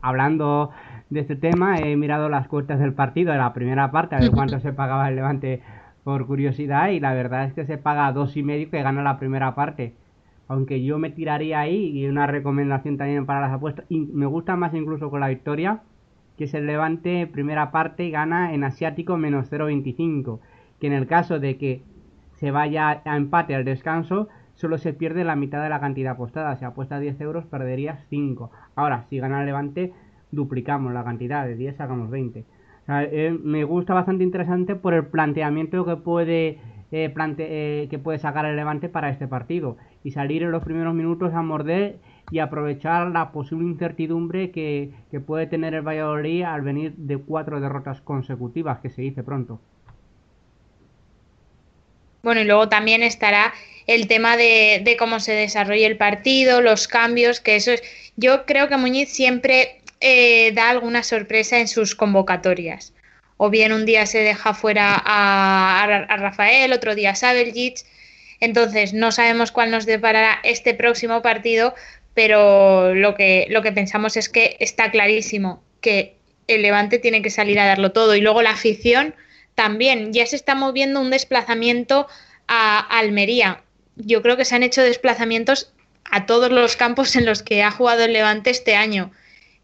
hablando 0.00 0.70
de 1.08 1.20
este 1.20 1.36
tema, 1.36 1.78
he 1.78 1.96
mirado 1.96 2.28
las 2.28 2.48
cuentas 2.48 2.78
del 2.78 2.92
partido 2.92 3.32
de 3.32 3.38
la 3.38 3.52
primera 3.52 3.90
parte, 3.90 4.16
a 4.16 4.20
ver 4.20 4.30
cuánto 4.30 4.60
se 4.60 4.72
pagaba 4.72 5.08
el 5.08 5.16
Levante 5.16 5.62
por 6.04 6.26
curiosidad. 6.26 6.88
Y 6.88 7.00
la 7.00 7.14
verdad 7.14 7.44
es 7.44 7.54
que 7.54 7.64
se 7.64 7.78
paga 7.78 8.12
dos 8.12 8.36
y 8.36 8.42
medio 8.42 8.70
que 8.70 8.82
gana 8.82 9.02
la 9.02 9.18
primera 9.18 9.54
parte 9.54 9.94
aunque 10.50 10.82
yo 10.82 10.98
me 10.98 11.10
tiraría 11.10 11.60
ahí 11.60 11.96
y 11.96 12.08
una 12.08 12.26
recomendación 12.26 12.96
también 12.96 13.24
para 13.24 13.40
las 13.40 13.52
apuestas, 13.52 13.84
y 13.88 14.00
me 14.00 14.26
gusta 14.26 14.56
más 14.56 14.74
incluso 14.74 15.08
con 15.08 15.20
la 15.20 15.28
victoria, 15.28 15.82
que 16.36 16.42
es 16.42 16.54
el 16.54 16.66
Levante 16.66 17.28
primera 17.28 17.70
parte 17.70 18.02
y 18.02 18.10
gana 18.10 18.52
en 18.52 18.64
asiático 18.64 19.16
menos 19.16 19.48
0.25, 19.48 20.40
que 20.80 20.88
en 20.88 20.92
el 20.92 21.06
caso 21.06 21.38
de 21.38 21.56
que 21.56 21.84
se 22.34 22.50
vaya 22.50 23.00
a 23.04 23.16
empate 23.16 23.54
al 23.54 23.64
descanso, 23.64 24.26
solo 24.60 24.76
se 24.76 24.92
pierde 24.92 25.24
la 25.24 25.36
mitad 25.36 25.62
de 25.62 25.70
la 25.70 25.80
cantidad 25.80 26.12
apostada, 26.12 26.54
si 26.56 26.66
apuestas 26.66 27.00
10 27.00 27.18
euros 27.22 27.46
perderías 27.46 28.04
5. 28.10 28.50
Ahora, 28.76 29.06
si 29.08 29.18
gana 29.18 29.40
el 29.40 29.46
Levante, 29.46 29.94
duplicamos 30.30 30.92
la 30.92 31.02
cantidad, 31.02 31.46
de 31.46 31.56
10 31.56 31.76
sacamos 31.76 32.10
20. 32.10 32.44
Eh, 32.88 33.38
me 33.42 33.64
gusta 33.64 33.94
bastante 33.94 34.22
interesante 34.22 34.74
por 34.74 34.92
el 34.92 35.06
planteamiento 35.06 35.86
que 35.86 35.96
puede 35.96 36.58
eh, 36.92 37.14
eh, 37.16 37.86
que 37.88 37.98
puede 37.98 38.18
sacar 38.18 38.44
el 38.44 38.56
Levante 38.56 38.90
para 38.90 39.08
este 39.08 39.26
partido 39.26 39.78
y 40.04 40.10
salir 40.10 40.42
en 40.42 40.50
los 40.50 40.62
primeros 40.62 40.94
minutos 40.94 41.32
a 41.32 41.40
morder 41.40 41.98
y 42.30 42.40
aprovechar 42.40 43.08
la 43.12 43.32
posible 43.32 43.64
incertidumbre 43.64 44.50
que, 44.50 44.92
puede 45.24 45.46
tener 45.46 45.72
el 45.72 45.86
Valladolid 45.86 46.42
al 46.42 46.60
venir 46.60 46.94
de 46.96 47.16
cuatro 47.16 47.60
derrotas 47.60 48.02
consecutivas, 48.02 48.80
que 48.80 48.90
se 48.90 49.02
dice 49.02 49.22
pronto. 49.22 49.60
Bueno, 52.22 52.40
y 52.40 52.44
luego 52.44 52.68
también 52.68 53.02
estará 53.02 53.54
el 53.86 54.06
tema 54.06 54.36
de, 54.36 54.80
de 54.84 54.96
cómo 54.96 55.20
se 55.20 55.32
desarrolla 55.32 55.86
el 55.86 55.96
partido, 55.96 56.60
los 56.60 56.88
cambios, 56.88 57.40
que 57.40 57.56
eso 57.56 57.72
es. 57.72 57.82
Yo 58.16 58.44
creo 58.44 58.68
que 58.68 58.76
Muñiz 58.76 59.08
siempre 59.10 59.80
eh, 60.00 60.52
da 60.54 60.70
alguna 60.70 61.02
sorpresa 61.02 61.58
en 61.58 61.68
sus 61.68 61.94
convocatorias 61.94 62.92
o 63.42 63.48
bien 63.48 63.72
un 63.72 63.86
día 63.86 64.04
se 64.04 64.18
deja 64.18 64.52
fuera 64.52 65.00
a, 65.02 66.06
Rafael, 66.18 66.74
otro 66.74 66.94
día 66.94 67.12
a 67.12 67.14
Sabeljic. 67.14 67.86
Entonces 68.38 68.92
no 68.92 69.12
sabemos 69.12 69.50
cuál 69.50 69.70
nos 69.70 69.86
deparará 69.86 70.40
este 70.42 70.74
próximo 70.74 71.22
partido, 71.22 71.74
pero 72.12 72.94
lo 72.94 73.14
que, 73.14 73.46
lo 73.48 73.62
que 73.62 73.72
pensamos 73.72 74.18
es 74.18 74.28
que 74.28 74.58
está 74.60 74.90
clarísimo 74.90 75.62
que 75.80 76.16
el 76.48 76.60
Levante 76.60 76.98
tiene 76.98 77.22
que 77.22 77.30
salir 77.30 77.58
a 77.58 77.64
darlo 77.64 77.92
todo. 77.92 78.14
Y 78.14 78.20
luego 78.20 78.42
la 78.42 78.50
afición 78.50 79.14
también. 79.60 80.14
Ya 80.14 80.24
se 80.24 80.36
está 80.36 80.54
moviendo 80.54 81.02
un 81.02 81.10
desplazamiento 81.10 82.08
a 82.48 82.78
Almería. 82.78 83.62
Yo 83.96 84.22
creo 84.22 84.38
que 84.38 84.46
se 84.46 84.54
han 84.54 84.62
hecho 84.62 84.80
desplazamientos 84.82 85.70
a 86.10 86.24
todos 86.24 86.50
los 86.50 86.76
campos 86.76 87.14
en 87.14 87.26
los 87.26 87.42
que 87.42 87.62
ha 87.62 87.70
jugado 87.70 88.04
el 88.04 88.14
Levante 88.14 88.48
este 88.48 88.74
año. 88.74 89.12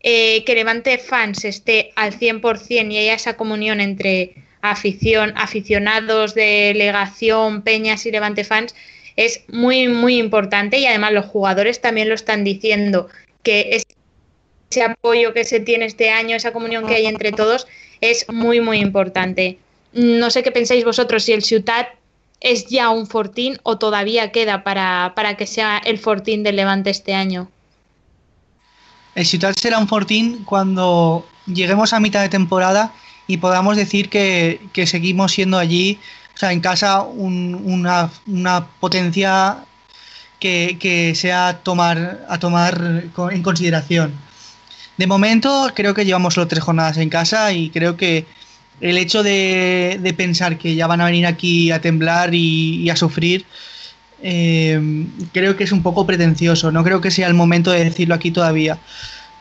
Eh, 0.00 0.44
que 0.44 0.54
Levante 0.54 0.98
Fans 0.98 1.46
esté 1.46 1.92
al 1.96 2.12
100% 2.12 2.92
y 2.92 2.98
haya 2.98 3.14
esa 3.14 3.38
comunión 3.38 3.80
entre 3.80 4.34
afición, 4.60 5.32
aficionados, 5.34 6.34
delegación, 6.34 7.62
peñas 7.62 8.04
y 8.04 8.10
Levante 8.10 8.44
Fans 8.44 8.74
es 9.16 9.44
muy, 9.48 9.88
muy 9.88 10.18
importante 10.18 10.78
y 10.78 10.84
además 10.84 11.14
los 11.14 11.24
jugadores 11.24 11.80
también 11.80 12.10
lo 12.10 12.14
están 12.14 12.44
diciendo, 12.44 13.08
que 13.42 13.80
ese 14.70 14.82
apoyo 14.82 15.32
que 15.32 15.44
se 15.44 15.58
tiene 15.60 15.86
este 15.86 16.10
año, 16.10 16.36
esa 16.36 16.52
comunión 16.52 16.86
que 16.86 16.96
hay 16.96 17.06
entre 17.06 17.32
todos, 17.32 17.66
es 18.02 18.28
muy, 18.28 18.60
muy 18.60 18.80
importante. 18.80 19.58
No 19.96 20.30
sé 20.30 20.42
qué 20.42 20.52
pensáis 20.52 20.84
vosotros, 20.84 21.24
si 21.24 21.32
el 21.32 21.42
Ciutat 21.42 21.88
es 22.40 22.66
ya 22.66 22.90
un 22.90 23.06
fortín 23.06 23.58
o 23.62 23.78
todavía 23.78 24.30
queda 24.30 24.62
para, 24.62 25.14
para 25.16 25.38
que 25.38 25.46
sea 25.46 25.78
el 25.78 25.98
fortín 25.98 26.42
del 26.42 26.56
Levante 26.56 26.90
este 26.90 27.14
año. 27.14 27.48
El 29.14 29.24
Ciudad 29.24 29.54
será 29.58 29.78
un 29.78 29.88
fortín 29.88 30.44
cuando 30.44 31.26
lleguemos 31.46 31.94
a 31.94 32.00
mitad 32.00 32.20
de 32.20 32.28
temporada 32.28 32.92
y 33.26 33.38
podamos 33.38 33.78
decir 33.78 34.10
que, 34.10 34.60
seguimos 34.84 35.32
siendo 35.32 35.58
allí, 35.58 35.98
o 36.34 36.38
sea, 36.38 36.52
en 36.52 36.60
casa, 36.60 37.00
una, 37.00 38.10
potencia 38.80 39.64
que, 40.38 41.14
sea 41.16 41.60
tomar, 41.62 42.26
a 42.28 42.38
tomar 42.38 43.04
en 43.30 43.42
consideración. 43.42 44.12
De 44.98 45.06
momento, 45.06 45.72
creo 45.74 45.94
que 45.94 46.04
llevamos 46.04 46.34
solo 46.34 46.48
tres 46.48 46.62
jornadas 46.62 46.98
en 46.98 47.08
casa 47.08 47.50
y 47.52 47.70
creo 47.70 47.96
que 47.96 48.26
el 48.80 48.98
hecho 48.98 49.22
de, 49.22 50.14
pensar 50.16 50.58
que 50.58 50.74
ya 50.74 50.86
van 50.86 51.00
a 51.00 51.06
venir 51.06 51.26
aquí 51.26 51.70
a 51.70 51.80
temblar 51.80 52.34
y, 52.34 52.88
a 52.90 52.96
sufrir, 52.96 53.44
eh, 54.22 55.06
creo 55.32 55.56
que 55.56 55.64
es 55.64 55.72
un 55.72 55.82
poco 55.82 56.06
pretencioso. 56.06 56.72
No 56.72 56.84
creo 56.84 57.00
que 57.00 57.10
sea 57.10 57.28
el 57.28 57.34
momento 57.34 57.70
de 57.70 57.84
decirlo 57.84 58.14
aquí 58.14 58.30
todavía. 58.30 58.78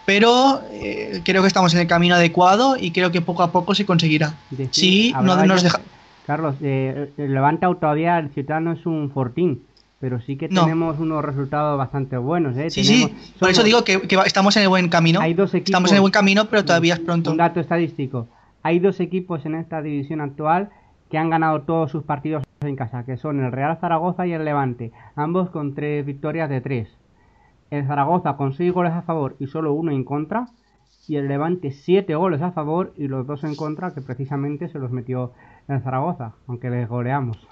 Pero 0.05 0.61
eh, 0.71 1.21
creo 1.23 1.41
que 1.41 1.47
estamos 1.47 1.73
en 1.73 1.81
el 1.81 1.87
camino 1.87 2.15
adecuado 2.15 2.77
y 2.79 2.91
creo 2.91 3.11
que 3.11 3.21
poco 3.21 3.41
a 3.41 3.51
poco 3.51 3.73
se 3.73 3.85
conseguirá. 3.85 4.35
Sí, 4.71 5.13
no 5.21 5.45
nos 5.45 5.63
deja... 5.63 5.81
Carlos, 6.25 6.55
eh, 6.61 7.11
Levanta 7.17 7.67
todavía 7.79 8.17
el 8.17 8.29
Ciudad 8.29 8.59
no 8.59 8.71
es 8.71 8.85
un 8.87 9.11
fortín, 9.11 9.61
pero 9.99 10.19
sí 10.21 10.37
que 10.37 10.49
tenemos 10.49 10.99
unos 10.99 11.23
resultados 11.23 11.77
bastante 11.77 12.17
buenos. 12.17 12.57
¿eh? 12.57 12.69
Sí, 12.69 12.83
sí, 12.83 13.13
por 13.39 13.49
eso 13.49 13.63
digo 13.63 13.83
que, 13.83 14.01
estamos 14.25 14.55
en 14.57 14.63
el 14.63 14.69
buen 14.69 14.89
camino. 14.89 15.19
Hay 15.21 15.35
dos 15.35 15.53
equipos, 15.53 15.69
estamos 15.69 15.91
en 15.91 15.95
el 15.95 16.01
buen 16.01 16.11
camino, 16.11 16.45
pero 16.45 16.65
todavía 16.65 16.95
es 16.95 16.99
pronto. 16.99 17.31
Un 17.31 17.37
dato 17.37 17.59
estadístico. 17.59 18.27
Hay 18.65 18.79
dos 18.79 18.99
equipos 18.99 19.45
en 19.45 19.53
esta 19.53 19.83
división 19.83 20.21
actual 20.21 20.71
que 21.11 21.19
han 21.19 21.29
ganado 21.29 21.61
todos 21.61 21.91
sus 21.91 22.01
partidos 22.01 22.41
en 22.61 22.75
casa, 22.75 23.05
que 23.05 23.15
son 23.15 23.39
el 23.39 23.51
Real 23.51 23.77
Zaragoza 23.77 24.25
y 24.25 24.33
el 24.33 24.43
Levante, 24.43 24.91
ambos 25.15 25.51
con 25.51 25.75
tres 25.75 26.03
victorias 26.03 26.49
de 26.49 26.61
tres. 26.61 26.89
El 27.69 27.85
Zaragoza 27.85 28.37
con 28.37 28.53
6 28.53 28.73
goles 28.73 28.93
a 28.93 29.03
favor 29.03 29.35
y 29.37 29.45
solo 29.45 29.71
uno 29.73 29.91
en 29.91 30.03
contra. 30.03 30.47
Y 31.07 31.17
el 31.17 31.27
Levante 31.27 31.69
7 31.69 32.15
goles 32.15 32.41
a 32.41 32.53
favor 32.53 32.91
y 32.97 33.07
los 33.07 33.27
dos 33.27 33.43
en 33.43 33.55
contra, 33.55 33.93
que 33.93 34.01
precisamente 34.01 34.67
se 34.67 34.79
los 34.79 34.89
metió 34.89 35.33
el 35.67 35.81
Zaragoza, 35.81 36.33
aunque 36.47 36.71
les 36.71 36.89
goleamos. 36.89 37.47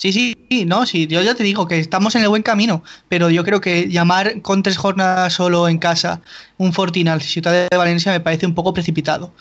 Sí, 0.00 0.12
sí, 0.14 0.64
no, 0.64 0.86
sí, 0.86 1.06
yo 1.08 1.20
ya 1.20 1.34
te 1.34 1.42
digo 1.44 1.68
que 1.68 1.78
estamos 1.78 2.14
en 2.14 2.22
el 2.22 2.30
buen 2.30 2.42
camino, 2.42 2.82
pero 3.10 3.28
yo 3.28 3.44
creo 3.44 3.60
que 3.60 3.86
llamar 3.90 4.40
con 4.40 4.62
tres 4.62 4.78
jornadas 4.78 5.34
solo 5.34 5.68
en 5.68 5.76
casa 5.76 6.22
un 6.56 6.72
Fortinal 6.72 7.20
Ciudad 7.20 7.68
de 7.70 7.76
Valencia 7.76 8.10
me 8.10 8.20
parece 8.20 8.46
un 8.46 8.54
poco 8.54 8.72
precipitado. 8.72 9.34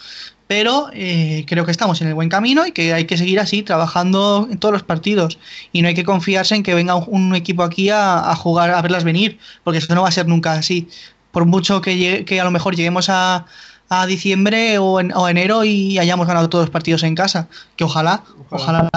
Pero 0.47 0.89
eh, 0.91 1.45
creo 1.47 1.63
que 1.63 1.71
estamos 1.71 2.01
en 2.01 2.09
el 2.09 2.13
buen 2.13 2.27
camino 2.27 2.67
y 2.67 2.73
que 2.73 2.93
hay 2.93 3.05
que 3.05 3.15
seguir 3.15 3.39
así, 3.39 3.63
trabajando 3.63 4.49
en 4.51 4.57
todos 4.57 4.73
los 4.73 4.83
partidos. 4.83 5.39
Y 5.71 5.81
no 5.81 5.87
hay 5.87 5.93
que 5.93 6.03
confiarse 6.03 6.55
en 6.55 6.63
que 6.63 6.73
venga 6.75 6.95
un, 6.95 7.33
equipo 7.35 7.63
aquí 7.63 7.89
a, 7.89 8.35
jugar, 8.35 8.71
a 8.71 8.81
verlas 8.81 9.05
venir, 9.05 9.39
porque 9.63 9.77
eso 9.77 9.95
no 9.95 10.01
va 10.01 10.09
a 10.09 10.11
ser 10.11 10.27
nunca 10.27 10.51
así. 10.51 10.89
Por 11.31 11.45
mucho 11.45 11.79
que, 11.79 12.25
que 12.25 12.41
a 12.41 12.43
lo 12.43 12.51
mejor 12.51 12.75
lleguemos 12.75 13.07
a, 13.09 13.45
a 13.87 14.05
diciembre 14.07 14.77
o, 14.77 14.99
en, 14.99 15.13
o 15.15 15.29
enero 15.29 15.63
y 15.63 15.99
hayamos 15.99 16.27
ganado 16.27 16.49
todos 16.49 16.63
los 16.63 16.69
partidos 16.69 17.03
en 17.03 17.15
casa, 17.15 17.47
que 17.77 17.85
ojalá, 17.85 18.23
ojalá. 18.49 18.89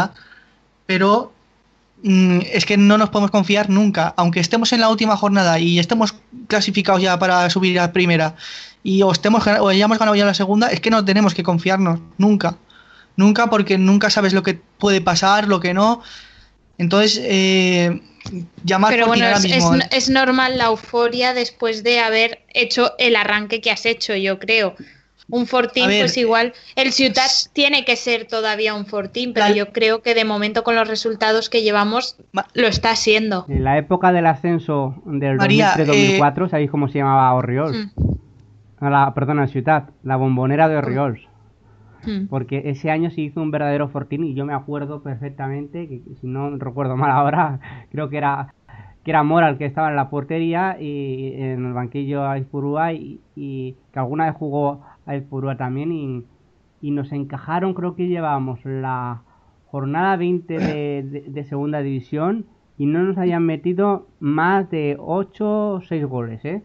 Pero 0.86 1.32
es 2.02 2.66
que 2.66 2.76
no 2.76 2.98
nos 2.98 3.10
podemos 3.10 3.30
confiar 3.30 3.70
nunca, 3.70 4.12
aunque 4.16 4.40
estemos 4.40 4.72
en 4.72 4.80
la 4.80 4.88
última 4.88 5.16
jornada 5.16 5.58
y 5.58 5.78
estemos 5.78 6.14
clasificados 6.48 7.00
ya 7.00 7.18
para 7.18 7.48
subir 7.48 7.78
a 7.78 7.92
primera 7.92 8.34
y 8.82 9.02
o 9.02 9.12
estemos 9.12 9.46
o 9.46 9.68
hayamos 9.68 9.98
ganado 9.98 10.16
ya 10.16 10.24
la 10.24 10.34
segunda, 10.34 10.68
es 10.68 10.80
que 10.80 10.90
no 10.90 11.04
tenemos 11.04 11.34
que 11.34 11.44
confiarnos 11.44 12.00
nunca, 12.18 12.56
nunca 13.16 13.48
porque 13.48 13.78
nunca 13.78 14.10
sabes 14.10 14.32
lo 14.32 14.42
que 14.42 14.58
puede 14.78 15.00
pasar, 15.00 15.46
lo 15.46 15.60
que 15.60 15.74
no. 15.74 16.02
Entonces, 16.78 17.20
eh, 17.22 18.00
llamar 18.64 18.92
Pero 18.92 19.06
bueno, 19.06 19.28
es, 19.28 19.42
mismo. 19.42 19.74
es, 19.76 19.86
es 19.92 20.10
normal 20.10 20.58
la 20.58 20.66
euforia 20.66 21.34
después 21.34 21.84
de 21.84 22.00
haber 22.00 22.44
hecho 22.52 22.94
el 22.98 23.14
arranque 23.14 23.60
que 23.60 23.70
has 23.70 23.86
hecho, 23.86 24.16
yo 24.16 24.40
creo. 24.40 24.74
Un 25.32 25.46
Fortín, 25.46 25.86
pues 25.86 26.18
igual, 26.18 26.52
el 26.76 26.92
Ciutat 26.92 27.30
tiene 27.54 27.86
que 27.86 27.96
ser 27.96 28.26
todavía 28.26 28.74
un 28.74 28.84
Fortín, 28.84 29.32
pero 29.32 29.54
yo 29.54 29.72
creo 29.72 30.02
que 30.02 30.14
de 30.14 30.26
momento 30.26 30.62
con 30.62 30.76
los 30.76 30.86
resultados 30.86 31.48
que 31.48 31.62
llevamos 31.62 32.18
lo 32.52 32.66
está 32.66 32.94
siendo. 32.96 33.46
En 33.48 33.64
la 33.64 33.78
época 33.78 34.12
del 34.12 34.26
ascenso 34.26 34.94
del 35.06 35.38
2003-2004, 35.38 36.46
eh... 36.46 36.48
¿sabéis 36.50 36.70
cómo 36.70 36.86
se 36.88 36.98
llamaba 36.98 37.32
Orriols? 37.32 37.88
Mm. 37.96 38.90
La, 38.90 39.14
perdona, 39.14 39.46
Ciutat, 39.46 39.88
la 40.02 40.16
bombonera 40.16 40.68
de 40.68 40.76
Orriols. 40.76 41.22
Mm. 42.04 42.26
Porque 42.26 42.64
ese 42.66 42.90
año 42.90 43.10
se 43.10 43.22
hizo 43.22 43.40
un 43.40 43.50
verdadero 43.50 43.88
Fortín 43.88 44.24
y 44.24 44.34
yo 44.34 44.44
me 44.44 44.52
acuerdo 44.52 45.02
perfectamente, 45.02 45.88
que 45.88 46.02
si 46.20 46.26
no 46.26 46.58
recuerdo 46.58 46.98
mal 46.98 47.10
ahora, 47.10 47.58
creo 47.90 48.10
que 48.10 48.18
era 48.18 48.52
que 49.04 49.10
era 49.10 49.22
Mora 49.22 49.48
el 49.48 49.58
que 49.58 49.64
estaba 49.64 49.90
en 49.90 49.96
la 49.96 50.10
portería 50.10 50.76
y 50.80 51.34
en 51.36 51.66
el 51.66 51.72
banquillo 51.72 52.24
Aispurúa 52.24 52.92
y, 52.92 53.20
y 53.34 53.76
que 53.92 53.98
alguna 53.98 54.26
vez 54.26 54.34
jugó 54.36 54.82
el 55.06 55.22
Purúa 55.22 55.56
también 55.56 55.92
y, 55.92 56.24
nos 56.90 57.12
encajaron, 57.12 57.74
creo 57.74 57.94
que 57.94 58.08
llevábamos 58.08 58.64
la 58.64 59.22
jornada 59.66 60.16
20 60.16 60.58
de, 60.58 61.24
de, 61.28 61.44
segunda 61.44 61.80
división 61.80 62.46
y 62.76 62.86
no 62.86 63.04
nos 63.04 63.16
habían 63.18 63.44
metido 63.46 64.08
más 64.18 64.68
de 64.68 64.96
8 64.98 65.74
o 65.74 65.80
6 65.80 66.04
goles. 66.06 66.44
¿eh? 66.44 66.62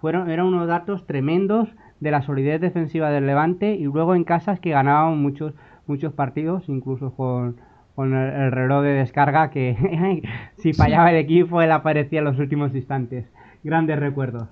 Fueron, 0.00 0.28
eran 0.28 0.46
unos 0.46 0.66
datos 0.66 1.06
tremendos 1.06 1.68
de 2.00 2.10
la 2.10 2.22
solidez 2.22 2.60
defensiva 2.60 3.10
del 3.10 3.26
Levante 3.26 3.74
y 3.74 3.84
luego 3.84 4.14
en 4.16 4.24
casas 4.24 4.58
que 4.58 4.70
ganaban 4.70 5.22
muchos, 5.22 5.54
muchos 5.86 6.12
partidos, 6.14 6.68
incluso 6.68 7.14
con, 7.14 7.56
con 8.00 8.14
el, 8.14 8.44
el, 8.44 8.50
reloj 8.50 8.82
de 8.82 8.94
descarga 8.94 9.50
que 9.50 9.76
si 10.56 10.72
fallaba 10.72 11.10
el 11.10 11.18
equipo 11.18 11.60
él 11.60 11.70
aparecía 11.70 12.20
en 12.20 12.24
los 12.24 12.38
últimos 12.38 12.74
instantes. 12.74 13.26
Grandes 13.62 13.98
recuerdos. 13.98 14.48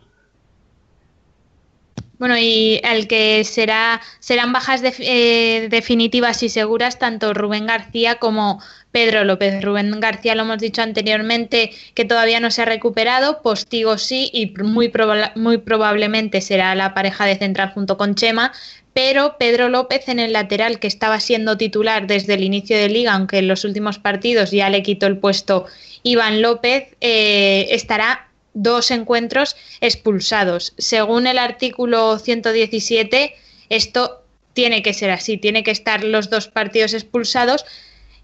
Bueno, 2.19 2.37
y 2.37 2.79
el 2.85 3.09
que 3.09 3.43
será 3.45 4.03
serán 4.19 4.53
bajas 4.53 4.83
eh, 4.85 5.69
definitivas 5.71 6.43
y 6.43 6.51
seguras 6.51 6.99
tanto 6.99 7.33
Rubén 7.33 7.67
García 7.67 8.17
como 8.17 8.61
Pedro 8.91 9.25
López. 9.25 9.65
Rubén 9.65 9.99
García 9.99 10.35
lo 10.35 10.43
hemos 10.43 10.59
dicho 10.59 10.83
anteriormente 10.83 11.71
que 11.95 12.05
todavía 12.05 12.41
no 12.41 12.51
se 12.51 12.63
ha 12.63 12.65
recuperado, 12.67 13.41
Postigo 13.41 13.97
sí 13.97 14.29
y 14.33 14.53
muy, 14.63 14.93
muy 15.37 15.59
probablemente 15.59 16.43
será 16.43 16.75
la 16.75 16.93
pareja 16.93 17.25
de 17.25 17.37
central 17.37 17.71
junto 17.73 17.97
con 17.97 18.15
Chema, 18.15 18.53
pero 18.99 19.37
Pedro 19.39 19.69
López 19.69 20.09
en 20.09 20.19
el 20.19 20.33
lateral 20.33 20.81
que 20.81 20.89
estaba 20.89 21.21
siendo 21.21 21.57
titular 21.57 22.09
desde 22.09 22.35
el 22.35 22.43
inicio 22.43 22.77
de 22.77 22.89
liga, 22.89 23.13
aunque 23.13 23.39
en 23.39 23.47
los 23.47 23.65
últimos 23.65 24.01
partidos 24.01 24.51
ya 24.51 24.71
le 24.71 24.83
quitó 24.83 25.07
el 25.07 25.19
puesto 25.19 25.67
Iván 26.03 26.43
López, 26.43 26.97
eh, 27.01 27.69
estará 27.71 28.27
dos 28.55 28.91
encuentros 28.91 29.55
expulsados. 29.81 30.75
Según 30.79 31.29
el 31.29 31.39
artículo 31.39 32.19
117, 32.19 33.37
esto 33.69 34.25
tiene 34.53 34.83
que 34.83 34.93
ser 34.93 35.13
así, 35.13 35.37
tiene 35.37 35.63
que 35.63 35.71
estar 35.71 36.03
los 36.03 36.29
dos 36.29 36.49
partidos 36.49 36.93
expulsados 36.93 37.67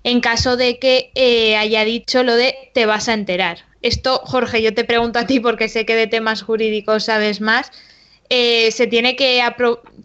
en 0.03 0.21
caso 0.21 0.57
de 0.57 0.81
que 0.81 1.13
eh, 1.15 1.55
haya 1.55 1.85
dicho 1.85 2.25
lo 2.25 2.35
de 2.35 2.53
te 2.75 2.85
vas 2.85 3.09
a 3.09 3.15
enterar. 3.15 3.59
Esto, 3.81 4.23
Jorge, 4.25 4.61
yo 4.61 4.75
te 4.75 4.83
pregunto 4.83 5.21
a 5.21 5.27
ti 5.29 5.39
porque 5.39 5.69
sé 5.69 5.87
que 5.87 5.95
de 5.95 6.09
temas 6.09 6.43
jurídicos 6.43 7.05
sabes 7.05 7.41
más. 7.41 7.71
Eh, 8.37 8.73
¿se, 8.73 8.89
tiene 8.89 9.15
que 9.15 9.41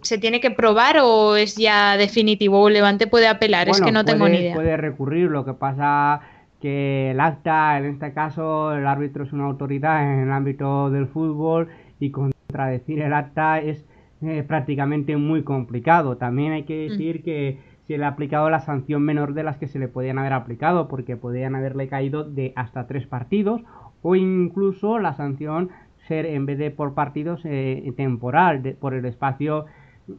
¿Se 0.03 0.19
tiene 0.19 0.39
que 0.39 0.51
probar 0.51 0.97
o 1.01 1.35
es 1.35 1.55
ya 1.55 1.97
definitivo? 1.97 2.61
¿O 2.61 2.69
Levante 2.69 3.07
puede 3.07 3.27
apelar? 3.27 3.67
Bueno, 3.67 3.77
es 3.77 3.81
que 3.81 3.91
no 3.91 4.03
puede, 4.03 4.13
tengo 4.13 4.29
ni 4.29 4.37
idea. 4.37 4.55
Puede 4.55 4.77
recurrir, 4.77 5.31
lo 5.31 5.45
que 5.45 5.53
pasa 5.53 6.21
que 6.61 7.11
el 7.11 7.19
acta, 7.19 7.77
en 7.77 7.85
este 7.85 8.13
caso, 8.13 8.75
el 8.75 8.85
árbitro 8.85 9.23
es 9.23 9.33
una 9.33 9.45
autoridad 9.45 10.03
en 10.03 10.19
el 10.19 10.31
ámbito 10.31 10.91
del 10.91 11.07
fútbol 11.07 11.69
y 11.99 12.11
contradecir 12.11 13.01
el 13.01 13.13
acta 13.13 13.59
es 13.59 13.83
eh, 14.21 14.43
prácticamente 14.47 15.17
muy 15.17 15.43
complicado. 15.43 16.17
También 16.17 16.51
hay 16.51 16.63
que 16.63 16.89
decir 16.89 17.21
mm. 17.21 17.23
que 17.23 17.57
se 17.87 17.97
le 17.97 18.05
ha 18.05 18.09
aplicado 18.09 18.49
la 18.51 18.59
sanción 18.59 19.01
menor 19.01 19.33
de 19.33 19.41
las 19.41 19.57
que 19.57 19.67
se 19.67 19.79
le 19.79 19.87
podían 19.87 20.19
haber 20.19 20.33
aplicado, 20.33 20.87
porque 20.87 21.17
podían 21.17 21.55
haberle 21.55 21.87
caído 21.87 22.23
de 22.23 22.53
hasta 22.55 22.85
tres 22.85 23.07
partidos 23.07 23.61
o 24.01 24.15
incluso 24.15 24.99
la 24.99 25.13
sanción 25.15 25.69
ser 26.09 26.25
en 26.25 26.45
vez 26.45 26.57
de 26.57 26.71
por 26.71 26.93
partidos 26.93 27.39
eh, 27.45 27.93
temporal, 27.95 28.61
de, 28.61 28.73
por 28.73 28.93
el 28.93 29.05
espacio 29.05 29.65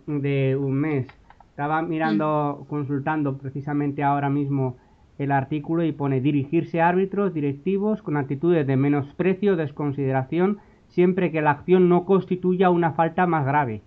de 0.07 0.57
un 0.57 0.73
mes. 0.73 1.07
Estaba 1.51 1.83
mirando, 1.83 2.61
mm. 2.63 2.69
consultando 2.69 3.37
precisamente 3.37 4.03
ahora 4.03 4.31
mismo 4.31 4.77
el 5.19 5.33
artículo 5.33 5.85
y 5.85 5.93
pone 5.93 6.23
dirigirse 6.23 6.81
a 6.81 6.89
árbitros 6.89 7.35
directivos 7.35 8.01
con 8.01 8.17
actitudes 8.17 8.67
de 8.67 8.77
menosprecio 8.79 9.57
desconsideración 9.57 10.61
siempre 10.89 11.31
que 11.31 11.43
la 11.43 11.51
acción 11.51 11.89
no 11.89 12.05
constituya 12.05 12.71
una 12.71 12.93
falta 12.93 13.27
más 13.27 13.45
grave. 13.45 13.83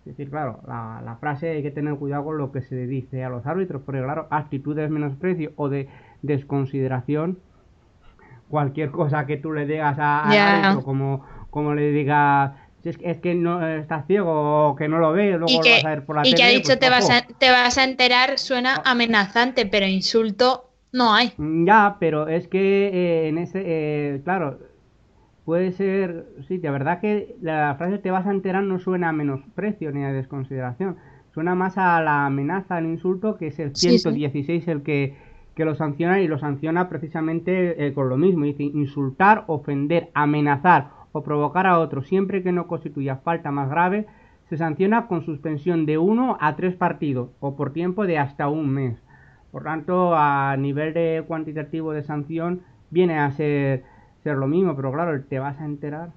Es 0.00 0.16
decir, 0.16 0.30
claro, 0.30 0.58
la, 0.66 1.00
la, 1.04 1.14
frase 1.16 1.50
hay 1.50 1.62
que 1.62 1.70
tener 1.70 1.94
cuidado 1.94 2.24
con 2.24 2.36
lo 2.36 2.50
que 2.50 2.62
se 2.62 2.74
le 2.74 2.86
dice 2.88 3.24
a 3.24 3.30
los 3.30 3.46
árbitros, 3.46 3.82
porque 3.82 4.02
claro, 4.02 4.26
actitudes 4.30 4.88
de 4.88 4.92
menosprecio 4.92 5.52
o 5.54 5.68
de 5.68 5.88
desconsideración, 6.22 7.38
cualquier 8.48 8.90
cosa 8.90 9.26
que 9.26 9.36
tú 9.36 9.52
le 9.52 9.64
digas 9.64 9.98
a, 9.98 10.24
árbitro, 10.24 10.84
como, 10.84 11.24
como 11.52 11.74
le 11.76 11.92
digas, 11.92 12.52
es, 12.84 12.98
que- 12.98 13.10
es 13.12 13.18
que 13.20 13.34
no 13.36 13.66
estás 13.68 14.06
ciego 14.08 14.70
o 14.70 14.76
que 14.76 14.88
no 14.88 14.98
lo 15.00 15.12
ves, 15.12 15.38
luego 15.38 15.58
Y 15.58 15.60
lo 15.62 15.70
que, 15.70 15.70
vas 15.70 15.84
a 15.84 15.90
ver 15.90 16.06
por 16.06 16.16
la 16.16 16.28
y 16.28 16.34
que 16.34 16.42
ha 16.42 16.48
dicho 16.48 16.72
pues 16.72 16.80
te 16.80 16.88
vas, 16.90 17.10
a, 17.10 17.22
te 17.22 17.50
vas 17.50 17.78
a 17.78 17.84
enterar 17.84 18.38
suena 18.40 18.80
amenazante, 18.84 19.66
pero 19.66 19.86
insulto 19.86 20.74
no 20.92 21.14
hay. 21.14 21.32
Mm, 21.36 21.66
Ya, 21.66 21.96
pero 22.00 22.28
es 22.28 22.48
que 22.48 22.88
eh, 22.88 23.28
en 23.28 23.38
ese, 23.38 23.62
eh, 23.64 24.20
claro, 24.24 24.58
puede 25.44 25.72
ser, 25.72 26.26
sí, 26.48 26.58
de 26.58 26.70
verdad 26.70 27.00
que 27.00 27.36
la 27.42 27.74
frase 27.78 27.98
te 27.98 28.10
vas 28.10 28.26
a 28.26 28.32
enterar 28.32 28.64
no 28.64 28.80
suena 28.80 29.10
a 29.10 29.12
menosprecio 29.12 29.92
ni 29.92 30.04
a 30.04 30.12
desconsideración, 30.12 30.98
suena 31.34 31.54
más 31.56 31.78
a 31.78 32.00
la 32.02 32.26
amenaza, 32.26 32.76
al 32.78 32.86
insulto, 32.86 33.38
que 33.38 33.48
es 33.48 33.60
el 33.60 33.74
Sí, 33.74 33.98
sí. 33.98 34.10
116 34.10 34.68
el 34.68 34.82
que, 34.84 35.16
que 35.56 35.64
lo 35.66 35.74
sanciona 35.76 36.20
y 36.20 36.28
lo 36.28 36.38
sanciona 36.38 36.88
precisamente 36.90 37.86
eh, 37.86 37.94
con 37.94 38.08
lo 38.08 38.16
mismo, 38.18 38.44
dice 38.46 38.64
insultar, 38.64 39.44
ofender, 39.48 40.10
amenazar 40.14 40.90
o 41.12 41.22
provocar 41.22 41.66
a 41.66 41.78
otro 41.78 42.02
siempre 42.02 42.42
que 42.42 42.52
no 42.52 42.66
constituya 42.66 43.16
falta 43.16 43.50
más 43.50 43.68
grave, 43.68 44.06
se 44.48 44.56
sanciona 44.56 45.06
con 45.06 45.22
suspensión 45.22 45.86
de 45.86 45.98
1 45.98 46.36
a 46.40 46.56
3 46.56 46.76
partidos 46.76 47.30
o 47.40 47.56
por 47.56 47.72
tiempo 47.72 48.06
de 48.06 48.18
hasta 48.18 48.48
un 48.48 48.68
mes. 48.70 49.02
Por 49.50 49.64
tanto, 49.64 50.14
a 50.14 50.56
nivel 50.56 50.94
de 50.94 51.24
cuantitativo 51.26 51.92
de 51.92 52.02
sanción 52.02 52.62
viene 52.90 53.18
a 53.18 53.30
ser, 53.32 53.84
ser 54.22 54.36
lo 54.36 54.46
mismo, 54.46 54.74
pero 54.74 54.92
claro, 54.92 55.22
te 55.24 55.38
vas 55.38 55.60
a 55.60 55.64
enterar. 55.64 56.10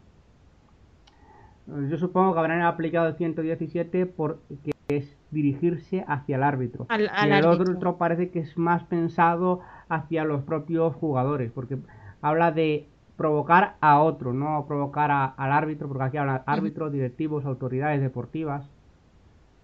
Yo 1.68 1.98
supongo 1.98 2.34
que 2.34 2.40
habrán 2.40 2.62
aplicado 2.62 3.08
el 3.08 3.16
117 3.16 4.06
porque 4.06 4.72
es 4.88 5.18
dirigirse 5.32 6.06
hacia 6.08 6.36
el 6.36 6.44
árbitro. 6.44 6.86
Al, 6.90 7.10
al 7.14 7.30
y 7.30 7.34
el 7.34 7.46
árbitro. 7.46 7.74
otro 7.76 7.98
parece 7.98 8.30
que 8.30 8.40
es 8.40 8.58
más 8.58 8.84
pensado 8.84 9.62
hacia 9.90 10.24
los 10.24 10.44
propios 10.44 10.96
jugadores, 10.96 11.52
porque 11.52 11.78
habla 12.22 12.52
de 12.52 12.88
provocar 13.18 13.78
a 13.82 14.02
otro, 14.02 14.34
no 14.34 14.66
provocar 14.68 15.12
a- 15.12 15.26
al 15.26 15.52
árbitro, 15.52 15.88
porque 15.88 16.04
aquí 16.06 16.18
hablan 16.18 16.44
árbitros, 16.46 16.92
directivos, 16.92 17.46
autoridades 17.46 18.02
deportivas. 18.02 18.66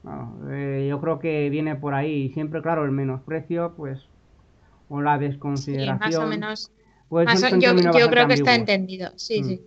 Bueno, 0.03 0.39
eh, 0.51 0.87
yo 0.89 0.99
creo 0.99 1.19
que 1.19 1.49
viene 1.49 1.75
por 1.75 1.93
ahí. 1.93 2.25
Y 2.25 2.33
siempre, 2.33 2.61
claro, 2.61 2.85
el 2.85 2.91
menosprecio, 2.91 3.73
pues, 3.77 3.99
o 4.89 5.01
la 5.01 5.17
Sí, 5.17 5.21
desconsideración. 5.25 5.99
más 5.99 6.15
o 6.15 6.27
menos. 6.27 6.71
pues, 7.09 7.25
más 7.25 7.43
o- 7.43 7.49
son 7.49 7.59
yo 7.61 8.09
creo 8.09 8.27
que 8.27 8.33
está 8.35 8.55
entendido. 8.55 9.11
Sí, 9.17 9.41
Mm. 9.41 9.45
sí. 9.47 9.61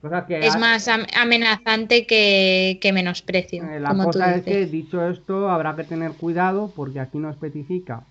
Cosa 0.00 0.26
que 0.26 0.38
Es 0.38 0.58
más 0.58 0.88
am- 0.88 1.06
amenazante 1.14 2.06
que, 2.06 2.78
que 2.80 2.92
menosprecio, 2.92 3.62
eh, 3.64 3.80
la 3.80 3.90
como 3.90 4.04
tú 4.04 4.18
cosa 4.18 4.34
es 4.34 4.42
que, 4.44 4.66
dicho 4.66 5.06
esto, 5.06 5.50
habrá 5.50 5.76
que 5.76 5.84
tener 5.84 6.12
cuidado 6.12 6.72
porque 6.74 7.00
aquí 7.00 7.18
no 7.18 7.30
especifica 7.30 8.06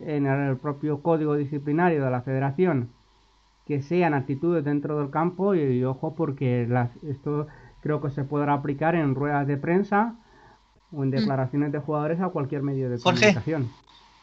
en 0.00 0.26
el 0.26 0.58
propio 0.58 1.02
código 1.02 1.36
disciplinario 1.36 2.04
de 2.04 2.10
la 2.10 2.22
federación 2.22 2.90
que 3.66 3.82
sean 3.82 4.14
actitudes 4.14 4.64
dentro 4.64 4.98
del 4.98 5.10
campo 5.10 5.54
y, 5.54 5.60
y 5.60 5.84
ojo 5.84 6.14
porque 6.14 6.66
las, 6.68 6.90
esto 7.02 7.46
creo 7.82 8.00
que 8.00 8.10
se 8.10 8.24
podrá 8.24 8.54
aplicar 8.54 8.94
en 8.94 9.14
ruedas 9.14 9.46
de 9.46 9.56
prensa 9.56 10.14
o 10.92 11.02
en 11.02 11.10
declaraciones 11.10 11.72
de 11.72 11.78
jugadores 11.78 12.20
a 12.20 12.28
cualquier 12.28 12.62
medio 12.62 12.88
de 12.88 12.98
Jorge. 12.98 13.20
comunicación. 13.20 13.70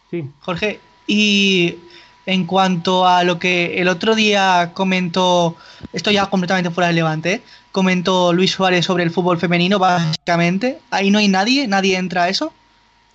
Sí. 0.10 0.30
Jorge, 0.42 0.80
y 1.08 1.78
en 2.26 2.46
cuanto 2.46 3.06
a 3.06 3.24
lo 3.24 3.40
que 3.40 3.82
el 3.82 3.88
otro 3.88 4.16
día 4.16 4.72
comentó, 4.74 5.56
esto 5.92 6.12
ya 6.12 6.28
completamente 6.28 6.72
fuera 6.72 6.88
de 6.88 6.94
Levante, 6.94 7.34
¿eh? 7.34 7.42
comentó 7.72 8.32
Luis 8.32 8.52
Suárez 8.52 8.86
sobre 8.86 9.04
el 9.04 9.12
fútbol 9.12 9.40
femenino, 9.40 9.80
básicamente, 9.80 10.80
ahí 10.92 11.12
no 11.12 11.20
hay 11.20 11.28
nadie, 11.28 11.68
nadie 11.68 11.98
entra 11.98 12.24
a 12.24 12.30
eso, 12.30 12.54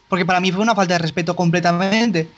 porque 0.09 0.27
para 0.27 0.41
mí 0.41 0.53
fue 0.53 0.63
una 0.63 0.75
falta 0.75 0.95
de 0.95 0.99
respeto 0.99 1.37
completamente. 1.37 2.29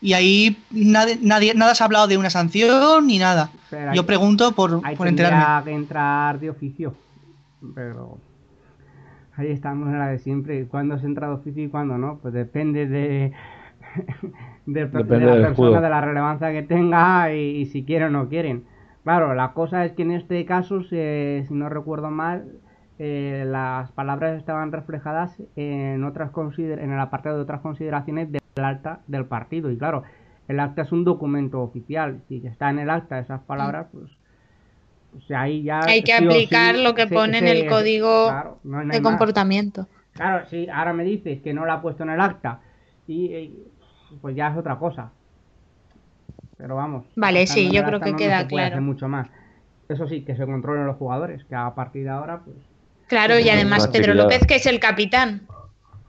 Y 0.00 0.12
ahí 0.12 0.56
nadie, 0.70 1.18
nadie, 1.22 1.54
nada 1.54 1.74
se 1.74 1.82
ha 1.82 1.86
hablado 1.86 2.06
de 2.06 2.18
una 2.18 2.30
sanción 2.30 3.06
ni 3.06 3.18
nada. 3.18 3.50
Yo 3.94 4.06
pregunto 4.06 4.52
por, 4.52 4.80
ahí 4.84 4.96
por 4.96 5.08
enterarme. 5.08 5.64
que 5.64 5.76
entrar 5.76 6.38
de 6.38 6.50
oficio, 6.50 6.94
pero 7.74 8.18
ahí 9.36 9.48
estamos 9.48 9.88
en 9.88 9.98
la 9.98 10.08
de 10.08 10.18
siempre. 10.18 10.66
¿Cuándo 10.66 10.98
se 10.98 11.06
entra 11.06 11.28
de 11.28 11.34
oficio 11.34 11.64
y 11.64 11.68
cuándo 11.68 11.98
no? 11.98 12.18
Pues 12.18 12.34
depende 12.34 12.86
de, 12.86 13.32
de, 14.66 14.80
la 14.82 14.90
persona, 14.90 15.80
de 15.80 15.90
la 15.90 16.00
relevancia 16.00 16.52
que 16.52 16.62
tenga 16.62 17.32
y, 17.32 17.66
si 17.66 17.84
quieren 17.84 18.14
o 18.14 18.22
no 18.22 18.28
quieren. 18.28 18.64
Claro, 19.02 19.34
la 19.34 19.52
cosa 19.52 19.84
es 19.84 19.92
que 19.92 20.02
en 20.02 20.10
este 20.10 20.44
caso, 20.44 20.82
si, 20.82 20.96
no 21.50 21.68
recuerdo 21.68 22.10
mal, 22.10 22.52
eh, 22.98 23.44
las 23.46 23.92
palabras 23.92 24.36
estaban 24.36 24.72
reflejadas 24.72 25.40
en 25.54 26.02
otras 26.04 26.30
en 26.58 26.92
el 26.92 27.00
apartado 27.00 27.36
de 27.36 27.42
otras 27.42 27.60
consideraciones 27.60 28.30
del 28.56 28.64
acta 28.64 29.00
del 29.06 29.26
partido. 29.26 29.70
Y 29.70 29.76
claro, 29.76 30.02
el 30.48 30.58
acta 30.58 30.82
es 30.82 30.92
un 30.92 31.04
documento 31.04 31.60
oficial. 31.60 32.22
Si 32.28 32.44
está 32.44 32.70
en 32.70 32.80
el 32.80 32.90
acta 32.90 33.18
esas 33.18 33.42
palabras, 33.42 33.86
pues, 33.92 35.30
ahí 35.30 35.62
ya... 35.62 35.80
Hay 35.80 36.02
que 36.02 36.14
aplicar 36.14 36.76
lo 36.76 36.94
que 36.94 37.06
pone 37.06 37.38
en 37.38 37.46
el 37.46 37.68
código 37.68 38.58
de 38.64 39.02
comportamiento. 39.02 39.86
Claro, 40.12 40.46
si 40.48 40.68
ahora 40.68 40.94
me 40.94 41.04
dices 41.04 41.42
que 41.42 41.52
no 41.52 41.66
lo 41.66 41.72
ha 41.72 41.82
puesto 41.82 42.02
en 42.02 42.10
el 42.10 42.20
acta 42.20 42.60
y 43.06 43.52
pues 44.20 44.34
ya 44.34 44.48
es 44.48 44.56
otra 44.56 44.78
cosa. 44.78 45.10
Pero 46.56 46.76
vamos. 46.76 47.04
Vale, 47.16 47.46
sí, 47.46 47.70
yo 47.70 47.84
creo 47.84 48.00
que 48.00 48.16
queda 48.16 48.46
claro. 48.46 48.80
mucho 48.80 49.08
más. 49.08 49.28
Eso 49.88 50.08
sí, 50.08 50.22
que 50.22 50.34
se 50.34 50.46
controlen 50.46 50.86
los 50.86 50.96
jugadores, 50.96 51.44
que 51.44 51.54
a 51.54 51.72
partir 51.74 52.04
de 52.04 52.10
ahora, 52.10 52.40
pues. 52.42 52.56
Claro, 53.06 53.38
y 53.38 53.42
pues, 53.42 53.54
además 53.54 53.86
Pedro 53.88 54.14
López, 54.14 54.46
que 54.46 54.56
es 54.56 54.66
el 54.66 54.80
capitán. 54.80 55.42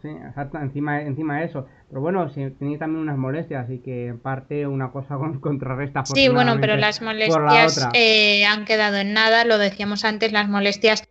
Sí, 0.08 0.14
exacto, 0.26 0.58
encima, 0.58 1.02
encima 1.02 1.40
de 1.40 1.46
eso. 1.46 1.68
Pero 1.90 2.00
bueno, 2.00 2.30
si 2.30 2.50
tenía 2.52 2.80
también 2.80 3.02
unas 3.02 3.18
molestias, 3.18 3.66
así 3.66 3.80
que 3.80 4.08
en 4.08 4.20
parte 4.20 4.66
una 4.66 4.92
cosa 4.92 5.18
con, 5.18 5.40
contrarresta. 5.42 6.06
Sí, 6.06 6.30
bueno, 6.30 6.58
pero 6.62 6.78
las 6.78 7.02
molestias 7.02 7.90
eh, 7.94 8.46
han 8.46 8.64
quedado 8.64 8.98
en 8.98 9.14
nada, 9.14 9.44
lo 9.44 9.58
decíamos 9.58 10.06
antes, 10.06 10.32
las 10.32 10.48
molestias 10.48 11.04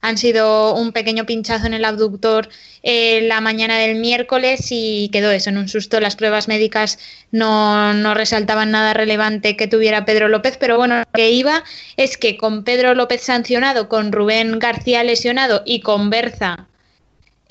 han 0.00 0.16
sido 0.16 0.74
un 0.74 0.92
pequeño 0.92 1.26
pinchazo 1.26 1.66
en 1.66 1.74
el 1.74 1.84
abductor 1.84 2.48
eh, 2.82 3.20
la 3.22 3.40
mañana 3.40 3.78
del 3.78 4.00
miércoles 4.00 4.68
y 4.70 5.10
quedó 5.12 5.30
eso 5.30 5.50
en 5.50 5.58
un 5.58 5.68
susto. 5.68 6.00
Las 6.00 6.16
pruebas 6.16 6.48
médicas 6.48 6.98
no, 7.30 7.92
no, 7.92 8.14
resaltaban 8.14 8.70
nada 8.70 8.94
relevante 8.94 9.54
que 9.56 9.68
tuviera 9.68 10.04
Pedro 10.04 10.28
López, 10.28 10.56
pero 10.58 10.76
bueno, 10.76 10.98
lo 10.98 11.04
que 11.12 11.30
iba 11.30 11.62
es 11.96 12.16
que 12.16 12.36
con 12.38 12.64
Pedro 12.64 12.94
López 12.94 13.22
sancionado, 13.22 13.88
con 13.88 14.12
Rubén 14.12 14.58
García 14.58 15.04
lesionado 15.04 15.62
y 15.66 15.80
con 15.82 16.08
Berza 16.08 16.66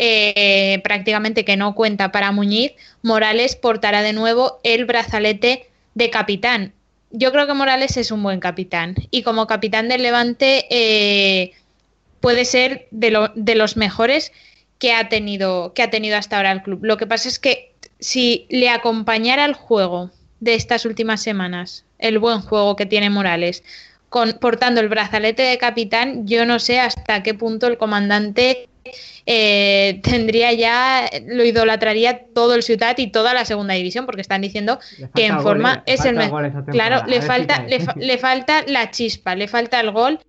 eh, 0.04 0.82
prácticamente 0.84 1.46
que 1.46 1.58
no 1.58 1.76
cuenta 1.76 2.12
para 2.12 2.32
Muñiz, 2.32 2.72
Morales 3.04 3.56
portará 3.56 4.02
de 4.02 4.14
nuevo 4.14 4.60
el 4.64 4.86
brazalete 4.86 5.70
de 5.94 6.10
capitán. 6.10 6.74
Yo 7.12 7.32
creo 7.32 7.46
que 7.46 7.54
Morales 7.54 7.98
es 7.98 8.10
un 8.10 8.24
buen 8.24 8.40
capitán 8.40 8.96
y 9.12 9.22
como 9.22 9.46
capitán 9.46 9.90
del 9.90 10.02
Levante 10.02 10.66
eh, 10.72 11.52
puede 12.20 12.46
ser 12.46 12.88
de, 12.90 13.12
los 13.56 13.78
mejores 13.78 14.32
que 14.80 14.92
ha, 14.92 15.08
tenido, 15.08 15.74
que 15.76 15.84
ha 15.84 15.92
tenido 15.92 16.18
hasta 16.18 16.38
ahora 16.38 16.52
el 16.52 16.64
club. 16.64 16.80
Lo 16.82 16.98
que 16.98 17.06
pasa 17.06 17.30
es 17.30 17.38
que 17.38 17.76
si 18.00 18.48
le 18.50 18.70
acompañara 18.70 19.46
el 19.46 19.54
juego 19.54 20.10
de 20.40 20.56
estas 20.56 20.86
últimas 20.86 21.22
semanas, 21.22 21.86
el 22.00 22.18
buen 22.18 22.42
juego 22.42 22.76
que 22.76 22.88
tiene 22.88 23.12
Morales, 23.12 23.64
con, 24.10 24.34
portando 24.40 24.82
el 24.82 24.90
brazalete 24.90 25.44
de 25.44 25.60
capitán, 25.60 26.26
yo 26.26 26.48
no 26.48 26.58
sé 26.58 26.80
hasta 26.80 27.22
qué 27.22 27.36
punto 27.36 27.68
el 27.68 27.78
comandante 27.78 28.68
eh, 29.26 30.00
tendría 30.04 30.54
ya, 30.54 31.10
lo 31.28 31.44
idolatraría 31.44 32.26
todo 32.34 32.56
el 32.56 32.64
Ciudad 32.64 32.98
y 32.98 33.08
toda 33.08 33.34
la 33.34 33.46
segunda 33.46 33.74
división, 33.74 34.06
porque 34.06 34.22
están 34.22 34.42
diciendo 34.42 34.80
que 35.14 35.28
en 35.28 35.42
forma 35.42 35.84
eh, 35.86 35.94
es 35.94 36.06
el 36.06 36.16
mejor. 36.16 36.66
Claro, 36.66 37.06
le 37.08 37.22
falta, 37.22 37.64
le, 37.64 37.80
le, 37.96 38.18
falta 38.18 38.64
la 38.68 38.92
chispa, 38.92 39.36
le 39.36 39.48
falta 39.48 39.80
el 39.80 39.92
gol 39.92 40.20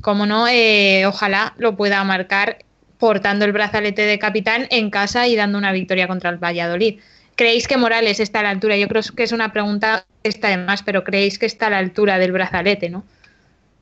como 0.00 0.26
no, 0.26 0.46
eh, 0.48 1.06
ojalá 1.06 1.54
lo 1.58 1.76
pueda 1.76 2.02
marcar 2.04 2.58
portando 2.98 3.44
el 3.44 3.52
brazalete 3.52 4.02
de 4.02 4.18
capitán 4.18 4.66
en 4.70 4.90
casa 4.90 5.26
y 5.26 5.36
dando 5.36 5.58
una 5.58 5.72
victoria 5.72 6.08
contra 6.08 6.30
el 6.30 6.38
Valladolid. 6.38 7.00
¿Creéis 7.34 7.68
que 7.68 7.76
Morales 7.76 8.20
está 8.20 8.40
a 8.40 8.44
la 8.44 8.50
altura? 8.50 8.76
Yo 8.76 8.88
creo 8.88 9.02
que 9.14 9.22
es 9.22 9.32
una 9.32 9.52
pregunta 9.52 10.06
que 10.22 10.30
está 10.30 10.48
de 10.48 10.56
más, 10.56 10.82
pero 10.82 11.04
¿creéis 11.04 11.38
que 11.38 11.46
está 11.46 11.66
a 11.66 11.70
la 11.70 11.78
altura 11.78 12.18
del 12.18 12.32
brazalete, 12.32 12.88
no? 12.88 13.04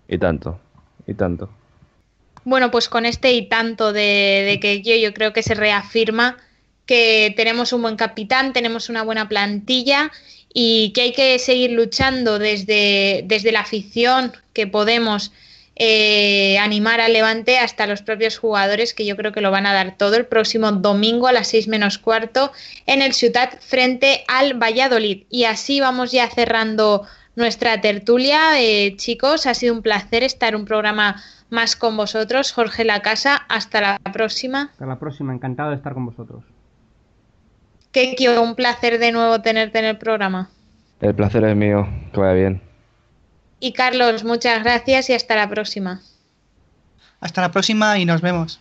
Y 0.09 0.19
tanto, 0.19 0.59
y 1.07 1.15
tanto. 1.15 1.51
Bueno, 2.45 2.71
pues 2.71 2.89
con 2.89 3.07
este 3.07 3.33
y 3.33 3.49
tanto 3.49 3.93
de, 3.93 4.59
que 4.61 4.83
yo, 4.83 5.15
creo 5.15 5.33
que 5.33 5.43
se 5.43 5.55
reafirma 5.55 6.37
que 6.87 7.33
tenemos 7.37 7.73
un 7.73 7.83
buen 7.83 7.97
capitán, 7.97 8.53
tenemos 8.53 8.91
una 8.91 9.03
buena 9.03 9.29
plantilla 9.29 10.13
y 10.53 10.93
que 10.93 11.01
hay 11.01 11.13
que 11.13 11.39
seguir 11.39 11.73
luchando 11.73 12.39
desde, 12.39 13.23
desde 13.25 13.53
la 13.53 13.61
afición 13.61 14.33
que 14.53 14.67
podemos 14.67 15.33
eh, 15.77 16.57
animar 16.59 17.01
al 17.01 17.15
Levante 17.15 17.59
hasta 17.59 17.87
los 17.87 18.03
propios 18.03 18.39
jugadores 18.39 18.95
que 18.95 19.05
yo 19.05 19.17
creo 19.17 19.33
que 19.33 19.41
lo 19.41 19.51
van 19.51 19.67
a 19.67 19.73
dar 19.73 19.97
todo 19.97 20.15
el 20.15 20.27
próximo 20.27 20.71
domingo 20.71 21.27
a 21.27 21.33
las 21.33 21.49
6 21.49 21.67
menos 21.67 21.99
cuarto 21.99 22.53
en 22.87 23.03
el 23.03 23.13
Ciutat 23.15 23.61
frente 23.61 24.25
al 24.29 24.55
Valladolid. 24.55 25.25
Y 25.31 25.45
así 25.45 25.81
vamos 25.81 26.13
ya 26.13 26.29
cerrando 26.31 27.07
nuestra 27.35 27.81
tertulia. 27.81 28.63
Eh, 28.63 28.95
chicos, 28.97 29.47
ha 29.47 29.55
sido 29.55 29.75
un 29.75 29.83
placer 29.83 30.23
estar 30.23 30.55
un 30.55 30.65
programa 30.65 31.23
más 31.55 31.77
con 31.77 31.97
vosotros. 31.97 32.53
Jorge 32.53 32.85
La 32.85 33.01
Casa, 33.01 33.37
hasta 33.49 33.81
la 33.81 33.99
próxima. 34.13 34.69
Hasta 34.73 34.85
la 34.85 34.99
próxima, 34.99 35.33
encantado 35.33 35.71
de 35.71 35.77
estar 35.77 35.95
con 35.95 36.05
vosotros. 36.05 36.45
Que 37.93 38.17
un 38.39 38.57
placer 38.57 38.99
de 38.99 39.13
nuevo 39.13 39.41
tenerte 39.41 39.79
en 39.79 39.85
el 39.87 39.97
programa. 39.97 40.51
El 41.01 41.15
placer 41.15 41.45
es 41.45 41.57
mío, 41.57 41.89
que 42.13 42.21
vaya 42.21 42.35
bien. 42.35 42.63
Y 43.61 43.73
Carlos, 43.73 44.25
muchas 44.25 44.63
gracias 44.63 45.09
y 45.09 45.15
hasta 45.15 45.37
la 45.37 45.49
próxima. 45.49 46.03
Hasta 47.21 47.41
la 47.41 47.53
próxima 47.53 47.99
y 47.99 48.05
nos 48.05 48.21
vemos. 48.21 48.61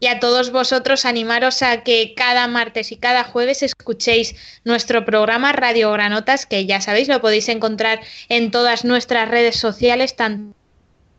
Y 0.00 0.08
a 0.08 0.18
todos 0.18 0.50
vosotros 0.50 1.04
animaros 1.04 1.62
a 1.62 1.82
que 1.82 2.14
cada 2.14 2.48
martes 2.48 2.90
y 2.92 2.96
cada 2.96 3.24
jueves 3.24 3.62
escuchéis 3.62 4.34
nuestro 4.64 5.04
programa 5.04 5.52
Radio 5.52 5.92
Granotas, 5.92 6.46
que 6.46 6.66
ya 6.66 6.80
sabéis, 6.80 7.08
lo 7.08 7.20
podéis 7.20 7.48
encontrar 7.48 8.00
en 8.28 8.50
todas 8.50 8.84
nuestras 8.84 9.28
redes 9.30 9.56
sociales, 9.56 10.16
tanto 10.16 10.54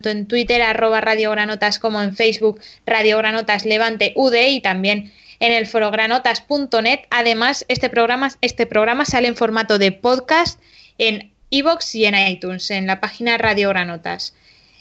en 0.04 0.28
Twitter, 0.28 0.62
arroba 0.62 1.02
Radio 1.02 1.32
Granotas, 1.32 1.80
como 1.80 2.02
en 2.02 2.16
Facebook, 2.16 2.62
Radio 2.86 3.18
Granotas 3.18 3.66
Levante 3.66 4.14
UD 4.16 4.36
y 4.50 4.62
también 4.62 5.12
en 5.40 5.54
el 5.54 5.68
forogranotas.net. 5.68 7.00
Además, 7.10 7.66
este 7.68 7.90
programa, 7.90 8.32
este 8.42 8.66
programa 8.66 9.06
sale 9.06 9.28
en 9.28 9.36
formato 9.36 9.78
de 9.78 9.92
podcast 9.92 10.60
en 10.98 11.32
iBox 11.50 11.96
y 11.96 12.06
en 12.06 12.16
iTunes, 12.16 12.72
en 12.72 12.88
la 12.88 13.00
página 13.00 13.38
Radio 13.38 13.70
Granotas. 13.70 14.34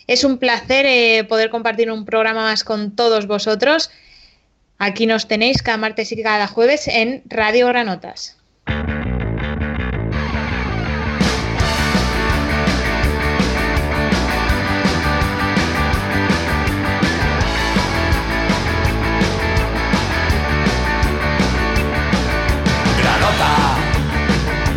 Es 0.06 0.24
un 0.24 0.38
placer 0.38 0.86
eh, 0.86 1.24
poder 1.24 1.50
compartir 1.50 1.90
un 1.90 2.04
programa 2.04 2.42
más 2.42 2.64
con 2.64 2.94
todos 2.94 3.26
vosotros. 3.26 3.90
Aquí 4.78 5.06
nos 5.06 5.26
tenéis 5.26 5.62
cada 5.62 5.78
martes 5.78 6.12
y 6.12 6.22
cada 6.22 6.46
jueves 6.46 6.86
en 6.88 7.22
Radio 7.26 7.68
Granotas. 7.68 8.36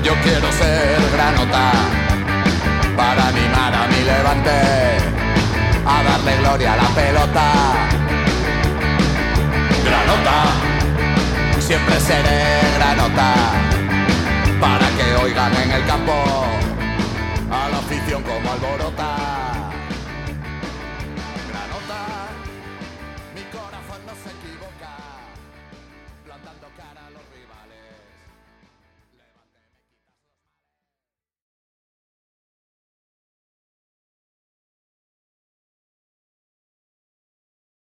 Yo 0.09 0.15
quiero 0.23 0.51
ser 0.51 1.11
granota 1.11 1.71
para 2.97 3.27
animar 3.27 3.71
a 3.75 3.87
mi 3.89 4.01
levante 4.01 4.57
a 5.85 6.03
darle 6.03 6.37
gloria 6.37 6.73
a 6.73 6.77
la 6.77 6.89
pelota. 6.99 7.45
Granota, 9.85 10.37
siempre 11.59 11.99
seré 11.99 12.41
granota 12.77 13.33
para 14.59 14.87
que 14.97 15.15
oigan 15.23 15.53
en 15.63 15.71
el 15.73 15.85
campo 15.85 16.15
a 17.51 17.69
la 17.69 17.77
afición 17.77 18.23
como 18.23 18.51
alborota. 18.51 19.28